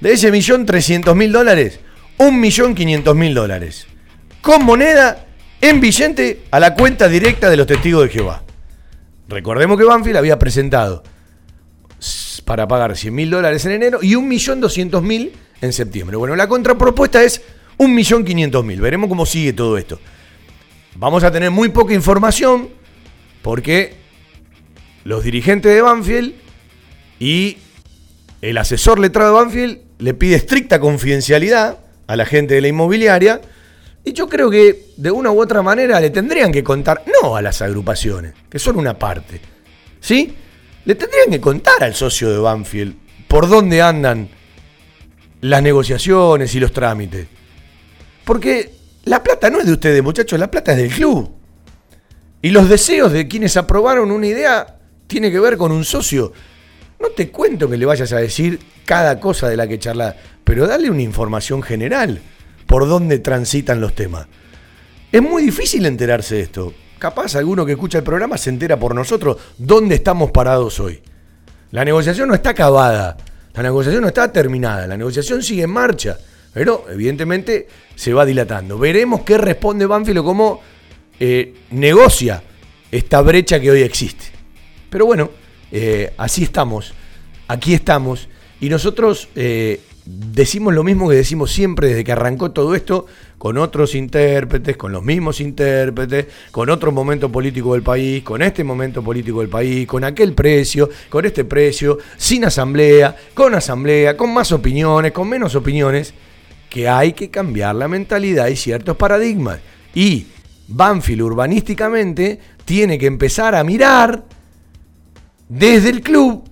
[0.02, 1.80] De ese millón trescientos mil dólares,
[2.18, 3.88] un millón quinientos mil dólares.
[4.42, 5.26] Con moneda
[5.62, 8.44] en billete a la cuenta directa de los testigos de Jehová.
[9.28, 11.04] Recordemos que Banfield había presentado
[12.46, 16.18] para pagar 100 mil dólares en enero y un millón doscientos mil en septiembre.
[16.18, 17.42] Bueno, la contrapropuesta es
[17.78, 18.82] un millón quinientos mil.
[18.82, 20.00] Veremos cómo sigue todo esto.
[20.96, 22.70] Vamos a tener muy poca información
[23.42, 23.96] porque
[25.04, 26.34] los dirigentes de Banfield
[27.20, 27.58] y
[28.42, 33.42] el asesor letrado de Banfield le pide estricta confidencialidad a la gente de la inmobiliaria.
[34.04, 37.42] Y yo creo que de una u otra manera le tendrían que contar, no a
[37.42, 39.42] las agrupaciones, que son una parte,
[40.00, 40.36] ¿sí?
[40.86, 42.96] Le tendrían que contar al socio de Banfield
[43.28, 44.30] por dónde andan
[45.42, 47.28] las negociaciones y los trámites.
[48.24, 48.72] Porque
[49.06, 51.39] la plata no es de ustedes, muchachos, la plata es del club.
[52.42, 56.32] Y los deseos de quienes aprobaron una idea tiene que ver con un socio.
[57.00, 60.68] No te cuento que le vayas a decir cada cosa de la que charla, pero
[60.68, 62.22] dale una información general
[62.66, 64.28] por dónde transitan los temas.
[65.12, 66.74] Es muy difícil enterarse de esto.
[67.00, 71.02] Capaz alguno que escucha el programa se entera por nosotros dónde estamos parados hoy.
[71.72, 73.18] La negociación no está acabada,
[73.54, 76.18] la negociación no está terminada, la negociación sigue en marcha,
[76.54, 78.78] pero evidentemente se va dilatando.
[78.78, 80.62] Veremos qué responde Banfield o cómo
[81.20, 82.44] eh, negocia
[82.92, 84.26] esta brecha que hoy existe.
[84.90, 85.30] Pero bueno,
[85.72, 86.94] eh, así estamos,
[87.48, 88.28] aquí estamos,
[88.60, 93.06] y nosotros eh, decimos lo mismo que decimos siempre desde que arrancó todo esto,
[93.38, 98.64] con otros intérpretes, con los mismos intérpretes, con otro momento político del país, con este
[98.64, 104.34] momento político del país, con aquel precio, con este precio, sin asamblea, con asamblea, con
[104.34, 106.14] más opiniones, con menos opiniones,
[106.70, 109.60] que hay que cambiar la mentalidad y ciertos paradigmas.
[109.94, 110.28] Y
[110.70, 114.24] Banfield urbanísticamente tiene que empezar a mirar
[115.48, 116.44] desde el club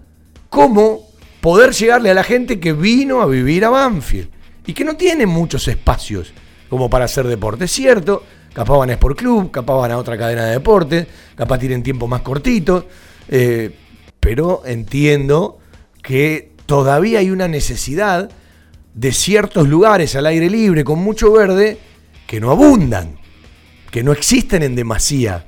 [0.49, 1.07] cómo
[1.41, 4.29] poder llegarle a la gente que vino a vivir a Banfield
[4.65, 6.33] y que no tiene muchos espacios
[6.69, 7.65] como para hacer deporte.
[7.65, 8.23] Es cierto,
[8.53, 12.07] capaz van a Sport Club, capaz van a otra cadena de deportes, capaz tienen tiempo
[12.07, 12.87] más cortito,
[13.29, 13.71] eh,
[14.19, 15.59] pero entiendo
[16.01, 18.29] que todavía hay una necesidad
[18.93, 21.77] de ciertos lugares al aire libre con mucho verde
[22.25, 23.19] que no abundan,
[23.91, 25.45] que no existen en demasía.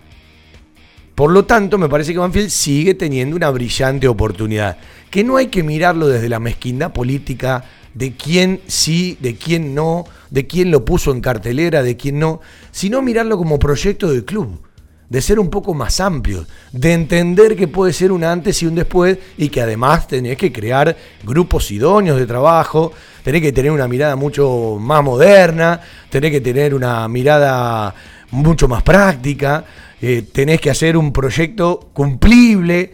[1.16, 4.78] Por lo tanto, me parece que Banfield sigue teniendo una brillante oportunidad,
[5.10, 10.06] que no hay que mirarlo desde la mezquindad política de quién sí, de quién no,
[10.30, 12.40] de quién lo puso en cartelera, de quién no,
[12.72, 14.62] sino mirarlo como proyecto del club,
[15.10, 18.76] de ser un poco más amplio, de entender que puede ser un antes y un
[18.76, 22.94] después y que además tenés que crear grupos idóneos de trabajo,
[23.24, 27.94] tenés que tener una mirada mucho más moderna, tenés que tener una mirada
[28.32, 29.66] mucho más práctica,
[30.02, 32.94] eh, tenés que hacer un proyecto cumplible,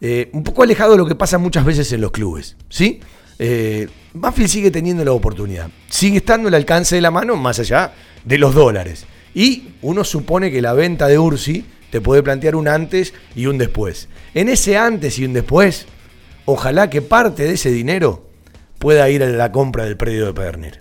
[0.00, 3.00] eh, un poco alejado de lo que pasa muchas veces en los clubes, ¿sí?
[3.38, 3.88] Eh,
[4.46, 7.92] sigue teniendo la oportunidad, sigue estando al alcance de la mano más allá
[8.24, 9.06] de los dólares.
[9.34, 13.58] Y uno supone que la venta de Ursi te puede plantear un antes y un
[13.58, 14.08] después.
[14.34, 15.86] En ese antes y un después,
[16.44, 18.28] ojalá que parte de ese dinero
[18.78, 20.80] pueda ir a la compra del predio de Pederner.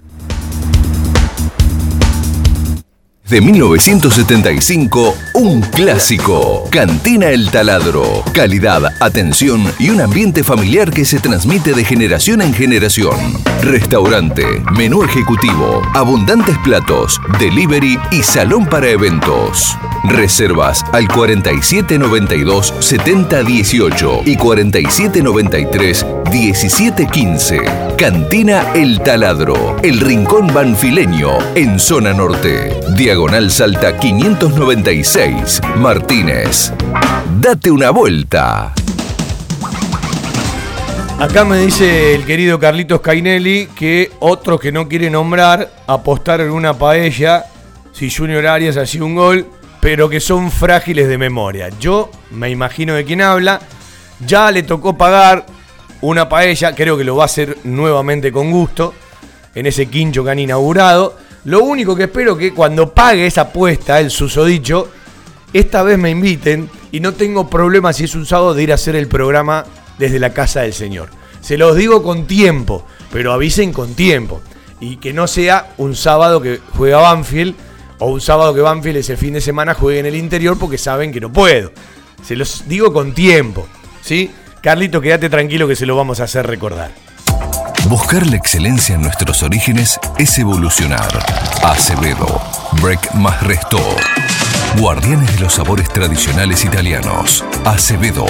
[3.30, 6.68] De 1975, un clásico.
[6.72, 8.24] Cantina El Taladro.
[8.34, 13.16] Calidad, atención y un ambiente familiar que se transmite de generación en generación.
[13.62, 14.46] Restaurante,
[14.76, 19.78] menú ejecutivo, abundantes platos, delivery y salón para eventos.
[20.06, 27.60] Reservas al 4792 7018 y 4793 1715.
[27.96, 32.80] Cantina El Taladro, el rincón banfileño en zona norte.
[32.96, 33.19] Diagonal
[33.50, 36.72] Salta 596, Martínez.
[37.42, 38.74] Date una vuelta.
[41.20, 46.76] Acá me dice el querido Carlitos Cainelli que otros que no quiere nombrar apostaron una
[46.76, 47.44] paella
[47.92, 49.48] si Junior Arias hacía un gol,
[49.82, 51.70] pero que son frágiles de memoria.
[51.78, 53.60] Yo me imagino de quién habla.
[54.26, 55.46] Ya le tocó pagar
[56.00, 58.94] una paella, creo que lo va a hacer nuevamente con gusto
[59.56, 61.18] en ese quincho que han inaugurado.
[61.46, 64.90] Lo único que espero que cuando pague esa apuesta, el susodicho,
[65.54, 68.76] esta vez me inviten y no tengo problema si es un sábado de ir a
[68.76, 69.66] hacer el programa
[69.98, 71.10] desde la casa del Señor.
[71.42, 74.42] Se los digo con tiempo, pero avisen con tiempo.
[74.80, 77.56] Y que no sea un sábado que juega Banfield
[78.00, 81.12] o un sábado que Banfield ese fin de semana juegue en el interior porque saben
[81.12, 81.72] que no puedo.
[82.24, 83.68] Se los digo con tiempo,
[84.02, 84.32] ¿sí?
[84.62, 86.92] Carlito, quédate tranquilo que se lo vamos a hacer recordar.
[87.88, 91.08] Buscar la excelencia en nuestros orígenes es evolucionar.
[91.64, 92.42] Acevedo,
[92.82, 93.80] Break más Resto.
[94.78, 97.44] Guardianes de los sabores tradicionales italianos.
[97.66, 98.28] Acevedo,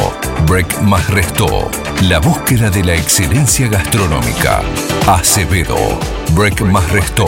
[0.47, 1.69] Break más Resto.
[2.03, 4.61] La búsqueda de la excelencia gastronómica.
[5.07, 5.99] Acevedo,
[6.31, 7.25] Break más Resto.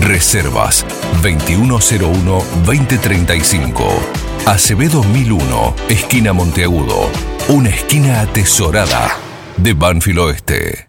[0.00, 0.84] Reservas
[1.22, 3.72] 2101-2035.
[4.46, 7.08] Acevedo 1001, esquina Monteagudo.
[7.48, 9.16] Una esquina atesorada
[9.56, 10.88] de Banfield Oeste.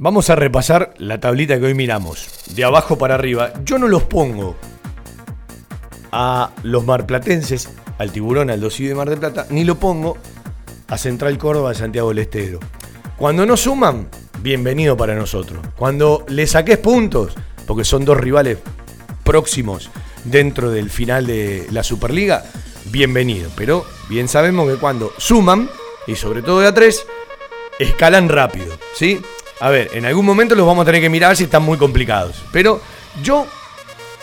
[0.00, 3.52] Vamos a repasar la tablita que hoy miramos, de abajo para arriba.
[3.64, 4.54] Yo no los pongo
[6.12, 7.68] a los marplatenses,
[7.98, 10.16] al tiburón, al dosí de Mar del Plata, ni lo pongo
[10.86, 12.60] a Central Córdoba de Santiago del Estero.
[13.16, 14.08] Cuando no suman,
[14.40, 15.66] bienvenido para nosotros.
[15.76, 17.34] Cuando le saques puntos,
[17.66, 18.58] porque son dos rivales
[19.24, 19.90] próximos
[20.22, 22.44] dentro del final de la Superliga,
[22.92, 23.50] bienvenido.
[23.56, 25.68] Pero bien sabemos que cuando suman,
[26.06, 27.04] y sobre todo de a tres,
[27.80, 29.20] escalan rápido, ¿sí?
[29.60, 32.42] A ver, en algún momento los vamos a tener que mirar si están muy complicados.
[32.52, 32.80] Pero
[33.22, 33.46] yo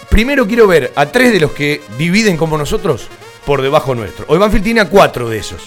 [0.10, 3.08] primero quiero ver a tres de los que dividen como nosotros
[3.46, 4.26] por debajo nuestro.
[4.28, 5.62] Hoy Banfield tiene a cuatro de esos.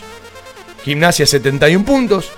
[0.85, 2.31] Gimnasia 71 puntos,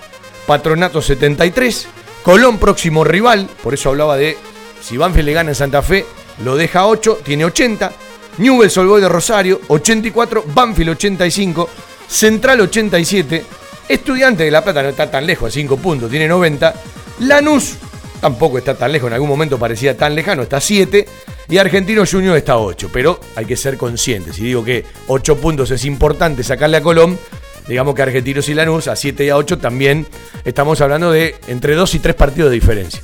[0.47, 1.87] Patronato 73,
[2.23, 4.37] Colón próximo rival, por eso hablaba de
[4.83, 6.05] si Banfield le gana en Santa Fe,
[6.45, 7.93] lo deja 8, tiene 80.
[8.39, 11.69] Newell's Old Boys de Rosario, 84, Banfield 85,
[12.09, 13.45] Central 87,
[13.89, 16.75] Estudiante de La Plata no está tan lejos, a 5 puntos, tiene 90.
[17.21, 17.77] Lanús
[18.21, 21.07] tampoco está tan lejos, en algún momento parecía tan lejano, está a 7.
[21.49, 22.91] Y Argentino Junior está a 8.
[22.93, 24.37] Pero hay que ser conscientes.
[24.37, 27.19] Si digo que 8 puntos es importante sacarle a Colón,
[27.67, 30.07] digamos que Argentinos y Lanús a 7 y a 8 también
[30.45, 33.01] estamos hablando de entre 2 y 3 partidos de diferencia.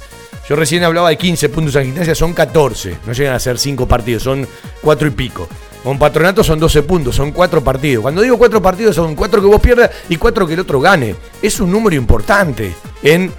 [0.48, 2.98] Yo recién hablaba de 15 puntos a gimnasia, son 14.
[3.05, 4.47] No llegan a ser 5 partidos, son
[4.80, 5.48] 4 y pico.
[5.82, 8.02] Con Patronato son 12 puntos, son 4 partidos.
[8.02, 11.16] Cuando digo 4 partidos son 4 que vos pierdas y 4 que el otro gane.
[11.43, 12.72] Es un número importante
[13.02, 13.32] en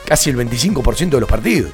[0.06, 1.72] casi el 25% de los partidos.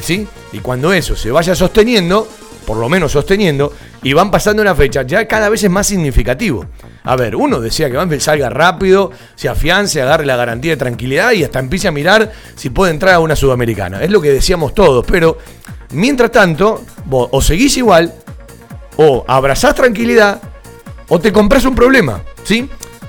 [0.00, 0.26] ¿Sí?
[0.52, 2.28] Y cuando eso se vaya sosteniendo,
[2.64, 3.72] por lo menos sosteniendo,
[4.02, 6.64] y van pasando la fecha, ya cada vez es más significativo.
[7.02, 11.32] A ver, uno decía que Banfield salga rápido, se afiance, agarre la garantía de tranquilidad
[11.32, 14.02] y hasta empiece a mirar si puede entrar a una sudamericana.
[14.02, 15.38] Es lo que decíamos todos, pero
[15.90, 18.14] mientras tanto, vos o seguís igual,
[18.96, 20.40] o abrazás tranquilidad,
[21.08, 22.68] o te compras un problema, ¿sí?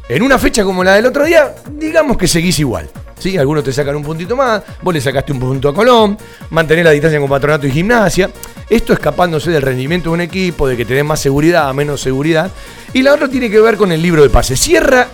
[0.09, 2.89] En una fecha como la del otro día, digamos que seguís igual.
[3.17, 3.37] ¿Sí?
[3.37, 6.17] Algunos te sacan un puntito más, vos le sacaste un punto a Colón,
[6.49, 8.31] mantener la distancia con patronato y gimnasia.
[8.67, 12.49] Esto escapándose del rendimiento de un equipo, de que tenés más seguridad a menos seguridad.
[12.93, 14.57] Y la otra tiene que ver con el libro de pase.
[14.57, 15.07] Cierra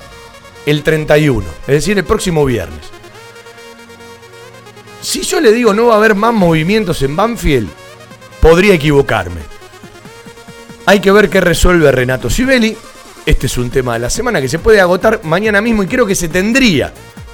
[0.65, 2.79] el 31, es decir, el próximo viernes.
[5.01, 7.69] Si yo le digo no va a haber más movimientos en Banfield,
[8.41, 9.56] podría equivocarme.
[10.87, 12.77] Hay que ver qué resuelve Renato Sibeli.
[13.25, 16.05] Este es un tema de la semana que se puede agotar mañana mismo y creo
[16.05, 16.93] que se tendría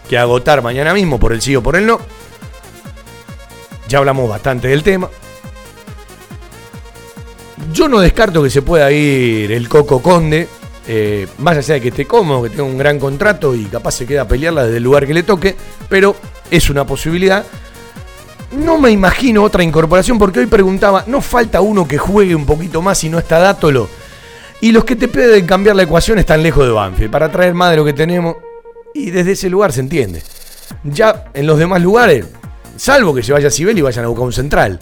[0.10, 2.02] que agotar mañana mismo por el sí o por el no.
[3.88, 5.08] Ya hablamos bastante del tema.
[7.72, 10.48] Yo no descarto que se pueda ir el Coco Conde,
[10.88, 14.08] eh, más allá de que esté cómodo, que tenga un gran contrato y capaz se
[14.08, 15.56] queda a pelearla desde el lugar que le toque,
[15.90, 16.16] pero
[16.50, 17.46] es una posibilidad.
[18.54, 22.82] No me imagino otra incorporación porque hoy preguntaba, ¿no falta uno que juegue un poquito
[22.82, 23.90] más y no está Dátolo?
[24.62, 27.12] Y los que te pueden cambiar la ecuación están lejos de Banfield.
[27.12, 28.38] Para traer más de lo que tenemos,
[28.94, 30.22] y desde ese lugar se entiende.
[30.84, 32.26] Ya en los demás lugares,
[32.78, 34.80] salvo que se vaya a Sibel y vayan a buscar un central.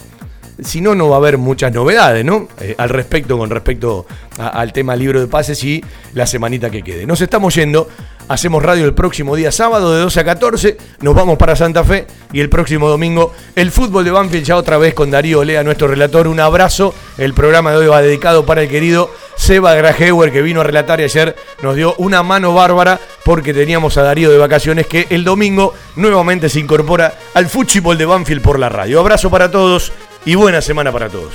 [0.60, 2.48] Si no, no va a haber muchas novedades, ¿no?
[2.60, 4.06] Eh, al respecto, con respecto
[4.38, 5.82] al tema libro de pases y
[6.14, 7.06] la semanita que quede.
[7.06, 7.88] Nos estamos yendo.
[8.28, 10.76] Hacemos radio el próximo día sábado de 12 a 14.
[11.00, 12.06] Nos vamos para Santa Fe.
[12.32, 15.88] Y el próximo domingo, el fútbol de Banfield ya otra vez con Darío Olea, nuestro
[15.88, 16.28] relator.
[16.28, 16.94] Un abrazo.
[17.18, 21.00] El programa de hoy va dedicado para el querido Seba Grajewer, que vino a relatar
[21.00, 25.24] y ayer nos dio una mano bárbara porque teníamos a Darío de vacaciones, que el
[25.24, 29.00] domingo nuevamente se incorpora al fútbol de Banfield por la radio.
[29.00, 29.92] Abrazo para todos
[30.24, 31.34] y buena semana para todos.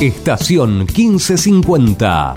[0.00, 2.34] Estación 1550.